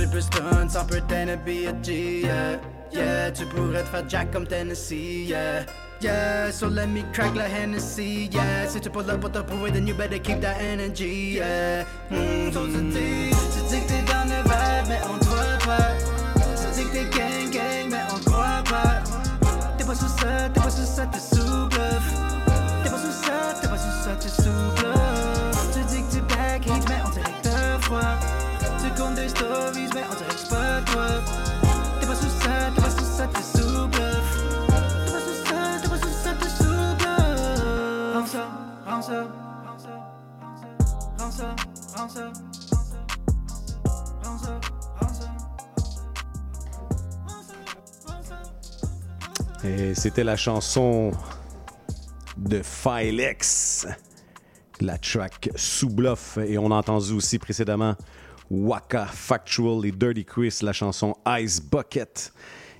[0.00, 2.56] Tu peux stun sans pretend to be a G, yeah.
[2.90, 5.66] Yeah, tu pourrais te faire jack comme Tennessee, yeah.
[6.00, 8.66] Yeah, so let me crack la Hennessy, yeah.
[8.66, 11.84] Si tu pull up pour te prouver, then you better keep that energy, yeah.
[12.10, 15.92] Mm, so tu dis, tu dis que t'es dans le vibe, mais on te pas.
[16.56, 19.02] Tu dis que t'es gang gang, mais on croit pas.
[19.76, 21.69] T'es pas sous ça, t'es pas sous ça, t'es sous
[49.64, 51.12] Et c'était la chanson
[52.36, 53.86] de Filex,
[54.80, 56.38] la track Sous Bluff.
[56.38, 57.94] Et on a entendu aussi précédemment
[58.50, 62.32] Waka Factual et Dirty Chris, la chanson Ice Bucket.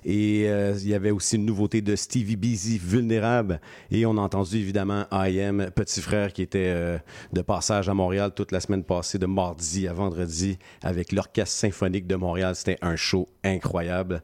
[0.03, 3.61] Et euh, il y avait aussi une nouveauté de Stevie Busy, Vulnérable.
[3.91, 6.97] Et on a entendu évidemment I.M., Petit Frère, qui était euh,
[7.33, 12.07] de passage à Montréal toute la semaine passée, de mardi à vendredi, avec l'Orchestre Symphonique
[12.07, 12.55] de Montréal.
[12.55, 14.23] C'était un show incroyable.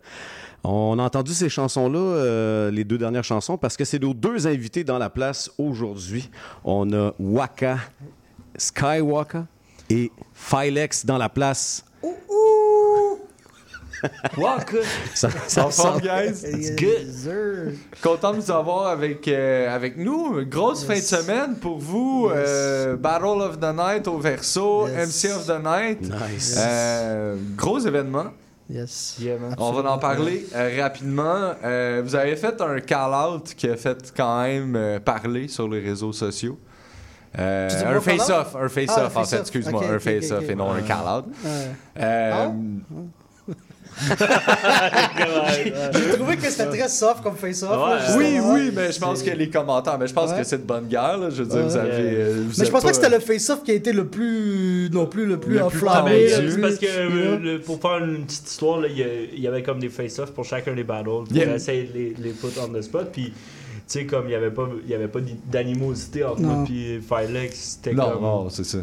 [0.63, 4.47] On a entendu ces chansons-là, euh, les deux dernières chansons, parce que c'est nos deux
[4.47, 6.29] invités dans la place aujourd'hui.
[6.63, 7.77] On a Waka,
[8.57, 9.43] Skywalker
[9.89, 11.85] et Filex dans la place.
[14.37, 14.77] Waka!
[15.13, 16.43] Ça, Ça ça sort- guys.
[16.45, 17.75] It's good.
[18.03, 20.45] Content de vous avoir avec, euh, avec nous.
[20.45, 22.29] Grosse fin de semaine pour vous.
[22.31, 26.01] Euh, Battle of the Night au Verso, MC of the Night.
[26.01, 26.55] Nice.
[26.59, 28.25] Euh, gros événement.
[28.69, 29.17] Yes.
[29.57, 31.53] On va en parler euh, rapidement.
[31.63, 35.79] Euh, vous avez fait un call-out qui a fait quand même euh, parler sur les
[35.79, 36.59] réseaux sociaux.
[37.39, 38.03] Euh, un call-out?
[38.03, 39.39] face-off, un face-off Ah, un en fait, face-off.
[39.41, 41.25] excuse-moi, un face-off et non un call-out.
[41.45, 41.51] Ouais.
[41.99, 42.51] Euh, Ah?
[45.93, 47.69] J'ai trouvé que c'était très soft comme face-off.
[47.71, 50.37] là, oui, oui, mais je pense que les commentaires, mais je pense Ouais.
[50.39, 51.17] que c'est de bonne guerre.
[51.17, 51.29] là.
[51.29, 51.63] Je veux dire, Ouais.
[51.63, 51.91] vous avez.
[51.93, 54.89] euh, vous Mais je pense pas que c'était le face-off qui a été le plus.
[54.91, 56.27] non plus le plus Le enflammé.
[56.37, 59.39] plus- parce que euh, le- pour faire une petite histoire, là, il y, a- il
[59.39, 61.55] y avait comme des face-offs pour chacun des battles pour Yeah.
[61.55, 63.09] essayer de les, les put on the spot.
[63.11, 63.33] Puis, tu
[63.87, 67.77] sais, comme il n'y avait pas, il y avait pas d'animosité entre moi et Filex,
[67.83, 68.21] c'était Non, comme.
[68.21, 68.79] non, c'est ça.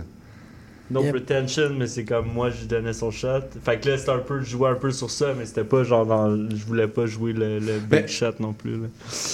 [0.90, 1.12] No Yep.
[1.12, 3.40] pretension, mais c'est comme moi, je donnais son shot.
[3.64, 5.82] Fait que là, c'était un peu, je jouais un peu sur ça, mais c'était pas
[5.82, 6.30] genre dans.
[6.50, 8.72] Je voulais pas jouer le, le big Ben, shot non plus.
[8.82, 8.86] Là.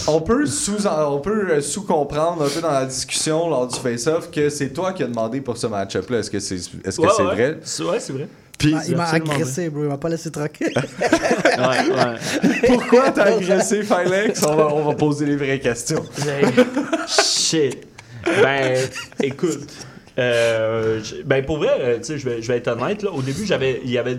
[0.06, 4.30] On peut sous on peut euh, sous-comprendre un peu dans la discussion lors du face-off
[4.30, 6.18] que c'est toi qui as demandé pour ce match-up-là.
[6.20, 6.58] Est-ce que c'est est
[6.90, 7.34] -ce que c'est ouais.
[7.34, 7.58] vrai?
[7.64, 8.28] C'est- Ouais, c'est vrai.
[8.56, 9.82] Puis, Ah, il m'a agressé, bro.
[9.84, 10.72] Il m'a pas laissé tranquille.
[11.58, 12.58] Ouais, ouais.
[12.68, 14.44] Pourquoi t'as agressé Filex?
[14.46, 16.04] On va, on va poser les vraies questions.
[17.08, 17.86] Shit.
[18.24, 18.78] Ben,
[19.22, 19.68] écoute.
[20.18, 23.10] Euh, ben, pour vrai, euh, tu sais, je vais, je vais être honnête, là.
[23.12, 24.18] Au début, j'avais, il y avait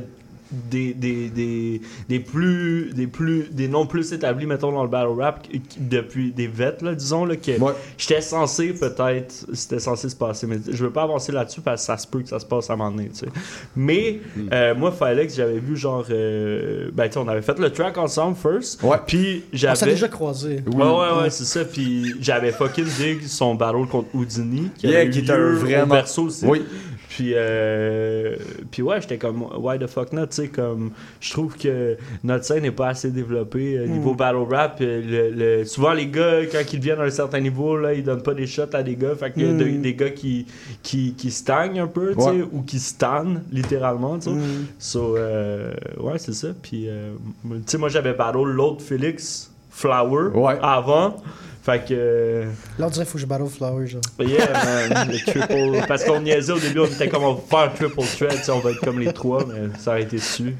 [0.69, 5.19] des, des, des, des plus, des plus, des noms plus établis, mettons, dans le battle
[5.19, 5.47] rap,
[5.79, 7.51] depuis des vets, là, disons, là, que
[7.97, 11.85] j'étais censé, peut-être, c'était censé se passer, mais je veux pas avancer là-dessus parce que
[11.87, 13.27] ça se peut que ça se passe à un moment donné, tu sais.
[13.75, 14.19] Mais,
[14.51, 17.97] euh, moi, Filex, j'avais vu, genre, euh, ben, tu sais, on avait fait le track
[17.97, 18.81] ensemble, first.
[18.83, 18.97] Ouais.
[19.05, 19.75] Puis, On j'avais.
[19.75, 20.63] s'est déjà croisés.
[20.67, 21.63] Ouais, ouais, ouais, c'est ça.
[21.65, 24.69] Puis j'avais fucking dig son battle contre Houdini.
[24.77, 26.45] Qui Yeah, qui était un au berceau aussi.
[26.45, 26.63] Oui.
[27.13, 28.37] Puis, euh,
[28.71, 32.45] puis ouais, j'étais comme, why the fuck not, tu sais, comme, je trouve que notre
[32.45, 34.15] scène n'est pas assez développée euh, niveau Mm.
[34.17, 34.77] battle rap.
[34.79, 38.01] euh, le- le- souvent, les gars, quand ils viennent à un certain niveau, là, ils
[38.03, 39.13] donnent pas des shots à des gars.
[39.15, 39.57] Fait que Mm.
[39.57, 40.45] de- des gars qui,
[40.83, 42.45] qui, qui stagnent un peu, tu sais, Ouais.
[42.49, 44.35] ou qui stannent, littéralement, tu sais.
[44.35, 44.65] Mm.
[44.79, 46.47] So, euh, ouais, c'est ça.
[46.61, 47.11] Puis, euh,
[47.43, 50.29] tu sais, moi, j'avais battle l'autre Félix Flower
[50.61, 51.17] avant.
[51.63, 51.93] Fait que.
[51.93, 52.45] euh,
[52.79, 54.01] Là, on dirait qu'il faut que je battle Flower, genre.
[54.19, 54.51] Yeah,
[54.95, 55.85] man, le triple.
[55.87, 58.43] Parce qu'on niaisait au début, on était comme on va faire un triple threat, tu
[58.45, 60.55] sais, on va être comme les trois, mais ça aurait été su.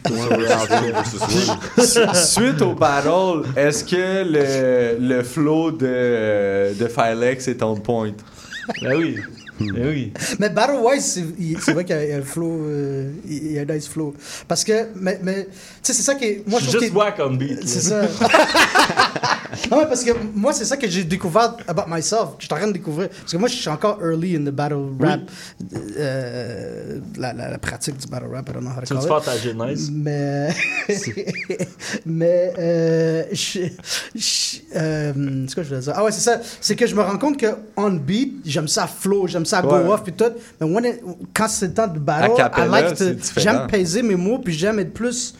[2.14, 8.12] Suite au battle, est-ce que le, le flow de, de Filex est on point?
[8.82, 9.18] Ben oui.
[9.60, 10.14] Ben oui.
[10.40, 11.24] Mais Battle Wise,
[11.60, 14.16] c'est vrai qu'il y a un flow, euh, il y a un nice flow.
[14.48, 15.50] Parce que, mais, mais tu
[15.84, 16.44] sais, c'est ça qui est.
[16.48, 17.68] Moi, Je trouve juste on beat.
[17.68, 18.02] C'est ça.
[19.70, 22.30] non, mais parce que moi, c'est ça que j'ai découvert about myself.
[22.40, 23.10] Je suis en train de découvrir.
[23.10, 25.22] Parce que moi, je suis encore early in the battle rap.
[25.98, 29.20] Euh, la, la, la pratique du battle rap, I don't know how to Tu call
[29.20, 29.26] it.
[29.26, 29.92] ta genèse?
[29.92, 30.50] Mais.
[32.06, 32.54] mais.
[32.58, 33.60] Euh, je,
[34.16, 35.94] je- euh, c'est quoi je voulais dire?
[35.96, 36.40] Ah ouais, c'est ça.
[36.60, 37.48] C'est que je me rends compte que
[37.78, 39.88] on beat, j'aime ça flow, j'aime ça go Ouais.
[39.88, 40.26] off puis tout.
[40.60, 41.02] Mais when it-
[41.34, 42.96] quand c'est le temps de battle, I like
[43.38, 45.34] j'aime peser mes mots puis j'aime être plus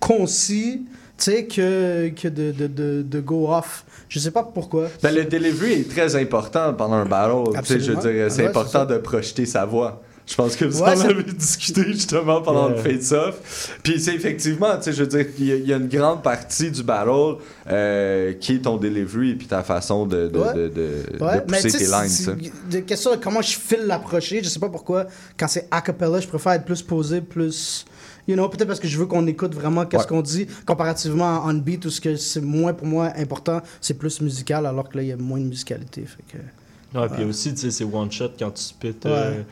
[0.00, 0.82] concis,
[1.22, 3.84] sais, que, que de, de, de, de go off.
[4.08, 4.88] Je sais pas pourquoi.
[5.02, 7.50] Ben, le delivery est très important pendant un battle.
[7.60, 8.28] Tu sais, Je veux Absolument.
[8.30, 10.02] c'est Ouais, important de projeter sa voix.
[10.24, 13.76] Je pense que vous Ouais, en ça- avez discuté justement pendant le face-off.
[13.82, 15.88] Puis c'est effectivement, tu sais, je veux dire, il y, a- il y a une
[15.88, 17.38] grande partie du battle
[17.68, 20.54] euh, qui est ton delivery puis ta façon de, de, Ouais.
[20.54, 22.50] de, de- de Ouais, pousser tes lines.
[22.70, 25.06] des questions de comment je file l'approcher, je sais pas pourquoi.
[25.36, 27.84] Quand c'est a cappella, je préfère être plus posé, plus.
[28.28, 30.08] You know, peut-être parce que je veux qu'on écoute vraiment qu'est-ce Ouais.
[30.08, 33.94] qu'on dit, comparativement à on beat, où ce que c'est moins pour moi important, c'est
[33.94, 36.04] plus musical, alors que là, il y a moins de musicalité.
[36.04, 36.98] Fait que...
[36.98, 38.86] Ouais, puis aussi, tu sais, c'est one shot quand tu.
[38.86, 38.94] Ouais.
[39.06, 39.42] euh,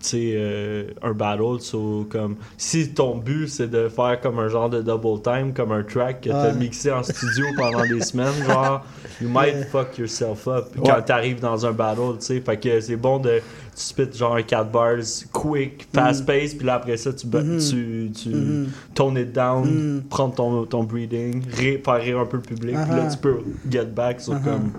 [0.00, 4.48] tu sais, euh, un battle, so, comme si ton but c'est de faire comme un
[4.48, 8.34] genre de double time, comme un track que t'as mixé en studio pendant des semaines,
[8.44, 8.84] genre,
[9.20, 12.40] you might fuck yourself up quand t'arrives dans un battle, tu sais.
[12.40, 13.40] Fait que c'est bon de.
[13.74, 14.96] Tu spits genre un 4 bars
[15.32, 17.58] quick, fast pace, puis là après ça, tu, Mhm.
[17.58, 18.68] tu, tu Mhm.
[18.94, 20.02] tone it down, Mhm.
[20.10, 23.12] prendre ton, ton breathing, rire, faire rire un peu le public, puis là Uh-huh.
[23.12, 23.38] tu peux
[23.70, 24.44] get back sur Uh-huh.
[24.44, 24.72] comme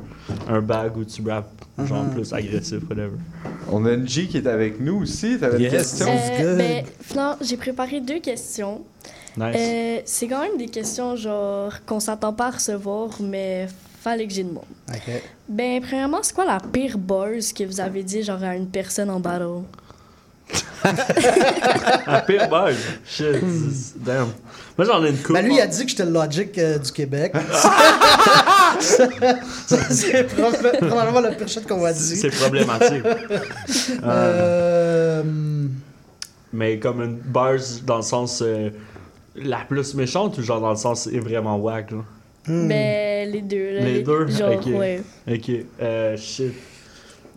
[0.47, 1.49] un bag où tu rap,
[1.79, 2.13] genre Uh-huh.
[2.13, 3.17] plus agressif, whatever.
[3.71, 5.39] On a une G qui est avec nous aussi.
[5.39, 5.71] T'avais une Yes.
[5.73, 6.07] question?
[6.09, 8.81] Euh, ben, Flan, j'ai préparé deux questions.
[9.35, 9.55] Nice.
[9.57, 13.67] Euh, c'est quand même des questions genre qu'on s'attend pas à recevoir, mais
[14.03, 14.63] fallait que j'ai demande.
[14.89, 15.21] Ok.
[15.49, 19.09] Ben, premièrement, c'est quoi la pire buzz que vous avez dit genre à une personne
[19.09, 19.63] en battle?
[20.83, 22.75] Un pire bug.
[23.05, 23.41] Shit.
[23.97, 24.27] Damn.
[24.77, 25.33] Moi, j'en ai une coupe.
[25.35, 27.33] Ben lui, il a dit que j'étais le Logic euh, du Québec.
[27.51, 27.71] ça,
[29.67, 32.15] ça, c'est proba- probablement le pire shit qu'on m'a dit.
[32.17, 33.03] C'est problématique.
[34.03, 35.23] Euh,
[36.51, 38.69] Mais comme une buzz dans le sens euh,
[39.35, 41.99] la plus méchante ou genre dans le sens est vraiment whack, là?
[42.47, 42.67] Hmm.
[42.67, 43.71] Ben, les deux.
[43.73, 44.27] là, Les deux?
[44.27, 44.65] Genre, Ok.
[44.67, 45.01] ouais.
[45.29, 45.51] Ok.
[45.81, 46.53] Euh, shit.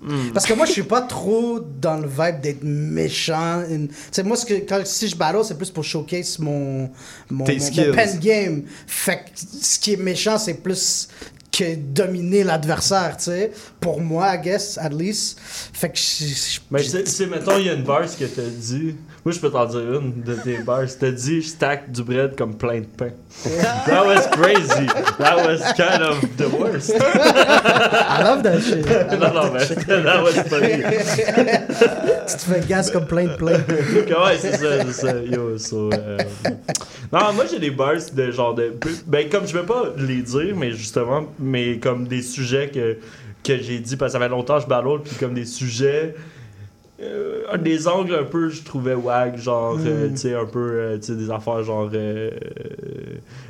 [0.02, 0.30] Hmm.
[0.34, 3.62] Parce que moi, je suis pas trop dans le vibe d'être méchant.
[3.66, 6.90] Tu sais, moi, ce que, quand, si je battle, c'est plus pour showcase mon,
[7.30, 8.62] mon, Tes mon- pen game.
[8.86, 11.08] Fait que ce qui est méchant, c'est plus
[11.50, 13.50] que dominer l'adversaire, tu sais.
[13.80, 15.38] Pour moi, I guess, at least.
[15.40, 18.96] Fait que je- Mais c'est, c'est, mettons, il y a une verse que t'as dit.
[19.26, 20.98] Moi, je peux t'en dire une de tes verses.
[21.00, 23.10] T'as dit, je stack du bread comme plein de pain.
[23.86, 24.86] That was crazy.
[25.18, 26.90] That was kind of the worst.
[26.94, 28.86] I love that shit.
[28.88, 30.80] I non, non, mais that was funny.
[32.28, 33.54] tu te fais gaz comme plein de plein.
[33.54, 35.14] ouais, c'est ça, c'est ça?
[35.20, 36.18] Yo, so, euh,
[37.12, 38.74] Non, moi j'ai des bars de genre de.
[39.08, 42.98] Ben, comme je vais pas les dire, mais justement, mais comme des sujets que,
[43.42, 46.14] que j'ai dit, parce que ça fait longtemps que je battle, puis comme des sujets.
[47.02, 50.12] Euh, des angles un peu, je trouvais wag, genre, euh, Mm.
[50.12, 51.90] tu sais, un peu, euh, tu sais, des affaires genre.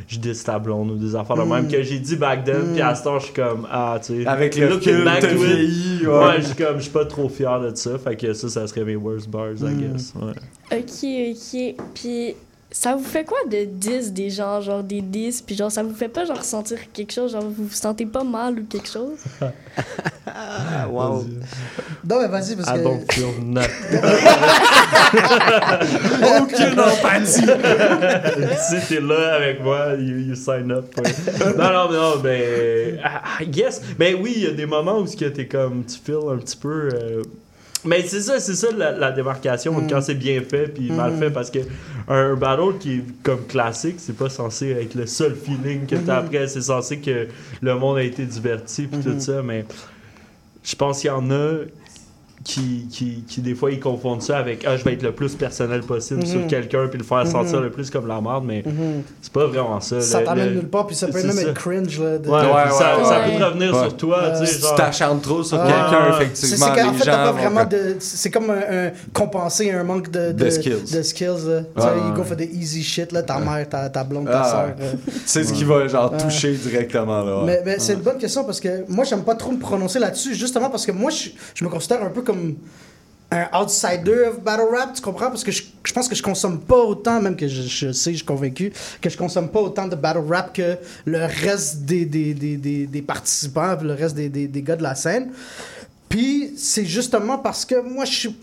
[0.09, 1.49] je dis ta blonde ou des affaires de Mm.
[1.53, 2.73] même que j'ai dit back then, Mm.
[2.73, 4.27] puis à ce temps, je suis comme, ah, tu sais.
[4.27, 6.13] Avec le recul, t'as vieilli, ouais.
[6.13, 8.67] ouais, je suis comme, je suis pas trop fier de ça, fait que ça, ça
[8.67, 9.93] serait mes worst bars, I Mm.
[9.93, 10.33] guess, ouais.
[10.79, 11.85] Ok, ok.
[11.95, 12.35] Puis,
[12.71, 15.95] ça vous fait quoi de 10 des gens, genre des 10, puis genre, ça vous
[15.95, 19.19] fait pas genre ressentir quelque chose, genre vous vous sentez pas mal ou quelque chose?
[20.91, 21.25] wow.
[22.09, 22.83] Non, mais vas-y, parce I que.
[22.83, 24.01] don't feel nothing.
[26.41, 27.47] Aucune empathie.
[28.59, 30.87] si t'es là avec moi, you, you sign up.
[30.99, 31.13] ouais.
[31.57, 32.99] non, non, non, ben.
[33.41, 33.81] I, guess.
[33.99, 35.85] Ben oui, il y a des moments où ce que t'es comme.
[35.85, 36.89] Tu feels un petit peu.
[36.93, 37.23] euh,
[37.87, 39.87] mais c'est ça, c'est ça la, la démarcation Mm.
[39.89, 41.19] quand c'est bien fait puis mal Mm.
[41.19, 41.61] fait parce que
[42.09, 46.21] un battle qui est comme classique, c'est pas censé être le seul feeling que t'as
[46.21, 46.27] Mhm.
[46.27, 47.27] après, c'est censé que
[47.61, 49.65] le monde a été diverti puis tout ça, mais
[50.63, 51.59] je pense qu'il y en a
[52.45, 55.35] qui, qui, qui, des fois, ils confondent ça avec Ah, je vais être le plus
[55.35, 56.27] personnel possible Mhm.
[56.27, 57.31] sur quelqu'un puis le faire Mhm.
[57.33, 59.03] sentir le plus comme la merde, mais Mhm.
[59.21, 60.01] c'est pas vraiment ça.
[60.01, 61.43] Ça t'amène le- nulle part, puis ça peut même ça.
[61.43, 61.99] être cringe.
[62.01, 62.41] Là, de- Ouais,
[62.71, 63.81] ça, ça peut te revenir Ouais.
[63.83, 64.23] sur toi.
[64.39, 65.67] tu sais, Si tu genre- t'acharnes trop sur Ah.
[65.67, 67.97] quelqu'un, effectivement, c'est qu'en fait, t'as pas vraiment de.
[67.99, 70.93] C'est comme un, un- compenser un manque de, De skills.
[70.93, 71.61] De skills là.
[71.77, 74.43] Tu Ouais, sais, go for the easy shit, là, ta mère, ta, ta blonde, ta
[74.43, 74.65] Ah, soeur.
[74.79, 74.99] ouais.
[75.27, 77.43] C'est ce qui va genre toucher directement là.
[77.45, 80.35] Mais, mais c'est une bonne question parce que moi, j'aime pas trop me prononcer là-dessus,
[80.35, 82.57] justement parce que moi, je, je me considère un peu comme
[83.31, 85.29] un outsider of battle rap, tu comprends?
[85.29, 88.13] Parce que je, je pense que je consomme pas autant, même que je, je sais,
[88.13, 92.05] je suis convaincu, que je consomme pas autant de battle rap que le reste des,
[92.05, 95.33] des, des, des, des participants, le reste des, des, des gars de la scène.
[96.09, 98.37] Puis c'est justement parce que moi, je suis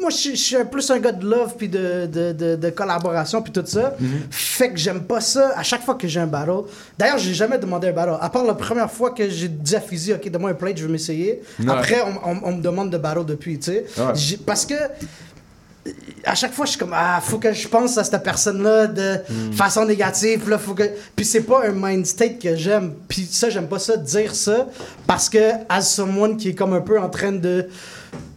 [0.00, 2.56] moi, je suis- je suis un- plus un gars de love puis de, de, de,
[2.56, 3.94] de collaboration puis tout ça.
[4.30, 6.62] Fait que j'aime pas ça à chaque fois que j'ai un battle.
[6.98, 8.16] D'ailleurs, j'ai jamais demandé un battle.
[8.20, 10.84] À part la première fois que j'ai dit à Fizzy, OK, donne-moi un plate, je
[10.86, 11.42] veux m'essayer.
[11.68, 13.86] Après, on, on- on me demande de battle depuis, tu sais.
[13.98, 14.12] Ouais.
[14.46, 14.74] Parce que
[16.24, 19.18] à chaque fois, je suis comme, ah, faut que je pense à cette personne-là de
[19.52, 20.50] façon négative.
[20.50, 20.82] Là, faut que...
[21.14, 22.94] Puis c'est pas un mind state que j'aime.
[23.06, 24.66] Puis ça, j'aime pas ça, dire ça,
[25.06, 27.68] parce que, as someone qui est comme un peu en train de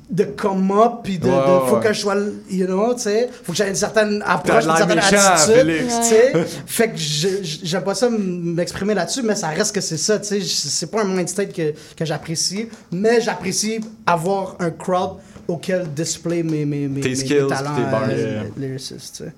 [0.09, 1.83] de come up, puis de, Ouais, de- faut ouais.
[1.83, 2.15] que je sois,
[2.49, 6.33] you know, tu sais, faut que j'ai une certaine approche, une certaine attitude, tu sais.
[6.65, 10.41] fait que j'aime pas ça m'exprimer là-dessus, mais ça reste que c'est ça, tu sais.
[10.41, 15.17] C'est pas un mind state que, que j'apprécie, mais j'apprécie avoir un crowd
[15.47, 19.31] auquel display mes, mes, mes, mes- mes skills, talents tes euh, lyriciste, tu sais.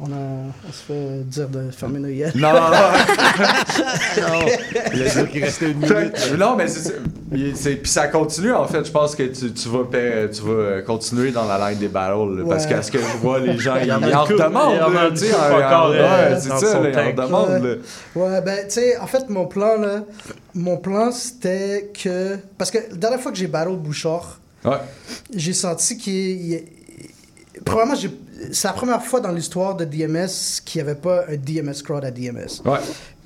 [0.00, 0.16] On, a,
[0.68, 2.26] on se fait dire de fermer nos yeux.
[2.34, 4.38] Non, non, non.
[4.40, 4.46] Non.
[4.92, 6.34] Il a dit qu'il restait une minute.
[6.36, 6.94] Non, mais c'est ça.
[7.30, 7.52] Puis
[8.08, 8.84] continue, en fait.
[8.84, 9.84] Je pense que tu, tu vas,
[10.28, 12.38] tu vas continuer dans la ligne des battles.
[12.38, 12.70] là, Parce Ouais.
[12.70, 14.32] qu'à ce que je vois, les gens, Il ils y en a en une couple,
[14.42, 14.72] redemandent.
[14.72, 14.88] il y en
[15.92, 17.06] ouais, euh, c'est ça, ils en tank.
[17.06, 17.78] redemandent.
[18.16, 18.22] Ouais.
[18.22, 20.02] Ouais, ben, tu sais, en fait, mon plan, là,
[20.54, 22.36] mon plan, c'était que.
[22.58, 24.72] Parce que la dernière fois que j'ai battle Bouchard, Ouais.
[25.32, 26.14] j'ai senti qu'il.
[26.52, 26.64] il-
[27.64, 28.10] Probablement, j'ai-
[28.52, 30.28] c'est la première fois dans l'histoire de DMS
[30.64, 32.62] qu'il n'y avait pas un DMS crowd à DMS.
[32.64, 32.78] Ouais.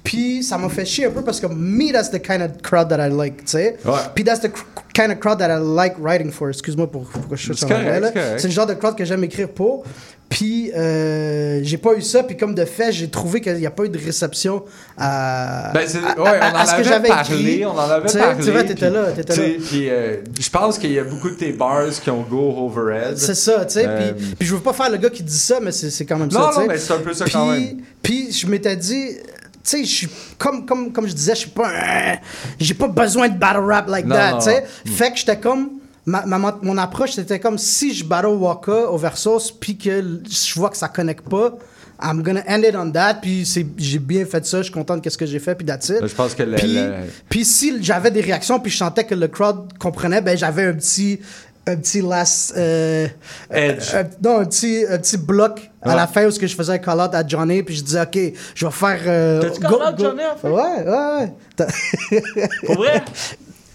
[0.04, 2.88] Puis ça m'a fait chier un peu parce que me, that's the kind of crowd
[2.88, 3.76] that I like, tu sais.
[3.84, 3.92] Ouais.
[4.14, 4.50] Puis that's the
[4.94, 6.48] kind of crowd that I like writing for.
[6.48, 8.12] Excuse-moi pour, pour que je C'est en anglais.
[8.38, 9.84] C'est le genre de crowd que j'aime écrire pour.
[10.28, 12.22] Puis euh, j'ai pas eu ça.
[12.22, 14.62] Puis comme de fait, j'ai trouvé qu'il n'y a pas eu de réception
[14.96, 17.64] à, Ben, à- ouais, à- à ce que j'avais écrit.
[17.64, 18.44] on en avait Tu sais, parlé.
[18.44, 19.54] Tu vois, t'étais là, sais, là.
[19.68, 23.16] Puis euh, je pense qu'il y a beaucoup de tes bars qui ont go overhead.
[23.16, 23.86] C'est ça, tu sais.
[23.88, 26.18] Euh, Puis, puis je veux pas faire le gars qui dit ça, mais c'est quand
[26.18, 26.66] même Non, ça, non, sais.
[26.68, 27.76] mais c'est un peu ça quand Puis- même.
[28.02, 29.20] Puis je m'étais dit, tu
[29.62, 32.16] sais, je suis comme, comme, comme je disais, je suis pas un-
[32.60, 34.64] J'ai pas besoin de battle rap like Non, that, non, tu sais.
[34.84, 34.92] non.
[34.92, 35.70] Fait que j'étais comme.
[36.08, 40.54] Ma, ma- mon approche, c'était comme si je battle Waka au Versus, puis que je
[40.58, 41.54] vois que ça connecte pas.
[42.00, 44.96] I'm gonna end it on that, puis c'est- j'ai bien fait ça, je suis content
[44.96, 46.06] de ce que j'ai fait, puis that's it.
[46.06, 46.92] Je pense que le- Puis, le-
[47.28, 50.74] puis si j'avais des réactions, puis je sentais que le crowd comprenait, ben j'avais un
[50.74, 51.18] petit,
[51.66, 53.08] un petit last, euh,
[53.50, 53.94] Edge.
[53.94, 56.72] un- non, un petit, un petit bloc à la fin où ce que je faisais
[56.74, 58.18] un call out à Johnny, puis je disais ok,
[58.54, 59.00] je vais faire.
[59.06, 60.48] euh, T'as-tu call out go- Johnny, en fait?
[60.48, 62.22] Ouais, ouais, ouais.
[62.66, 63.02] Pour vrai?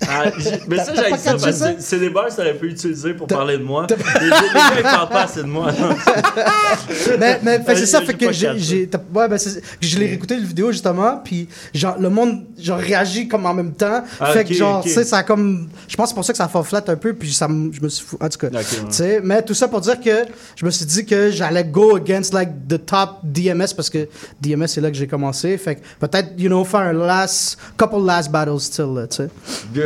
[0.10, 0.26] Ah,
[0.68, 3.58] mais ça, j'ai ça parce que c'est des bars que t'aurais pu utiliser pour parler
[3.58, 3.88] de moi.
[3.90, 3.96] Les,
[4.30, 5.72] gars, ils parlent pas assez de moi.
[7.20, 9.38] mais mais c'est ça, fait que j'ai, ouais, ben
[9.82, 13.74] je l'ai réécouté le vidéo justement, puis genre le monde genre réagit comme en même
[13.74, 16.26] temps, Ah, fait que genre tu sais ça a comme, je pense que c'est pour
[16.26, 18.38] ça que ça fait flat un peu, puis ça, je me suis fou, en tout
[18.38, 20.26] cas, tu sais, mais tout ça pour dire que
[20.56, 24.08] je me suis dit que j'allais go against like the top DMS parce que
[24.42, 28.06] DMS c'est là que j'ai commencé, fait que peut-être you know faire un last couple
[28.06, 29.30] last battles still, tu sais.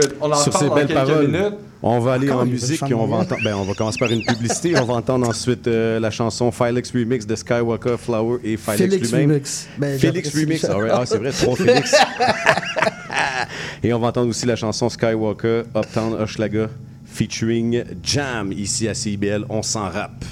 [0.09, 0.17] Good.
[0.21, 1.53] On en Sur ces belles paroles, minutes.
[1.83, 3.21] on va aller Encore en musique et on va, chanson.
[3.33, 4.79] entendre, ben, on va commencer par une publicité.
[4.79, 9.29] on va entendre ensuite euh, la chanson Filex Remix de Skywalker, Flower et Félix lui-même.
[9.31, 9.67] Remix.
[9.77, 10.63] Ben, Félix Remix.
[10.65, 10.93] alright.
[10.95, 11.95] Ah, c'est vrai, trois Félix.
[13.83, 16.67] et on va entendre aussi la chanson Skywalker, Uptown Hochelaga,
[17.05, 19.45] featuring Jam, ici à CIBL.
[19.49, 20.23] On s'en rappe.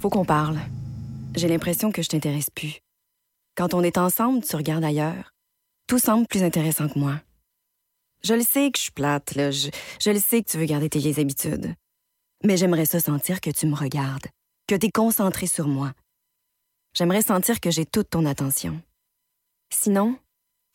[0.00, 0.56] Faut qu'on parle.
[1.34, 2.80] J'ai l'impression que je t'intéresse plus.
[3.56, 5.32] Quand on est ensemble, tu regardes ailleurs.
[5.86, 7.14] Tout semble plus intéressant que moi.
[8.24, 9.50] Je le sais que je suis plate, là.
[9.50, 9.70] Je,
[10.10, 11.74] le sais que tu veux garder tes vieilles habitudes.
[12.44, 14.26] Mais j'aimerais ça sentir que tu me regardes,
[14.68, 15.92] que tu es concentré sur moi.
[16.94, 18.80] J'aimerais sentir que j'ai toute ton attention.
[19.72, 20.16] Sinon,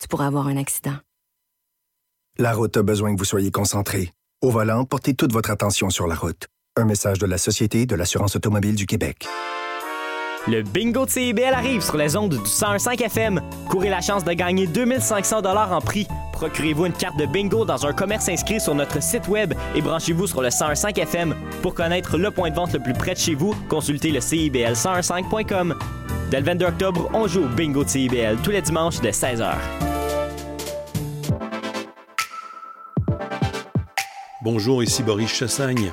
[0.00, 0.96] tu pourrais avoir un accident.
[2.38, 4.12] La route a besoin que vous soyez concentré.
[4.42, 6.46] Au volant, portez toute votre attention sur la route.
[6.76, 9.26] Un message de la Société de l'assurance automobile du Québec.
[10.48, 13.40] Le bingo de CIBL arrive sur les ondes du 101.5 FM.
[13.68, 16.08] Courez la chance de gagner 2500 dollars en prix.
[16.32, 20.26] Procurez-vous une carte de bingo dans un commerce inscrit sur notre site web et branchez-vous
[20.26, 21.34] sur le 101.5 FM.
[21.60, 25.74] Pour connaître le point de vente le plus près de chez vous, consultez le CIBL1015.com.
[26.30, 29.52] Dès le 22 octobre, on joue au bingo de CIBL tous les dimanches de 16h.
[34.40, 35.92] Bonjour, ici Boris Chassagne.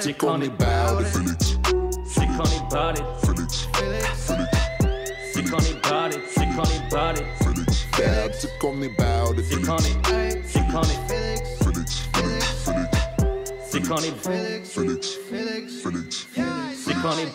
[0.00, 1.08] Sick on it, bout it.
[1.08, 3.04] Sick on it, bout it.
[5.34, 6.26] Sick on it, bout it.
[6.30, 7.26] Sick on it, bout it.
[7.98, 9.44] Dab, sick on me bout it.
[9.44, 10.46] Sick on it.
[10.46, 10.96] Sick on it.
[13.66, 14.16] Sick on it.
[17.02, 17.34] On it.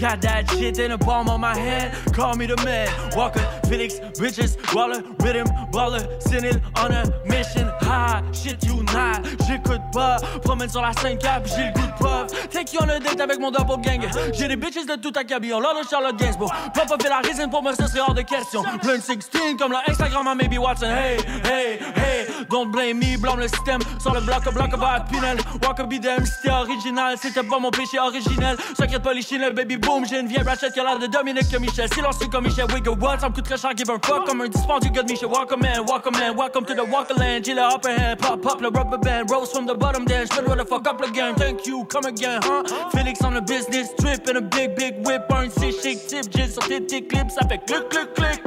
[0.00, 1.94] Got that shit in the palm of my hand.
[2.12, 2.88] Call me the man.
[3.16, 7.70] Walker, Felix, Bridges, Waller, Rhythm, Baller, Sénile, on a mission.
[7.82, 9.22] Ha, shit you not.
[9.46, 10.16] J'écoute pas.
[10.42, 12.50] Promène sur la 5 cap, j'ai le goût de puff.
[12.50, 14.06] Take you on a date avec mon double gang.
[14.34, 15.52] J'ai des bitches de tout acabit.
[15.54, 16.52] On l'a de Charlotte Gainsbourg.
[16.74, 18.62] Papa fait la résine pour moi, ce serait hors de question.
[18.82, 20.86] Plein de 16 comme le Instagram à Maybe Watson.
[20.86, 22.26] Hey, hey, hey.
[22.50, 23.80] Don't blame me, blâme le système.
[24.06, 25.38] Sur le bloc, bloc, va Pinel.
[25.64, 27.16] Walker be them, c'était original.
[27.20, 28.56] C'était pas mon péché originel.
[29.02, 30.06] Pas, les chinelles, baby boom.
[30.06, 31.92] J'ai une vieille ratchet qui a l'air de Dominique que Michel.
[31.92, 33.18] Silencieux comme Michel Wiggle What?
[33.18, 34.24] Ça me coûte très cher, give a fuck.
[34.24, 35.28] Comme un dispendieux de Michel.
[35.28, 36.36] Welcome man, welcome man.
[36.36, 37.44] Welcome to the Walkerland.
[37.44, 38.18] J'ai le upper hand.
[38.20, 39.28] Pop, pop, le rubber band.
[39.28, 40.24] Rose from the bottom, then.
[40.28, 41.34] J'fais le fuck up le game.
[41.34, 42.62] Thank you, come again, huh?
[42.92, 45.24] Felix on the business trip in a big, big whip.
[45.32, 46.26] Un C shake tip.
[46.32, 47.32] J'ai sorti tes clips.
[47.32, 48.40] Ça fait clic, clic, clic.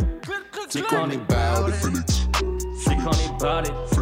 [0.69, 2.09] Sick on it, bout it.
[2.77, 3.99] Sick on it, bout it.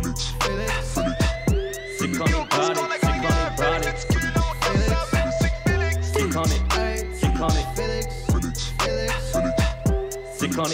[2.07, 2.27] Sick on
[10.67, 10.73] it,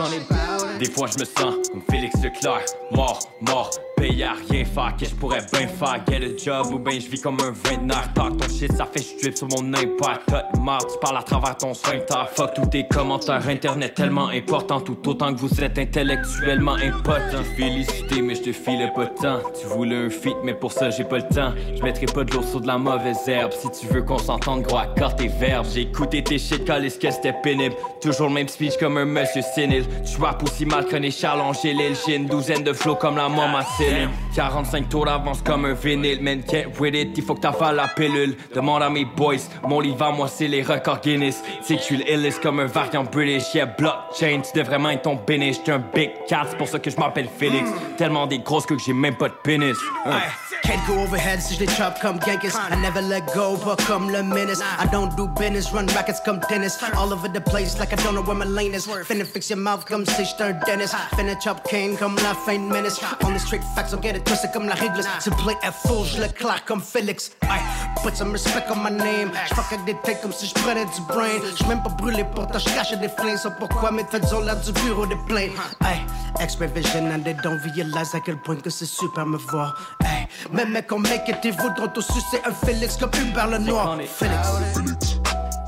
[0.00, 0.78] on it, on it.
[0.78, 5.06] Des fois je me sens comme Félix Leclerc, mort, mort, payé à rien faire, que
[5.06, 8.36] je pourrais bien faire, get a job ou ben je vis comme un vintner, talk
[8.36, 11.56] ton shit, ça fait je drip sur mon impact, T'as marre, tu parles à travers
[11.56, 16.74] ton sphincter, fuck tous tes commentaires internet tellement importants, tout autant que vous êtes intellectuellement
[16.74, 17.42] impotent.
[17.56, 20.90] Félicité, mais je te filais pas de temps, tu voulais un feat, mais pour ça
[20.90, 23.70] j'ai pas le temps, je mettrai pas de l'eau sur de la mauvaise herbe, si
[23.80, 27.34] tu veux qu'on s'entende, gros, accorde tes verbes, j'ai écouté tes shit quand que c'était
[27.42, 31.40] pénible, toujours le même speech comme un monsieur sénile, tu rap aussi mal qu'un échelle
[31.40, 35.74] Angélil, j'ai une douzaine de flots comme la maman Céline, 45 tours d'avance comme un
[35.74, 39.36] vinyle, man, can't with it, il faut que t'affales la pilule, demande à mes boys,
[39.66, 43.04] mon livre moi c'est les records Guinness, c'est que je suis le comme un variant
[43.04, 46.68] British, yeah, blockchain, tu devrais vraiment être ton béniche, j'suis un big cat, c'est pour
[46.68, 49.76] ça que je m'appelle Félix, tellement des grosses que j'ai même pas de pénis.
[50.06, 50.20] Hein.
[50.64, 52.56] Can't go overhead si je les chop comme Genghis.
[52.56, 54.62] I never let go, pas comme le menace.
[54.78, 58.14] I don't do business, run rackets comme tennis All over the place like I don't
[58.14, 58.86] know where my lane is.
[58.86, 60.94] Finna fix your mouth comme si j'étais un dentist.
[61.16, 62.98] Finna chop cane comme la fin menace.
[63.24, 65.06] On the straight facts, on get it twisted comme la réglisse.
[65.24, 67.30] To play at full, je le claque comme Félix.
[67.42, 67.60] Aye,
[68.02, 69.30] put some respect on my name.
[69.48, 71.40] J'fuck avec des têtes comme si j'prenais du brain.
[71.54, 73.38] J'suis même pas brûlé pourtant j'cache des flingues.
[73.38, 75.52] So pourquoi mes têtes ont l'air du bureau des plaintes.
[75.84, 76.00] Aye,
[76.40, 79.74] expert vision and they don't realize à quel point que c'est super me voir.
[80.04, 83.58] Aye, même mec on make it, ils voudront tous sucer un Félix comme Hubert le
[83.58, 84.48] Noir Félix.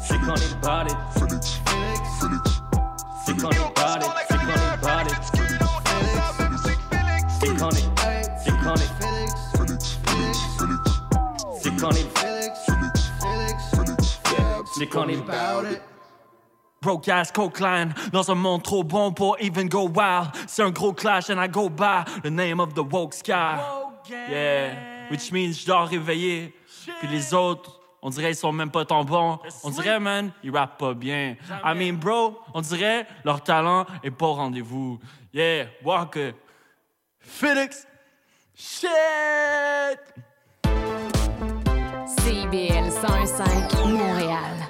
[0.06, 0.96] Sick on it, bout it.
[3.26, 4.15] Sick on it,
[11.76, 12.08] Sick on it.
[14.78, 15.82] Sick on it, bout it.
[16.80, 17.30] Broke ass
[18.12, 20.30] dans un monde trop bon pour even go wild.
[20.46, 23.58] C'est un gros clash and I go by the name of the woke sky.
[24.08, 26.54] Yeah, which means je dois réveiller.
[27.00, 29.38] Puis les autres, on dirait ils sont même pas tant bons.
[29.62, 31.36] On dirait, man, ils rappent pas bien.
[31.62, 34.98] I mean, bro, on dirait leur talent est pas au rendez-vous.
[35.34, 36.32] Yeah, Walker.
[37.20, 37.86] Felix.
[38.54, 38.88] Shit!
[42.50, 44.68] CIBL 105 Montréal.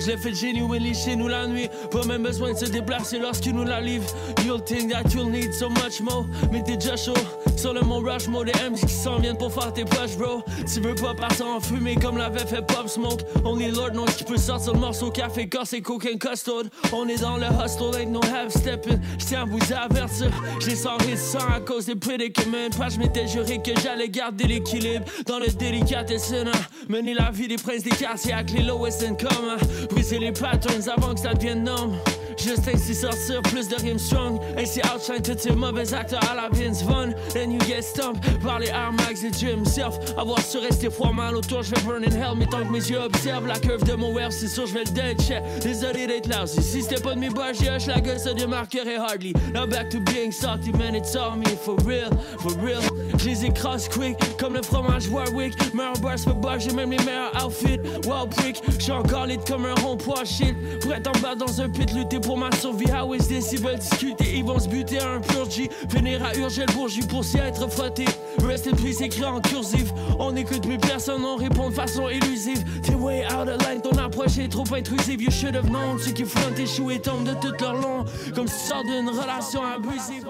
[0.00, 1.68] Je l'ai fait genuinely chez nous la nuit.
[1.90, 4.04] Pas même besoin de se déplacer lorsqu'il nous la livre.
[4.44, 6.26] You'll think that you'll need so much more.
[6.50, 7.14] Mais t'es déjà chaud.
[7.64, 10.42] Sur le mont Rushmore, des MC qui s'en viennent pour faire tes poches, bro.
[10.70, 13.22] Tu veux pas partir en fumée comme l'avait fait Pop Smoke.
[13.42, 16.64] Only Lord knows qui peut sortir le morceau café, corse et cocaine custard.
[16.92, 19.00] On est dans le hustle, ain't no half stepping.
[19.18, 20.30] J'tiens à vous avertir,
[20.60, 22.68] j'ai sans réticent à cause des prédicaments.
[22.76, 26.50] Pas, je m'étais juré que j'allais garder l'équilibre dans le délicatessen.
[26.90, 29.56] Mener la vie des princes des quartiers avec les lowest income.
[29.88, 31.96] Briser les patterns avant que ça devienne norme.
[32.38, 34.40] Juste ainsi sortir plus de rimes strong.
[34.58, 37.14] Ainsi outshine tous ces mauvais acteurs à la Vince Vaughn.
[37.36, 39.98] And you get stumped par les Air Max et Jim Surf.
[40.18, 42.36] Avoir su rester froid mal autour, je vais burn in hell.
[42.36, 44.84] Mais tant que mes yeux observent la curve de mon web, c'est sûr, je vais
[44.84, 45.42] le dead check.
[45.62, 46.62] Désolé d'être aussi.
[46.62, 49.32] Si c'était pas de mes boys, j'ai la gueule, ça démarquerait hardly.
[49.54, 51.44] Now back to being salty, man, it's on me.
[51.64, 52.80] For real, for real.
[53.18, 55.54] Je les écrase quick, comme le fromage Warwick.
[55.74, 57.80] Meilleur bar, c'est pas j'ai même les meilleurs outfits.
[58.06, 60.54] Wow, prick, j'suis encore lit comme un rond-point shit.
[60.80, 62.86] Pour être en bas dans un pit, lutter pour ma survie.
[62.90, 63.52] How is this?
[63.52, 65.68] Ils veulent discuter, ils vont se buter à un pur G.
[65.88, 68.04] Venir à urger le bourgie pour s'y être frotté.
[68.44, 69.92] Rest in peace, écrit en cursif.
[70.18, 72.64] On écoute plus personne, on répond de façon illusive.
[72.82, 75.22] T'es way out of line, ton approche est trop intrusive.
[75.22, 75.98] You should have known.
[75.98, 78.04] Ceux qui flottent échouent et tombent de tout leur long.
[78.34, 80.26] Comme si tu sors d'une relation abusive.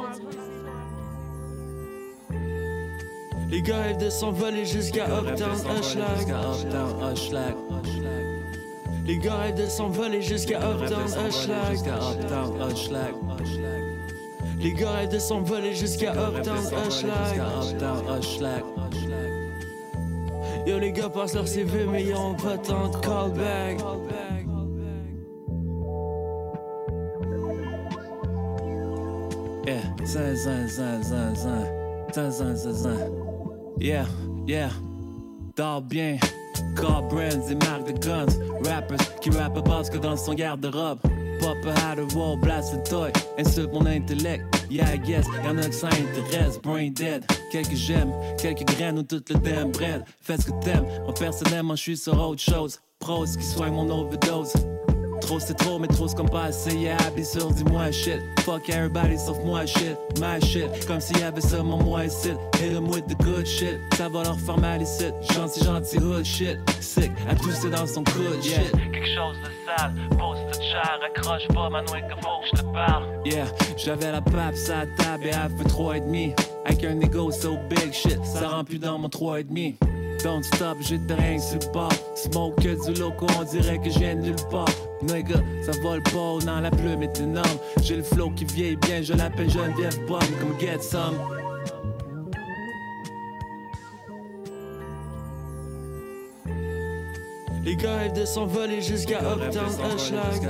[3.51, 7.55] Les gars rêvent de s'envoler jusqu'à Uptown Hushlag.
[9.05, 11.79] Les gars rêvent de s'envoler jusqu'à Uptown Hushlag.
[14.59, 16.65] Les gars rêvent de s'envoler jusqu'à Uptown
[18.19, 18.65] Hushlag.
[20.67, 23.79] Yo, les gars passent leur CV, mais ils ont pas tant de callback.
[29.67, 31.85] Yeah, zin, zin, zin, zin, zin.
[32.13, 32.99] Zin, zin, zin.
[33.79, 34.07] Yeah,
[34.47, 34.71] yeah.
[35.57, 36.19] Dors bien.
[36.77, 38.27] Car brands et marques de guns.
[38.65, 40.99] Rappers qui rappent parce que dans son garde-robe.
[41.41, 43.11] Pop a had a wall, blast a toy.
[43.39, 44.45] Insulte mon intellect.
[44.71, 45.27] Yeah, I guess.
[45.45, 46.59] Y'en a que ça intéresse.
[46.63, 47.25] Brain dead.
[47.51, 50.05] Quelques j'aime, quelques graines ou toute le damn bread.
[50.21, 50.87] Fais ce que t'aimes.
[51.05, 52.81] Moi, personnellement, je suis sur autre chose.
[52.99, 54.55] Pros qui soignent mon overdose.
[55.27, 56.75] Trop c'est trop, mais trop c'est comme pas assez.
[56.75, 58.21] Yeah, be sûr, dis-moi shit.
[58.41, 59.97] Fuck everybody sauf moi shit.
[60.21, 60.87] My shit.
[60.87, 62.33] Comme s'il y avait seulement moi ici.
[62.61, 63.79] Hit 'em with the good shit.
[63.97, 65.07] Ça va leur faire mal ici.
[65.33, 66.59] Gentil, gentil hood shit.
[66.81, 68.61] Sick, à tous c'est dans son coude Yeah.
[68.61, 68.73] shit.
[68.73, 72.73] Quelque chose de sale, pose ta chair, accroche pas, Manuel, que faut que je te
[72.75, 73.05] parle.
[73.25, 73.47] Yeah,
[73.79, 76.35] j'avais la pape la table et elle fait 3 et demi.
[76.67, 79.41] Avec un ego so big shit, ça rend plus dans mon 3
[80.25, 81.93] Don't stop, j'ai de rien sur le bord.
[82.15, 84.65] Smoke que du loco, on dirait que je viens nulle part.
[85.03, 85.37] Nigga,
[85.67, 87.59] ça vole pas, non, la plume est énorme.
[87.83, 91.19] J'ai le flow qui vieillit bien, je l'appelle Geneviève Bomb, comme get some.
[97.63, 100.41] Les gars rêvent de s'envoler jusqu'à Uptown Hushlag.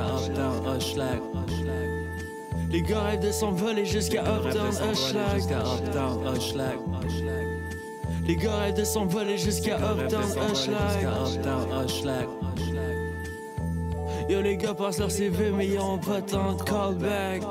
[2.71, 5.41] Les gars rêvent de s'envoler jusqu'à Uptown Hushlag.
[8.27, 12.29] Les gars rêvent de s'envoler jusqu'à Uptown Hushlag.
[14.29, 17.43] Yo, les gars passent leur CV, mais ils ont pas tant de callback.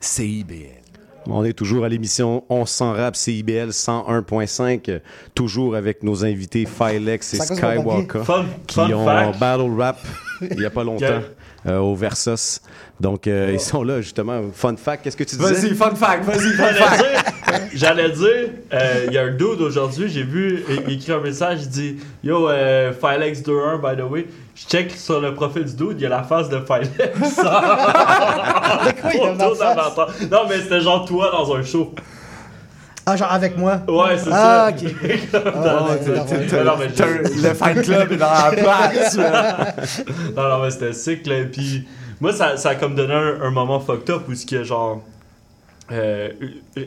[0.00, 0.80] CIBL.
[1.26, 4.98] On est toujours à l'émission On s'en rap CIBL 101.5, euh,
[5.36, 8.20] toujours avec nos invités Filex et Skywalker
[8.66, 9.38] qui fun ont fact.
[9.38, 9.98] battle rap
[10.50, 11.22] il n'y a pas longtemps Yeah.
[11.66, 12.60] euh, au Versus.
[13.02, 14.40] Donc euh, ils sont là justement.
[14.54, 15.54] Fun fact, qu'est-ce que tu disais?
[15.54, 17.02] Vas-y, fun fact, vas-y, fun J'allais fact.
[17.02, 17.20] dire,
[17.74, 21.18] j'allais dire, euh, il y a un dude aujourd'hui, j'ai vu, il, il écrit un
[21.18, 24.28] message, il dit Yo, euh, Filex 2.1, by the way.
[24.54, 26.90] Je check sur le profil du dude, il y a la face de Filex.
[30.30, 31.92] Non, mais c'était genre toi dans un show.
[33.04, 33.80] Ah, genre avec moi?
[33.88, 34.70] Ouais, c'est ah, ça.
[34.70, 34.76] ok.
[35.34, 39.16] Ah, je- le fan club est dans la place,
[40.36, 41.34] non, non, mais c'était sick, là.
[41.50, 41.84] Puis
[42.22, 45.02] moi, ça, ça a comme donné un, un moment fucked up où ce que genre.
[45.90, 46.30] euh,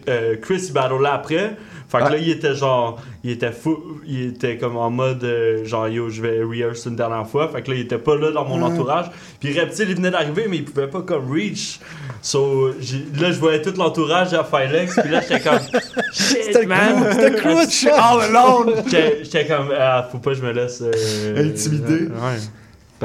[0.10, 1.56] euh, Chris il battle là après.
[1.88, 2.99] Fait que là, il était genre.
[3.24, 3.78] Il était fou.
[4.07, 7.48] Il était comme en mode euh, genre yo, je vais rehearse une dernière fois.
[7.49, 8.64] Fait que là, il était pas là dans mon Mm.
[8.64, 9.06] entourage.
[9.40, 11.80] Puis Reptile, il venait d'arriver, mais il pouvait pas comme reach.
[12.24, 14.95] So, là, je voyais tout l'entourage à Filex.
[14.99, 15.60] Puis là, j'étais comme.
[16.14, 17.07] Shit, man.
[17.12, 17.90] c'était shot.
[17.94, 18.84] All alone.
[18.88, 19.72] J'étais comme.
[19.78, 20.82] Ah, faut pas que je me laisse.
[20.82, 22.06] euh, Intimider.
[22.07, 22.40] Ouais.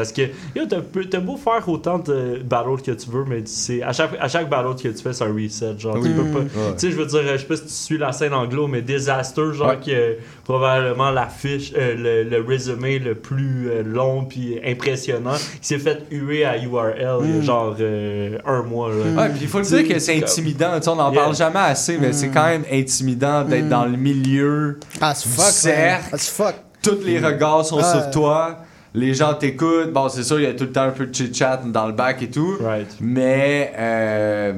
[0.01, 4.11] Parce que, t'as beau faire autant de battles que tu veux, mais c'est à chaque,
[4.21, 5.79] à chaque battle que tu fais, c'est un reset.
[5.79, 6.39] Genre, tu peux pas.
[6.41, 6.47] Ouais.
[6.79, 8.83] Tu sais, je veux dire, je sais pas si tu suis la scène anglo, mais
[8.83, 9.79] Disaster, genre, Ouais.
[9.81, 15.67] qui est probablement l'affiche, euh, le, le résumé le plus euh, long puis impressionnant, qui
[15.69, 17.43] s'est fait huer à URL il y a Mm.
[17.43, 18.91] genre euh, un mois.
[18.91, 19.23] Là.
[19.23, 20.73] Ouais, puis il faut le dire que c'est intimidant.
[20.77, 21.21] Tu sais, on n'en Yeah.
[21.23, 23.69] parle jamais assez, mais c'est quand même intimidant d'être Mm.
[23.69, 26.05] dans le milieu Ah, fuck, cercle.
[26.13, 26.55] Ah, fuck.
[26.83, 28.57] Tous les regards sont sur toi.
[28.95, 29.93] Les gens t'écoutent.
[29.93, 31.93] Bon, c'est sûr, il y a tout le temps un peu de chit-chat dans le
[31.93, 32.57] bac et tout.
[33.01, 34.55] Mais euh,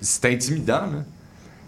[0.00, 1.04] c'est intimidant, là.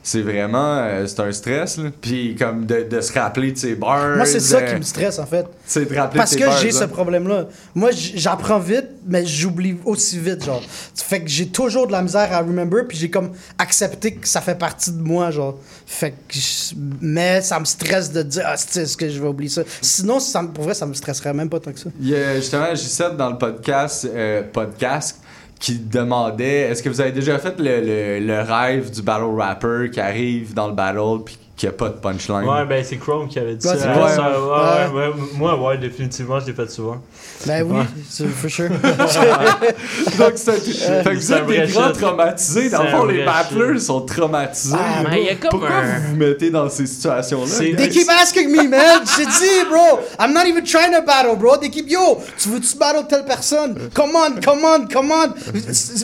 [0.09, 0.77] C'est vraiment...
[0.79, 1.91] euh, c'est un stress, là.
[2.01, 4.15] Puis comme de, de se rappeler de ses bars.
[4.17, 5.45] Moi, c'est ça euh, qui me stresse, en fait.
[5.67, 6.79] C'est de rappeler Parce que j'ai là.
[6.79, 7.47] ce problème-là.
[7.75, 10.63] Moi, j- j'apprends vite, mais j'oublie aussi vite, genre.
[10.95, 14.41] Fait que j'ai toujours de la misère à remember, puis j'ai comme accepté que ça
[14.41, 15.59] fait partie de moi, genre.
[15.87, 16.35] Fait que...
[16.35, 19.63] je- Mais ça me stresse de dire, ah, c'est est-ce que je vais oublier ça?
[19.83, 21.91] Sinon, ça, me- pour vrai, ça me stresserait même pas tant que ça.
[22.01, 25.19] Il y a justement Gisette dans le podcast, euh, podcast
[25.59, 30.01] qui demandait est-ce que vous avez déjà fait le, le- rêve du battle rapper qui
[30.01, 33.39] arrive dans le battle puis qui a pas de punchline Ouais, ben c'est Chrome qui
[33.39, 33.87] avait dit Ouais, ça.
[33.89, 34.09] Ouais, Chrome.
[34.11, 35.01] ça, ouais, Ouais.
[35.01, 36.99] ouais, ouais, moi, ouais, définitivement, je l'ai fait souvent.
[37.47, 37.81] Ben oui,
[38.11, 38.69] c'est for sure.
[40.19, 42.69] Donc, c'est un- fait que vous êtes des grands traumatisés.
[42.71, 44.77] Dans le fond, les battlers sont traumatisés.
[44.79, 47.59] Ah, mais il y a comme Pourquoi un- vous vous mettez dans ces situations-là?
[47.77, 49.01] They keep asking me, man.
[49.17, 50.01] J'ai dit, bro.
[50.21, 51.57] I'm not even trying to battle, bro.
[51.57, 53.79] They keep, yo, tu veux-tu battle telle personne?
[53.95, 55.33] Come on, come on, come on.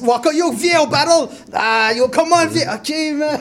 [0.06, 1.28] Waka, yo, viens au battle.
[1.52, 2.72] Ah, yo, come on, viens.
[2.74, 3.38] Ok, man.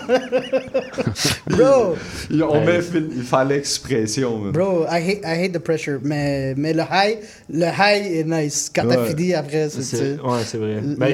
[1.48, 1.96] bro.
[2.42, 4.40] On met fil- il fallait l'expression.
[4.52, 6.00] Bro, I hate, I hate the pressure.
[6.04, 7.18] Mais, mais le high,
[7.50, 8.72] le high est nice.
[8.74, 10.20] Quand t'as fini après, c'est.
[10.22, 10.78] Ouais, c'est vrai.
[10.82, 11.14] Ben,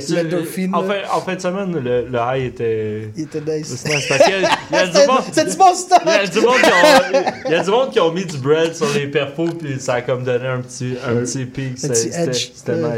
[0.74, 3.10] en, fin, en fin de semaine, le, le high était.
[3.16, 3.68] Il était nice.
[3.76, 5.22] C'est nice parce qu'il y a- il y a du C'est- monde.
[5.32, 6.02] c'est du bon stock.
[6.06, 8.26] Il y a du monde qui ont, il y a du monde qui ont mis
[8.26, 11.78] du bread sur les perfos, puis ça a comme donné un petit, un petit pic.
[11.78, 12.52] C'était nice.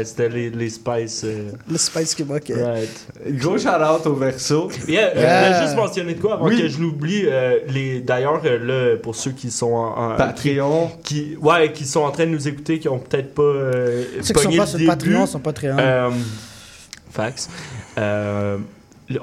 [0.08, 1.22] C'était les, les spices.
[1.24, 2.54] euh, Le spice qui manquait.
[2.54, 3.06] Right.
[3.38, 4.70] Gros shout-out au verso.
[4.88, 5.14] Yeah, Yeah.
[5.14, 5.20] je
[5.54, 6.60] voulais juste mentionner de quoi avant Oui.
[6.60, 7.22] que je l'oublie.
[7.26, 8.58] euh, les D'ailleurs, euh,
[8.92, 10.90] là, pour ceux qui sont en, en- Patreon.
[11.04, 14.34] qui, ouais, qui sont en train de nous écouter, qui ont peut-être pas euh, Ceux
[14.34, 16.10] qui sont pas le sur début, Patreon sont pas très euh,
[17.10, 17.48] Fax.
[17.98, 18.58] Euh,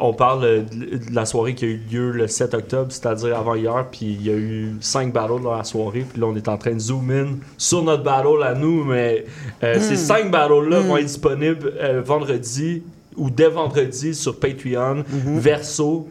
[0.02, 3.86] on parle de la soirée qui a eu lieu le 7 octobre, c'est-à-dire avant hier,
[3.90, 6.58] puis il y a eu 5 battles dans la soirée, puis là on est en
[6.58, 7.28] train de zoom in
[7.58, 9.24] sur notre battle à nous, mais
[9.64, 9.80] euh, Mm.
[9.80, 10.88] ces 5 battles-là Mm.
[10.88, 12.84] vont être disponibles euh, vendredi
[13.16, 15.04] ou dès vendredi sur Patreon,
[15.38, 16.10] Verso.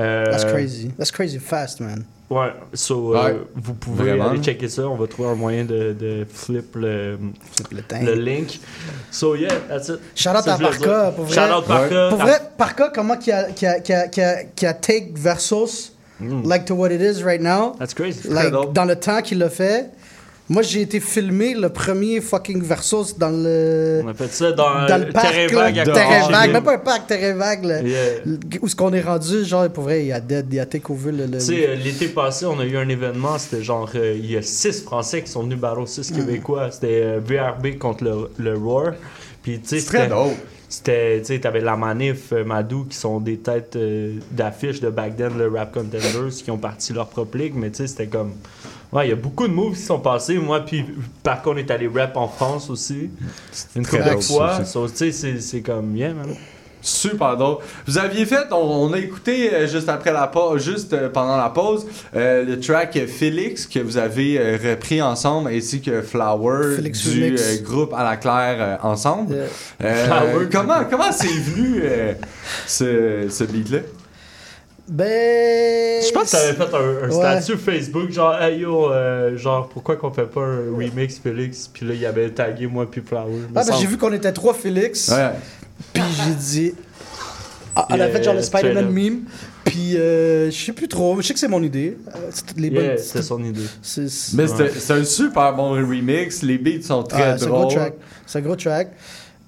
[0.00, 0.24] Euh.
[0.30, 0.90] That's crazy.
[0.98, 2.04] That's crazy fast, man.
[2.30, 3.36] Ouais, so, euh, Ouais.
[3.54, 4.28] vous pouvez Vraiment.
[4.30, 4.82] aller checker ça.
[4.86, 7.18] On va trouver un moyen de, de flip le,
[7.70, 8.04] le, thing.
[8.04, 8.60] le link.
[9.10, 9.98] So, yeah, that's it.
[10.14, 11.34] Shout out à Parka, pour vrai.
[11.34, 12.08] Shout out Parka.
[12.10, 15.12] Pour vrai, Parka, comment qui a, qui a, qui a, qui a, qui a take
[15.16, 17.74] Versus, like to what it is right now.
[17.78, 18.28] That's crazy.
[18.28, 19.90] Like, dans le temps qu'il l'a fait.
[20.50, 24.00] Moi, j'ai été filmé le premier fucking Versus dans le.
[24.02, 26.78] On a fait ça dans, dans euh, le parc, terrain là, vague même pas un
[26.78, 27.82] parc, terrain vague, là.
[27.82, 28.00] Yeah.
[28.62, 31.12] Où est-ce qu'on est rendu, genre, pour vrai, il a dead, il a take over
[31.12, 31.26] le.
[31.26, 34.30] le- Tu sais, euh, l'été passé, on a eu un événement, c'était genre, euh, il
[34.30, 36.16] y a six Français qui sont venus battre six Mm.
[36.16, 36.70] Québécois.
[36.70, 38.92] C'était euh, VRB contre le, le Roar.
[39.42, 40.08] Puis, tu sais, c'était-.
[40.70, 44.90] C'était, tu sais, t'avais la manif, euh, Madou, qui sont des têtes euh, d'affiches de
[44.90, 48.06] back then, le Rap Contenders, qui ont parti leur propre ligue, mais tu sais, c'était
[48.06, 48.32] comme.
[48.92, 50.38] Ouais, il y a beaucoup de moves qui sont passés.
[50.38, 50.84] Moi, puis
[51.22, 53.10] par contre, on est allé rap en France aussi.
[53.76, 54.58] Une Très couple fois.
[54.60, 56.34] tu sais, c'est- c'est comme, yeah, man.
[56.80, 57.56] Super drôle.
[57.88, 61.36] Vous aviez fait, on, on a écouté euh, juste après la pause, juste euh, pendant
[61.36, 61.84] la pause,
[62.14, 67.36] euh, le track Félix que vous avez euh, repris ensemble, ainsi que Flower Félix du
[67.36, 69.34] euh, groupe à la claire euh, ensemble.
[69.34, 69.44] Yeah.
[69.84, 70.48] Euh, Flower.
[70.52, 72.12] comment comment c'est venu euh,
[72.66, 73.80] ce, ce beat-là?
[74.88, 76.02] Ben.
[76.02, 77.40] Je pense que t'avais fait un, un Ouais.
[77.40, 81.68] statut Facebook, genre, hey yo, euh, genre, pourquoi qu'on fait pas un remix Félix?
[81.72, 83.32] Puis là, il avait tagué moi puis Flower.
[83.54, 85.08] Ah, ben, j'ai vu qu'on était trois Félix.
[85.08, 85.30] Ouais.
[85.92, 86.74] Puis j'ai dit.
[87.76, 89.20] Ah, on a Yeah, fait genre le Spider-Man meme.
[89.64, 91.20] Puis euh, je sais plus trop.
[91.20, 91.96] Je sais que c'est mon idée.
[92.16, 92.98] Euh, les Yeah, bonnes.
[92.98, 93.60] c'était son idée.
[94.34, 94.46] Mais
[94.78, 97.74] c'est un super bon remix, les beats sont très Ah, c'est un gros drôles.
[97.74, 97.94] track.
[98.26, 98.88] C'est un gros track.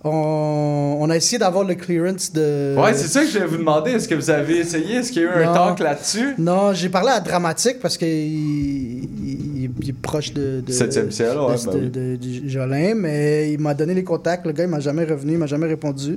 [0.02, 2.74] On, on a essayé d'avoir le clearance de.
[2.78, 3.90] Ouais, c'est ça que je vais vous demander.
[3.90, 4.94] Est-ce que vous avez essayé?
[4.97, 5.52] Est-ce qu'il y a eu un Non.
[5.55, 6.35] talk là-dessus?
[6.39, 10.62] Non, j'ai parlé à Dramatique parce qu'il il, il- il est proche de.
[10.66, 11.90] de Septième ciel, ouais, de, bah de- oui.
[11.90, 14.47] de- de Jolin, mais il m'a donné les contacts.
[14.47, 16.16] Le gars, il m'a jamais revenu, il m'a jamais répondu.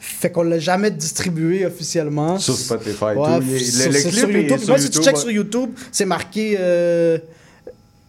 [0.00, 2.38] Fait qu'on l'a jamais distribué officiellement.
[2.38, 3.44] Sur Spotify Ouais, tout.
[3.46, 4.58] Il est- le- le c'est clip sur est YouTube.
[4.58, 5.20] sur Moi, si tu YouTube, checkes ouais.
[5.20, 6.56] sur YouTube, c'est marqué.
[6.58, 7.18] euh,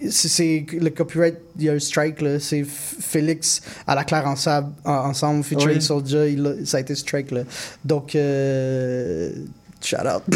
[0.09, 2.39] c'est- le copyright, il y a un strike là.
[2.39, 5.81] C'est Félix à la claire ensemble, ensemble featuring Oui.
[5.81, 6.31] Soldier.
[6.31, 7.41] il ça a été strike là.
[7.85, 9.31] Donc, euh,
[9.81, 10.23] shout out.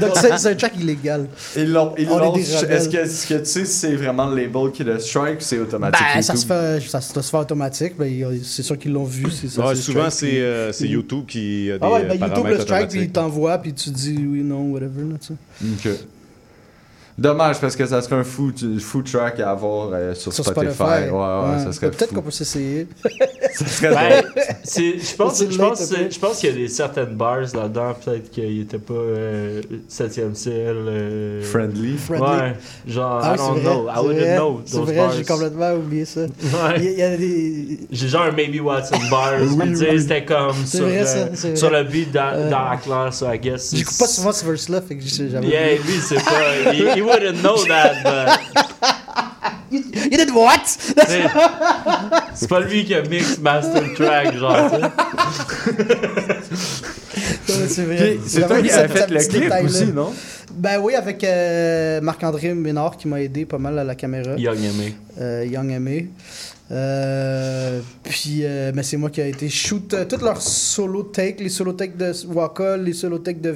[0.00, 1.26] Donc, c'est un track illégal.
[1.56, 1.94] Ils l'ont.
[1.98, 2.88] ils Est-ce
[3.26, 6.04] que, tu sais si c'est vraiment le label qui le strike ou c'est automatique?
[6.14, 7.94] Ben, ça se, fait, ça, se- ça se fait automatique.
[8.44, 9.26] C'est sûr qu'ils l'ont vu.
[9.30, 12.60] c'est ça, Ouais, souvent, c'est euh, YouTube qui a des Ah ouais, ben YouTube le
[12.60, 15.02] strike, puis il t'envoie, puis tu dis oui, non, whatever.
[15.02, 15.90] Là, tu sais.
[15.90, 15.98] Ok.
[17.16, 20.74] Dommage parce que ça serait un food, food track à avoir euh, sur, Sur Spotify.
[20.74, 21.10] Spotify.
[21.10, 21.64] Ouais, ouais, Ouais.
[21.64, 22.88] ça serait Peut-être qu'on peut s'essayer.
[23.54, 24.24] Ça serait Ben,
[24.66, 28.62] je pense, je pense, je pense qu'il y a des certaines bars là-dedans, peut-être qu'il
[28.62, 30.74] était pas euh, 7e ciel.
[30.76, 31.96] euh, Friendly.
[31.96, 32.26] Friendly.
[32.26, 32.56] Ouais,
[32.88, 33.86] genre, Ah, I don't know.
[33.88, 34.60] I wouldn't vrai, know.
[34.64, 35.12] C'est those vrai, bars.
[35.12, 36.22] j'ai complètement oublié ça.
[36.22, 36.78] Ouais.
[37.16, 37.78] Des.
[37.92, 40.00] J'ai genre un Maybe Watson Bars, Oui, puis tu sais, oui.
[40.02, 43.18] c'était comme sur, vrai, euh, ça, c'est sur le beat dans, Euh, dans la classe,
[43.20, 43.72] so I guess.
[43.72, 45.46] J'écoute pas souvent ce verse-là, fait que je sais jamais.
[45.46, 46.72] Yeah, lui, c'est pas.
[47.04, 48.40] He wouldn't know that, but.
[49.70, 50.60] You did what?
[50.66, 51.26] C'est-
[52.34, 54.70] C'est pas lui qui a mix master track, genre,
[57.46, 57.96] c'est vrai.
[57.96, 60.12] Puis, c'est J'avais toi qui cette- fait le clip aussi, non?
[60.54, 64.34] Ben oui, avec euh, Marc-André Ménard qui m'a aidé pas mal à la caméra.
[64.36, 64.94] Young Aimé.
[65.20, 66.10] Euh, Young Aimé.
[66.74, 71.38] Euh, puis, euh, mais c'est moi qui a été shoot euh, toutes leurs solo takes,
[71.40, 73.54] les solo takes de Waka, les solo takes de,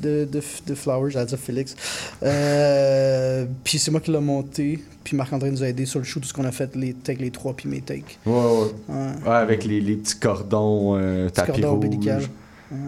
[0.00, 1.76] de, de, de Flowers, j'allais dire Félix.
[2.24, 4.82] Euh, puis c'est moi qui l'ai monté.
[5.04, 7.20] Puis Marc-André nous a aidé sur le shoot, tout ce qu'on a fait, les takes,
[7.20, 8.18] les trois, puis mes takes.
[8.26, 8.66] Ouais, ouais.
[8.88, 8.96] Ouais.
[9.26, 11.84] Ouais, avec les, les petits cordons, euh, Petit tapis cordon rouge.
[11.86, 12.22] ombilical.
[12.72, 12.78] Ouais.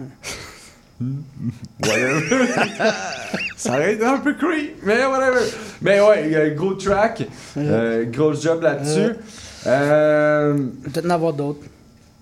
[1.81, 2.47] Whatever.
[3.57, 5.39] ça aurait été un peu creep, mais whatever.
[5.81, 7.23] Mais ouais, il y a un gros track,
[7.57, 9.15] euh, gros job là-dessus.
[9.67, 11.61] Euh, Peut-être en avoir d'autres.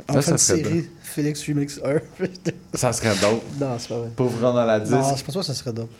[0.09, 2.25] Ça, En ça fin de serait série, Félix Remix 1.
[2.73, 3.43] ça serait dope.
[3.59, 4.09] non, c'est pas vrai.
[4.15, 4.91] Pour vous rendre dans la disque.
[4.91, 5.91] Non, je pense pas que ça serait dope.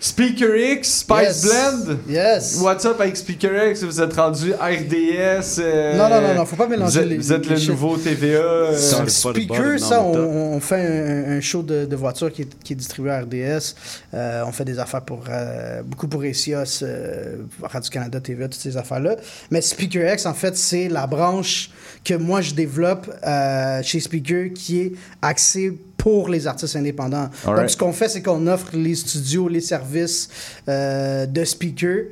[0.00, 1.44] Speaker X, Spice Yes.
[1.44, 1.98] Blend?
[2.08, 2.58] Yes.
[2.62, 3.82] What's up avec Speaker X?
[3.82, 5.58] Vous êtes rendu RDS.
[5.58, 7.60] euh, Non, non, non, non, faut pas mélanger vous êtes, les- Vous êtes les le
[7.60, 7.68] shit.
[7.70, 8.38] nouveau TVA.
[8.38, 8.76] euh,
[9.08, 10.14] Speaker, ça, on,
[10.54, 13.74] on fait un, un show de, de voiture qui est, qui est distribué à RDS.
[14.14, 18.76] Euh, on fait des affaires pour euh, beaucoup pour Esios, euh, Radio-Canada, TVA, toutes ces
[18.76, 19.16] affaires-là.
[19.50, 21.70] Mais Speaker X, en fait, c'est la branche
[22.04, 24.92] que moi je développe euh, chez Speaker qui est
[25.22, 27.28] axée pour les artistes indépendants.
[27.44, 27.60] Alright.
[27.62, 30.30] Donc, ce qu'on fait, c'est qu'on offre les studios, les services
[30.68, 32.04] euh, de Speaker.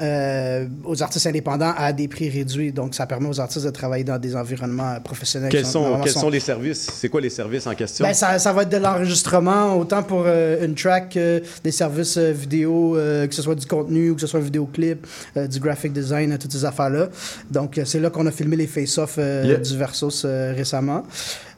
[0.00, 2.72] euh, aux artistes indépendants à des prix réduits.
[2.72, 5.52] Donc, ça permet aux artistes de travailler dans des environnements professionnels.
[5.52, 6.88] Quels sont, quels sont- sont les services?
[6.92, 8.04] C'est quoi les services en question?
[8.04, 12.16] ben, ça, ça va être de l'enregistrement, autant pour euh, une track que des services
[12.16, 15.06] euh, vidéo, euh, que ce soit du contenu ou que ce soit un vidéoclip,
[15.36, 17.08] euh, du graphic design, euh, toutes ces affaires-là.
[17.52, 19.58] Donc, euh, c'est là qu'on a filmé les face-off euh, Yeah.
[19.58, 21.04] du Versus euh, récemment.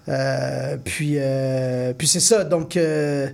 [0.08, 2.44] Euh, puis, euh, puis c'est ça.
[2.44, 3.28] Donc, euh,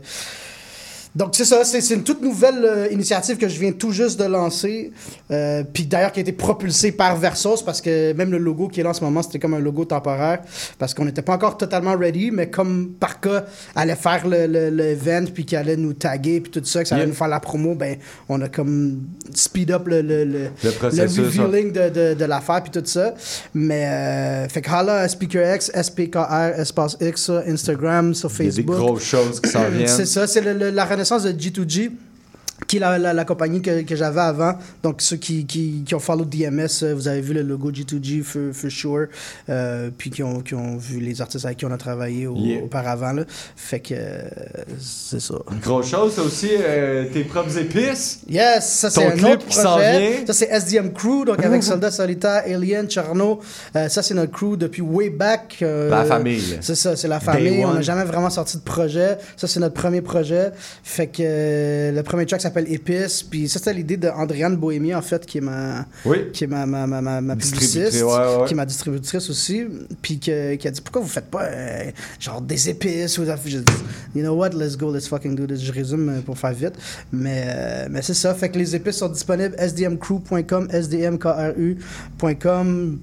[1.15, 4.25] donc c'est ça, c'est une toute nouvelle euh, initiative que je viens tout juste de
[4.25, 4.93] lancer,
[5.31, 8.81] euh, puis d'ailleurs qui a été propulsée par Versos parce que même le logo qui
[8.81, 10.41] est là en ce moment, c'était comme un logo temporaire
[10.79, 13.45] parce qu'on n'était pas encore totalement ready, mais comme par cas
[13.75, 16.89] allait faire le, le, le event puis qu'il allait nous taguer puis tout ça, que
[16.89, 17.09] ça allait Yeah.
[17.09, 17.97] nous faire la promo, ben
[18.29, 19.01] on a comme
[19.35, 23.13] speed up le, le, le, revealing de, de, de l'affaire puis tout ça.
[23.55, 28.57] Mais euh, fait que holla SpeakerX, SPKR, espace X, Instagram, sur Il y a des
[28.63, 28.77] Facebook.
[28.77, 29.89] grosses choses qui s'en viennent.
[29.89, 31.93] C'est ça, c'est la renaissance de G2G
[32.67, 34.55] qui est la, la- la compagnie que, que j'avais avant.
[34.83, 38.23] Donc, ceux qui, qui, qui ont follow DMS, euh, vous avez vu le logo G2G
[38.23, 39.07] for, for sure.
[39.49, 42.37] Euh, puis qui ont, qui ont vu les artistes avec qui on a travaillé au-
[42.37, 42.63] Yeah.
[42.63, 43.13] auparavant.
[43.13, 43.25] Là.
[43.57, 44.23] Fait que euh,
[44.81, 45.35] c'est ça.
[45.63, 48.21] Grosse chose, c'est aussi euh, tes propres épices.
[48.29, 49.99] Yes, ça c'est un autre qui s'en projet.
[50.17, 50.27] vient.
[50.27, 53.41] Ça c'est SDM Crew, donc avec Soldat Solitaire, Alien, Charno.
[53.77, 55.59] Euh, ça c'est notre crew depuis way back.
[55.63, 56.59] euh, La famille.
[56.61, 57.65] C'est ça, c'est la Day famille.
[57.65, 59.19] On n'a jamais vraiment sorti de projet.
[59.37, 60.51] Ça c'est notre premier projet.
[60.83, 63.23] Fait que euh, le premier track s'appelle Épice.
[63.23, 66.19] Puis ça c'était l'idée de Andréane Bohémie en fait, qui est ma, Oui.
[66.33, 68.45] qui est ma, ma, ma, ma, publiciste, ouais, ouais.
[68.47, 69.65] qui est ma distributrice aussi.
[70.01, 73.61] Puis que- qui a dit pourquoi vous faites pas euh, genre des épices ou J'ai
[73.61, 73.73] dit,
[74.15, 75.61] You know what, let's go, let's fucking do this.
[75.63, 76.75] Je résume euh, pour faire vite.
[77.13, 78.35] Mais, euh, mais c'est ça.
[78.35, 81.79] Fait que les épices sont disponibles sdmcrew.com, sdmkru.com,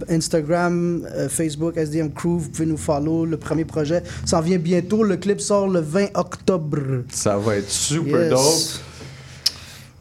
[0.09, 2.37] Instagram, euh, Facebook, SDM Crew.
[2.39, 3.25] Vous pouvez nous follow.
[3.25, 5.03] Le premier projet s'en vient bientôt.
[5.03, 6.79] Le clip sort le 20 octobre.
[7.11, 8.29] Ça va être super Yes.
[8.29, 8.83] dope.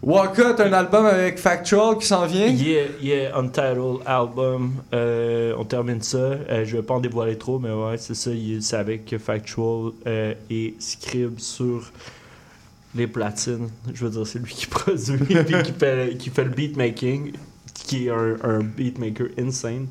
[0.07, 2.47] T'as un album avec Factual qui s'en vient?
[2.47, 4.75] Yeah, yeah, Untitled Album.
[4.95, 6.17] Euh, on termine ça.
[6.19, 8.31] Euh, je vais pas en dévoiler trop, mais ouais, c'est ça.
[8.31, 11.91] il- C'est avec Factual euh, et Scrib sur
[12.95, 13.69] les platines.
[13.93, 17.33] Je veux dire, c'est lui qui produit puis qui fait, qui fait le beatmaking,
[17.75, 19.89] qui est un, un beatmaker insane.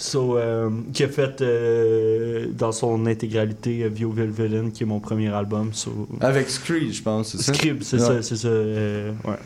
[0.00, 4.98] So, euh, qui a fait euh, dans son intégralité euh, Vioville Villain, qui est mon
[4.98, 5.74] premier album.
[5.74, 7.52] So, Avec Screed, je pense, c'est ça?
[7.52, 8.06] Scrib, c'est Ouais.
[8.06, 8.48] ça, c'est ça.
[8.48, 9.36] ouais.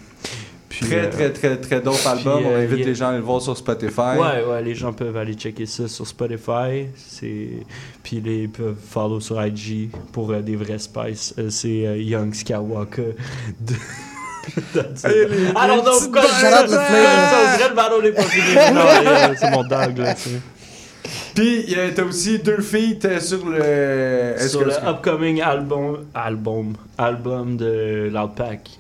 [0.69, 2.39] Puis, Très, très, très, très dope album.
[2.39, 4.17] puis, On invite les gens à le voir sur Spotify.
[4.17, 6.87] Ouais, ouais, les gens peuvent aller checker ça sur Spotify.
[6.95, 7.49] C'est...
[8.05, 11.35] Puis les ils peuvent follow sur IG pour des vrais spice.
[11.49, 13.17] C'est Young Skywalker.
[13.61, 13.75] De...
[14.45, 14.83] Know
[15.83, 18.55] petites pourquoi ça, on dirait le ballon des pas fini.
[18.75, 20.15] Non, euh, c'est mon dog, là.
[20.15, 20.41] tu sais.
[21.35, 24.49] Puis, t'as aussi deux feats euh, sur le.
[24.49, 28.71] Sur le upcoming album, album, album de Loud Pack.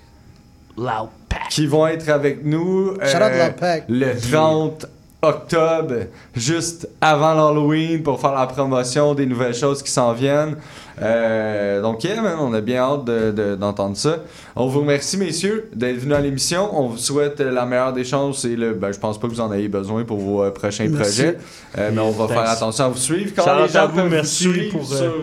[0.77, 1.49] Loud Pack.
[1.51, 4.86] qui vont être avec nous euh, le 30
[5.23, 5.95] octobre,
[6.35, 10.57] juste avant l'Halloween, pour faire la promotion des nouvelles choses qui s'en viennent.
[11.03, 14.19] Euh, donc, yeah, man, on a bien hâte de- de- d'entendre ça.
[14.55, 16.69] On vous remercie, messieurs, d'être venus à l'émission.
[16.73, 19.41] On vous souhaite la meilleure des chances et le, ben, je pense pas que vous
[19.41, 21.23] en ayez besoin pour vos euh, prochains Merci.
[21.23, 21.39] projets.
[21.79, 22.37] Euh, mais on va Thanks.
[22.37, 23.31] faire attention à vous suivre.
[23.35, 25.15] Shout les gens vous, peuvent vous merci suivre pour, sur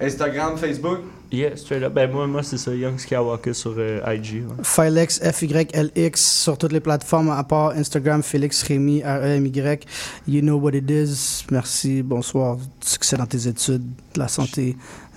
[0.00, 0.98] Instagram, Facebook?
[1.34, 1.92] Yeah, straight up.
[1.92, 4.44] Ben, moi, moi c'est ça, Young Skywalker sur euh, IG.
[4.46, 4.54] ouais.
[4.62, 9.84] Filex, F-Y-L-X, sur toutes les plateformes, à part Instagram, Félix Rémy, R-E-M-Y.
[10.28, 11.44] You know what it is.
[11.50, 12.58] Merci, bonsoir.
[12.80, 13.82] Succès dans tes études,
[14.14, 14.76] de la santé.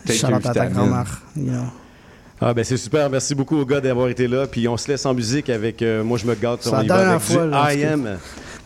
[0.09, 1.21] Out à ta grand-mère.
[1.35, 1.63] You know.
[2.39, 4.45] Ah ben c'est super, merci beaucoup aux gars d'avoir été là.
[4.45, 6.87] Puis on se laisse en musique avec, euh, moi je me gâte, on la y
[6.87, 8.17] va dernière avec fois, du là, I Am,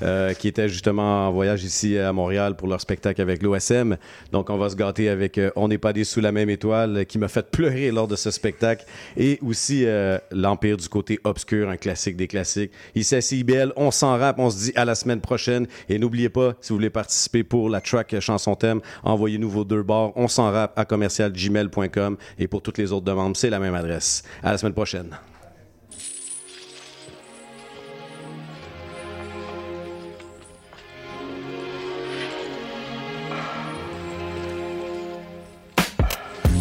[0.03, 3.97] euh, qui était justement en voyage ici à Montréal pour leur spectacle avec l'OSM.
[4.31, 7.05] Donc on va se gâter avec euh, On n'est pas des sous la même étoile,
[7.05, 8.85] qui m'a fait pleurer lors de ce spectacle.
[9.17, 12.71] Et aussi euh, L'Empire du côté obscur, un classique des classiques.
[12.95, 15.67] Ici à CIBL, on s'en rappe, on se dit à la semaine prochaine.
[15.89, 19.83] Et n'oubliez pas, si vous voulez participer pour la track chanson thème, envoyez-nous vos deux
[19.83, 20.11] bars.
[20.15, 22.17] On s'en rappe à commercialgmail.com.
[22.39, 24.23] Et pour toutes les autres demandes, c'est la même adresse.
[24.43, 25.09] À la semaine prochaine.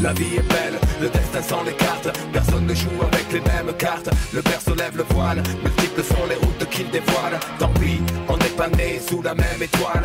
[0.03, 4.09] La vie est belle, le destin s'en écarte Personne ne joue avec les mêmes cartes.
[4.33, 7.39] Le berceau lève le voile, multiples sont les routes qu'il dévoile.
[7.59, 10.05] Tant pis, on n'est pas né sous la même étoile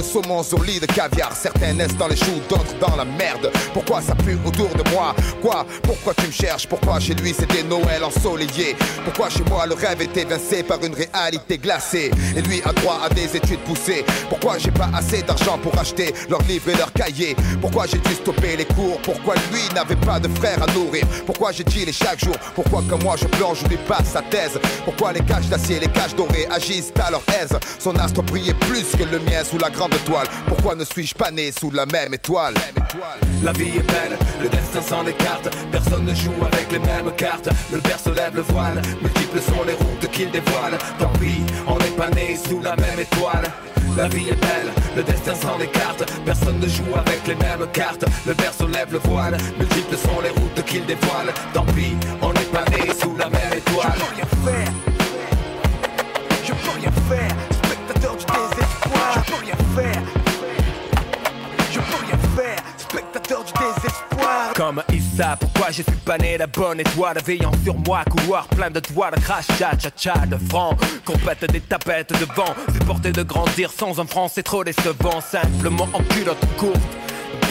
[0.01, 1.35] saumon sur lit de caviar.
[1.35, 3.51] Certains naissent dans les choux, d'autres dans la merde.
[3.73, 5.15] Pourquoi ça pue autour de moi?
[5.41, 5.65] Quoi?
[5.83, 6.67] Pourquoi tu me cherches?
[6.67, 8.75] Pourquoi chez lui c'est des Noëls ensoleillés?
[9.03, 12.11] Pourquoi chez moi le rêve est évincé par une réalité glacée?
[12.35, 14.05] Et lui a droit à des études poussées.
[14.29, 17.35] Pourquoi j'ai pas assez d'argent pour acheter leurs livres et leurs cahiers?
[17.59, 18.99] Pourquoi j'ai dû stopper les cours?
[19.01, 21.05] Pourquoi lui n'avait pas de frère à nourrir?
[21.25, 22.35] Pourquoi j'ai chaque jour?
[22.53, 24.59] Pourquoi comme moi je plonge, je lui passe sa thèse?
[24.83, 27.57] Pourquoi les cages d'acier, les cages dorées agissent à leur aise?
[27.79, 29.90] Son astre brillait plus que le mien sous la grande
[30.47, 32.55] Pourquoi ne suis-je pas né sous la même étoile?
[33.43, 35.49] La vie est belle, le destin s'en écarte.
[35.71, 37.49] Personne ne joue avec les mêmes cartes.
[37.71, 40.77] Le berceau lève le voile, multiples sont les routes qu'il dévoile.
[40.99, 43.45] Tant pis, on n'est pas né sous la même étoile.
[43.95, 46.03] La vie est belle, le destin s'en écarte.
[46.25, 48.05] Personne ne joue avec les mêmes cartes.
[48.25, 51.33] Le berceau lève le voile, multiples sont les routes qu'il dévoile.
[51.53, 53.99] Tant pis, on n'est pas né sous la même étoile
[64.55, 68.69] Comme Issa, pourquoi je suis pas né la bonne étoile Veillant sur moi, couloir plein
[68.69, 73.71] de de crachat, cha-cha, de francs Qu'on pète des tapettes de vent Supporter de grandir
[73.71, 76.79] sans un franc, c'est trop décevant Simplement en culotte courte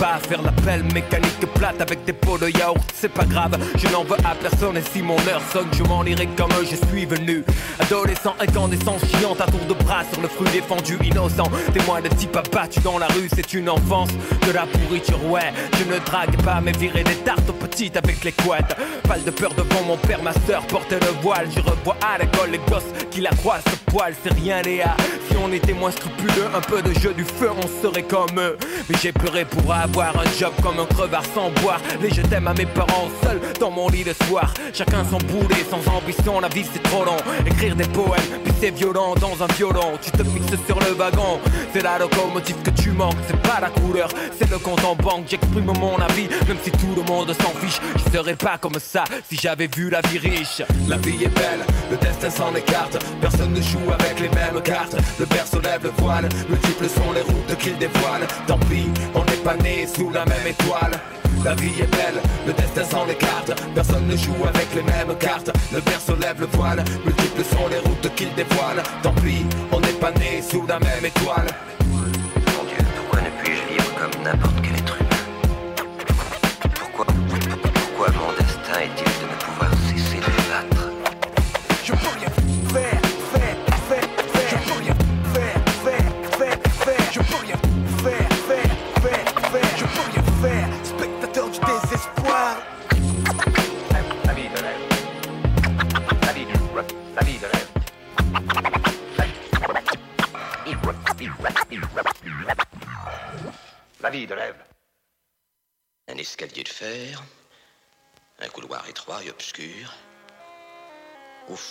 [0.01, 4.03] pas faire l'appel mécanique plate avec des pots de yaourt, c'est pas grave, je n'en
[4.03, 7.45] veux à personne et si mon heure sonne, je m'en irai comme je suis venu.
[7.79, 11.51] Adolescent, incandescence, chiante à tour de bras sur le fruit défendu, innocent.
[11.75, 14.09] Témoin de type abattu dans la rue, c'est une enfance
[14.47, 15.53] de la pourriture, ouais.
[15.79, 18.75] Je ne drague pas, mais virer des tartes aux petites avec les couettes.
[19.07, 21.49] Pas de peur devant mon père, ma soeur portait le voile.
[21.55, 24.97] Je revois à l'école les gosses qui la croisent ce poil, c'est rien, Léa.
[25.29, 28.57] Si on était moins scrupuleux, un peu de jeu du feu, on serait comme eux.
[28.89, 31.81] Mais j'ai pleuré pour avoir un job comme un crevard sans boire.
[32.01, 34.53] Les je t'aime à mes parents seuls dans mon lit le soir.
[34.73, 37.17] Chacun son boulet, sans ambition, la vie c'est trop long.
[37.47, 39.99] Écrire des poèmes, puis c'est violent dans un violon.
[40.01, 41.41] Tu te fixes sur le wagon,
[41.73, 43.17] c'est la locomotive que tu manques.
[43.27, 44.09] C'est pas la couleur,
[44.39, 45.25] c'est le compte en banque.
[45.29, 47.81] J'exprime mon avis, même si tout le monde s'en fiche.
[47.97, 50.62] Je serais pas comme ça si j'avais vu la vie riche.
[50.89, 52.99] La vie est belle, le destin s'en écarte.
[53.21, 54.97] Personne ne joue avec les mêmes cartes.
[55.19, 58.27] Le berceau lève le voile, multiples sont les routes qu'il dévoile.
[58.47, 61.01] Tant pis, on n'est pas né sous la même étoile.
[61.44, 63.52] La vie est belle, le destin s'en écarte.
[63.74, 65.51] Personne ne joue avec les mêmes cartes.
[65.73, 68.82] Le berceau lève le voile, multiples sont les routes qu'il dévoile.
[69.02, 71.47] Tant pis, on n'est pas né sous la même étoile.
[71.89, 74.70] Mon Dieu, pourquoi ne puis-je vivre comme n'importe quel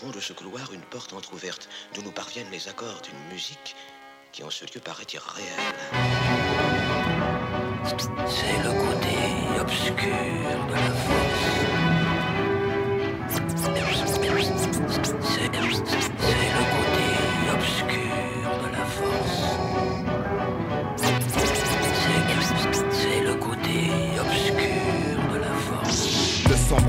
[0.08, 3.76] de ce couloir, une porte entr'ouverte d'où nous parviennent les accords d'une musique
[4.32, 5.76] qui en ce lieu paraît irréelle.
[8.28, 9.96] C'est le côté obscur
[10.68, 11.30] de la force.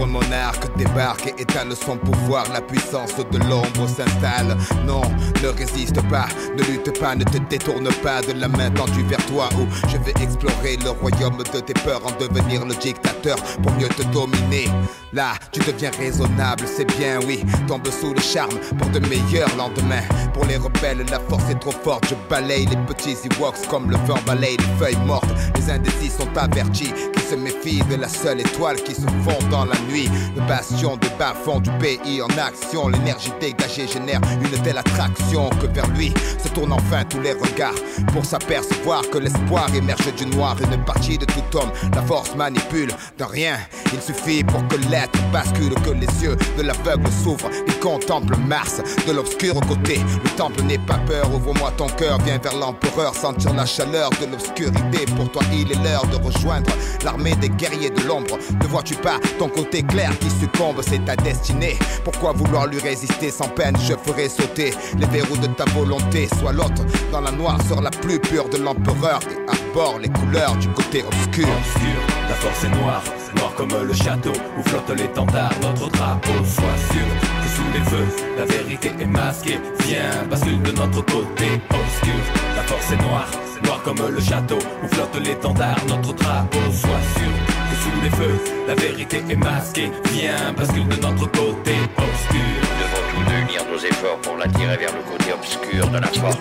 [0.06, 2.44] Monarque débarque et étale son pouvoir.
[2.52, 4.56] La puissance de l'ombre s'installe.
[4.86, 5.02] Non,
[5.42, 9.24] ne résiste pas, ne lutte pas, ne te détourne pas de la main tendue vers
[9.26, 9.48] toi.
[9.58, 13.88] Où je vais explorer le royaume de tes peurs, en devenir le dictateur pour mieux
[13.88, 14.68] te dominer.
[15.12, 17.44] Là, tu deviens raisonnable, c'est bien, oui.
[17.66, 20.04] Tombe sous le charme pour de meilleurs lendemains.
[20.32, 22.08] Pour les rebelles, la force est trop forte.
[22.08, 25.30] Je balaye les petits Ewoks comme le vent balaye les feuilles mortes.
[25.56, 26.92] Les indécis sont avertis
[27.30, 30.08] se méfient de la seule étoile qui se fond dans la nuit.
[30.34, 32.88] Le bastion de bas-fond du pays en action.
[32.88, 36.12] L'énergie dégagée génère une telle attraction que vers lui
[36.42, 37.74] se tournent enfin tous les regards
[38.12, 40.56] pour s'apercevoir que l'espoir émerge du noir.
[40.60, 43.58] Une partie de tout homme, la force manipule de rien.
[43.92, 47.50] Il suffit pour que l'être bascule, que les yeux de l'aveugle s'ouvrent.
[47.68, 50.00] Il contemple Mars de l'obscur côté.
[50.24, 52.18] Le temple n'est pas peur, ouvre-moi ton cœur.
[52.24, 55.06] Viens vers l'empereur, sentir la chaleur de l'obscurité.
[55.16, 56.70] Pour toi, il est l'heure de rejoindre
[57.04, 58.38] l'armée des guerriers de l'ombre.
[58.60, 61.78] Ne vois-tu pas ton côté clair qui succombe, c'est ta destinée.
[62.04, 66.28] Pourquoi vouloir lui résister sans peine Je ferai sauter les verrous de ta volonté.
[66.38, 66.82] Sois l'autre
[67.12, 71.48] dans la noirceur la plus pure de l'empereur et arbore les couleurs du côté obscur.
[71.48, 73.02] Obscur, la force est noire,
[73.36, 76.32] noire comme le château où flotte l'étendard, notre drapeau.
[76.44, 78.08] Sois sûr sous les feux,
[78.38, 79.58] la vérité est masquée.
[79.86, 81.46] Viens, bascule de notre côté.
[81.70, 82.20] Obscur,
[82.56, 83.30] la force est noire,
[83.64, 86.58] noire comme le château où flotte l'étendard, notre drapeau.
[86.72, 87.34] Sois sûr
[87.68, 89.90] que sous les feux, la vérité est masquée.
[90.12, 91.74] Viens, bascule de notre côté.
[91.96, 92.50] Obscur.
[92.64, 96.06] Nous devons tous deux unir nos efforts pour l'attirer vers le côté obscur de la
[96.06, 96.36] force.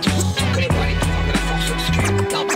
[0.54, 2.49] Connais-toi les pouvoirs de la force obscure.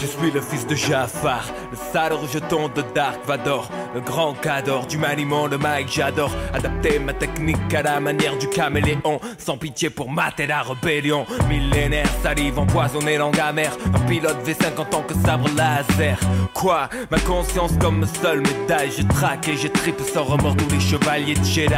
[0.00, 4.86] Je suis le fils de Jafar, le sale rejeton de Dark Vador, le grand cador
[4.86, 9.90] du maniement de Mike, j'adore adapter ma technique à la manière du caméléon, sans pitié
[9.90, 11.26] pour mater la rébellion.
[11.48, 16.18] Millénaire, salive empoisonnée, langue amère, un pilote V5 en tant que sabre laser.
[16.54, 16.88] Quoi?
[17.10, 21.34] Ma conscience comme seule médaille, je traque et je tripe sans remords tous les chevaliers
[21.34, 21.72] de Jedi.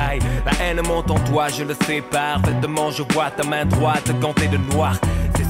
[0.44, 4.48] La haine monte en toi, je le sais parfaitement, je vois ta main droite gantée
[4.48, 4.96] de noir.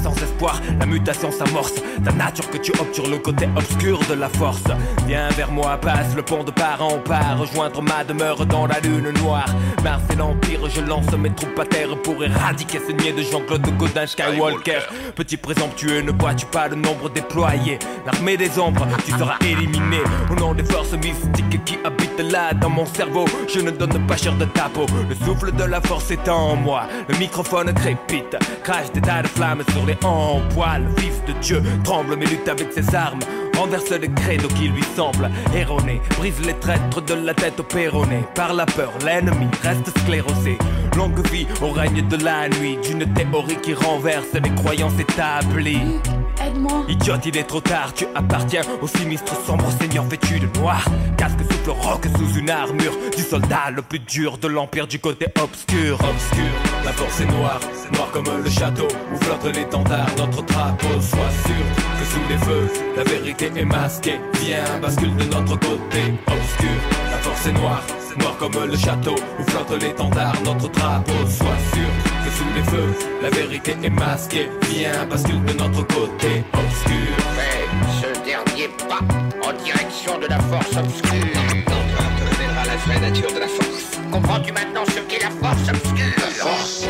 [0.03, 1.75] Sans espoir, la mutation s'amorce.
[2.05, 4.63] Ta nature que tu sur le côté obscur de la force.
[5.07, 7.39] Viens vers moi, passe le pont de part en part.
[7.39, 9.47] Rejoindre ma demeure dans la lune noire.
[9.85, 13.67] Mars et l'Empire, je lance mes troupes à terre pour éradiquer ce niais de Jean-Claude
[13.77, 14.81] Godin Skywalker.
[15.15, 17.79] Petit présomptueux, ne vois-tu pas le nombre déployé?
[18.07, 19.99] L'armée des ombres, tu seras éliminé.
[20.31, 24.17] Au nom des forces mystiques qui habitent là dans mon cerveau, je ne donne pas
[24.17, 24.87] cher de ta peau.
[25.09, 26.85] Le souffle de la force est en moi.
[27.09, 30.83] Le microphone crépite, crache des tas de flammes sur les en poil.
[30.97, 33.21] Fils de Dieu, tremble mais lutte avec ses armes.
[33.57, 36.01] Renverse le credo qui lui semble erroné.
[36.19, 38.25] Brise les traîtres de la tête au péroné.
[38.35, 40.57] Par la peur, l'ennemi reste sclérosé.
[40.97, 42.79] Longue vie au règne de la nuit.
[42.83, 46.01] D'une théorie qui renverse les croyances établies.
[46.45, 46.85] Aide-moi.
[46.89, 50.85] Idiote, il est trop tard, tu appartiens au sinistre sombre seigneur vêtu de noir.
[51.17, 55.27] Casque souffle roc sous une armure du soldat le plus dur de l'empire du côté
[55.43, 55.95] obscur.
[55.95, 56.53] Obscur,
[56.85, 57.61] la force est noire,
[57.93, 61.01] noire comme le château où flotte l'étendard, notre drapeau.
[61.01, 61.65] Sois sûr
[61.99, 64.21] que sous les feux, la vérité est masquée.
[64.41, 66.15] Viens, bascule de notre côté.
[66.27, 66.81] Obscur,
[67.11, 67.83] la force est noire,
[68.19, 71.12] noire comme le château où flotte l'étendard, notre drapeau.
[71.27, 72.10] Sois sûr
[72.41, 72.93] sous les feux,
[73.23, 74.49] la vérité est masquée.
[74.71, 76.43] Viens, bascule de notre côté.
[76.55, 77.12] Obscur.
[77.37, 77.67] Fais
[78.01, 79.03] ce dernier pas
[79.47, 81.27] en direction de la force obscure.
[81.69, 83.99] L'empereur te révélera la vraie nature de la force.
[84.11, 86.15] Comprends-tu maintenant ce qu'est la force obscure?
[86.17, 86.87] La force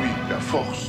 [0.00, 0.88] Oui, la force.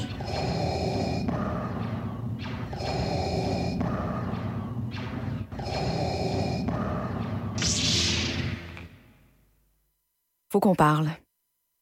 [10.49, 11.09] Faut qu'on parle.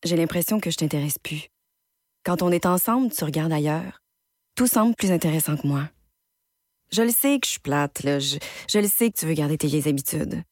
[0.03, 1.50] J'ai l'impression que je t'intéresse plus.
[2.23, 4.02] Quand on est ensemble, tu regardes ailleurs.
[4.56, 5.89] Tout semble plus intéressant que moi.
[6.91, 8.19] Je le sais que je suis plate, là.
[8.19, 8.38] Je,
[8.69, 10.43] je le sais que tu veux garder tes vieilles habitudes.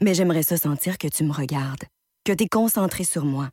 [0.00, 1.84] Mais j'aimerais ça sentir que tu me regardes,
[2.24, 3.50] que tu es concentré sur moi.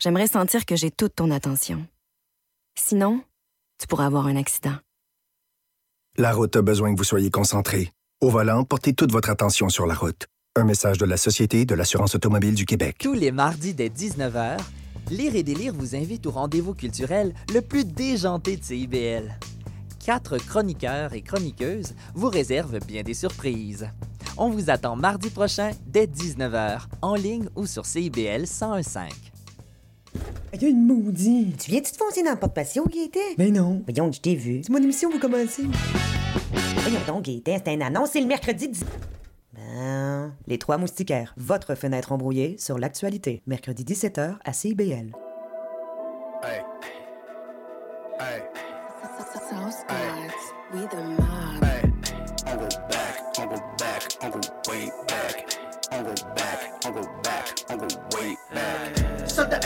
[0.00, 1.86] J'aimerais sentir que j'ai toute ton attention.
[2.76, 3.22] Sinon,
[3.78, 4.76] tu pourrais avoir un accident.
[6.16, 7.92] La route a besoin que vous soyez concentré.
[8.20, 10.26] Au volant, portez toute votre attention sur la route.
[10.56, 12.96] Un message de la Société de l'assurance automobile du Québec.
[12.98, 14.58] Tous les mardis dès 19h,
[15.10, 19.38] Lire et Délire vous invite au rendez-vous culturel le plus déjanté de CIBL.
[20.04, 23.88] Quatre chroniqueurs et chroniqueuses vous réservent bien des surprises.
[24.36, 29.08] On vous attend mardi prochain dès 19h, en ligne ou sur CIBL 1015.
[30.52, 31.56] Il y a une maudite.
[31.58, 33.34] Tu viens-tu te foncer dans le porte-patio, Gaëtan?
[33.38, 33.82] Mais non.
[33.86, 34.60] Voyons, je t'ai vu.
[34.62, 35.64] C'est mon émission, vous commencez.
[36.52, 38.84] Voyons donc, Gaëtan, c'est une annonce, c'est le mercredi 10...
[40.46, 43.42] Les Trois Moustiquaires, votre fenêtre embrouillée sur l'actualité.
[43.46, 45.12] Mercredi 17h à CIBL.
[46.42, 46.62] Hey.
[48.20, 48.42] Hey.
[49.88, 51.27] Hey.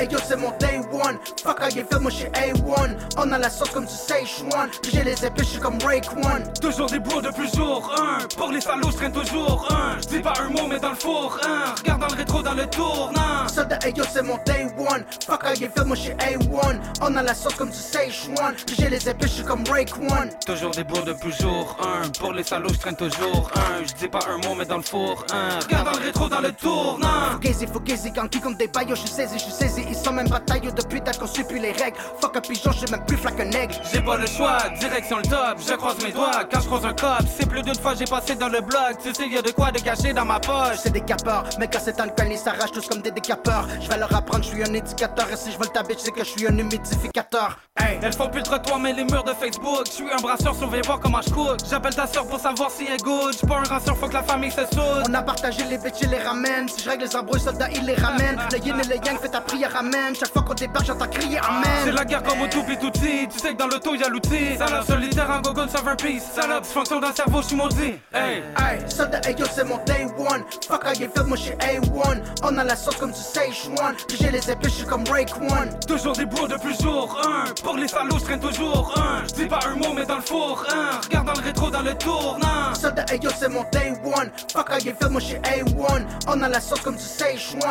[0.02, 1.18] Hey yo, c'est mon day one.
[1.42, 2.96] Fuck you feel, moi j'suis A1.
[3.16, 4.68] On a la sauce comme du Szechuan.
[4.82, 6.52] Puis j'ai les épées, j'suis comme Rake One.
[6.60, 10.20] Toujours des bros depuis jour 1 Pour les salauds, je traîne toujours un Je dis
[10.20, 13.48] pas un mot mais dans le four un Regarde dans le rétro dans le tournant
[13.48, 15.04] Soldat, hey yo, c'est mon day one.
[15.26, 16.76] Fuck you feel, moi j'suis A1.
[17.02, 18.54] On a la sauce comme du Szechuan.
[18.66, 20.30] Puis j'ai les épées, j'suis comme Rake One.
[20.44, 24.08] Toujours des bros depuis jour 1 Pour les salauds, je traîne toujours un Je dis
[24.08, 27.30] pas un mot mais dans le four un Regarde dans le rétro dans le tournant
[27.32, 29.91] Fugazi, fugazi, qui comme des baillots, j'suis saisi, j'suis saisi.
[29.92, 31.98] Ils sont même batailleux depuis date qu'on suit plus les règles.
[32.18, 33.74] Fuck un pigeon, j'suis même plus flaque qu'un aigle.
[33.92, 36.94] J'ai pas le choix, direction le top, je croise mes doigts quand je croise un
[36.94, 37.26] cop.
[37.36, 39.70] C'est plus d'une fois j'ai passé dans le bloc, tu sais, y a de quoi
[39.70, 40.78] de cacher dans ma poche.
[40.82, 43.68] C'est des capeurs, mais quand c'est alcool, ils s'arrachent tous comme des décapeurs.
[43.82, 45.30] Je vais leur apprendre, je suis un éducateur.
[45.30, 47.58] Et si je veux le taber, je sais que je suis un humidificateur.
[47.76, 49.86] Hey, elles font plus le trottoir mais les murs de Facebook.
[49.86, 51.58] Je suis un brasseur, viens voir comment je cook.
[51.68, 53.34] J'appelle ta soeur pour savoir si elle good.
[53.34, 55.04] J'suis pas un ranceur, faut que la famille se soude.
[55.08, 56.66] On a partagé les bitches, les ramène.
[56.68, 58.38] Si je règle les embrouilles, soldats, ils les ramènent.
[58.52, 59.74] Le yin et le yang, fais ta prière,
[60.14, 61.64] Chaque fois qu'on débarque, j'entends crier amen.
[61.84, 63.26] C'est la guerre comme au tout tout petit.
[63.28, 64.56] Tu sais que dans l'auto y'a l'outil.
[64.56, 66.24] Salope solitaire en gogo, ça un piece.
[66.34, 67.94] Salope, fonction le cerveau, j'suis maudit.
[68.12, 70.44] Hey, Hey, soldat, hey yo, c'est mon day one.
[70.68, 72.22] Fuck how you feel, moi j'suis A1.
[72.44, 73.94] On a la sauce comme du Szechuan.
[74.06, 75.70] Puis j'ai les épées, j'suis comme Rake One.
[75.86, 79.46] Toujours des bros depuis jour 1 Pour les salauds, je traîne toujours un Je dis
[79.46, 82.74] pas un mot mais dans le four un Regarde dans le rétro dans le tournant
[82.74, 84.30] Soldat, hey yo, c'est mon day one.
[84.52, 86.04] Fuck how you feel, moi j'suis A1.
[86.28, 87.62] On a la sauce comme du Szechuan.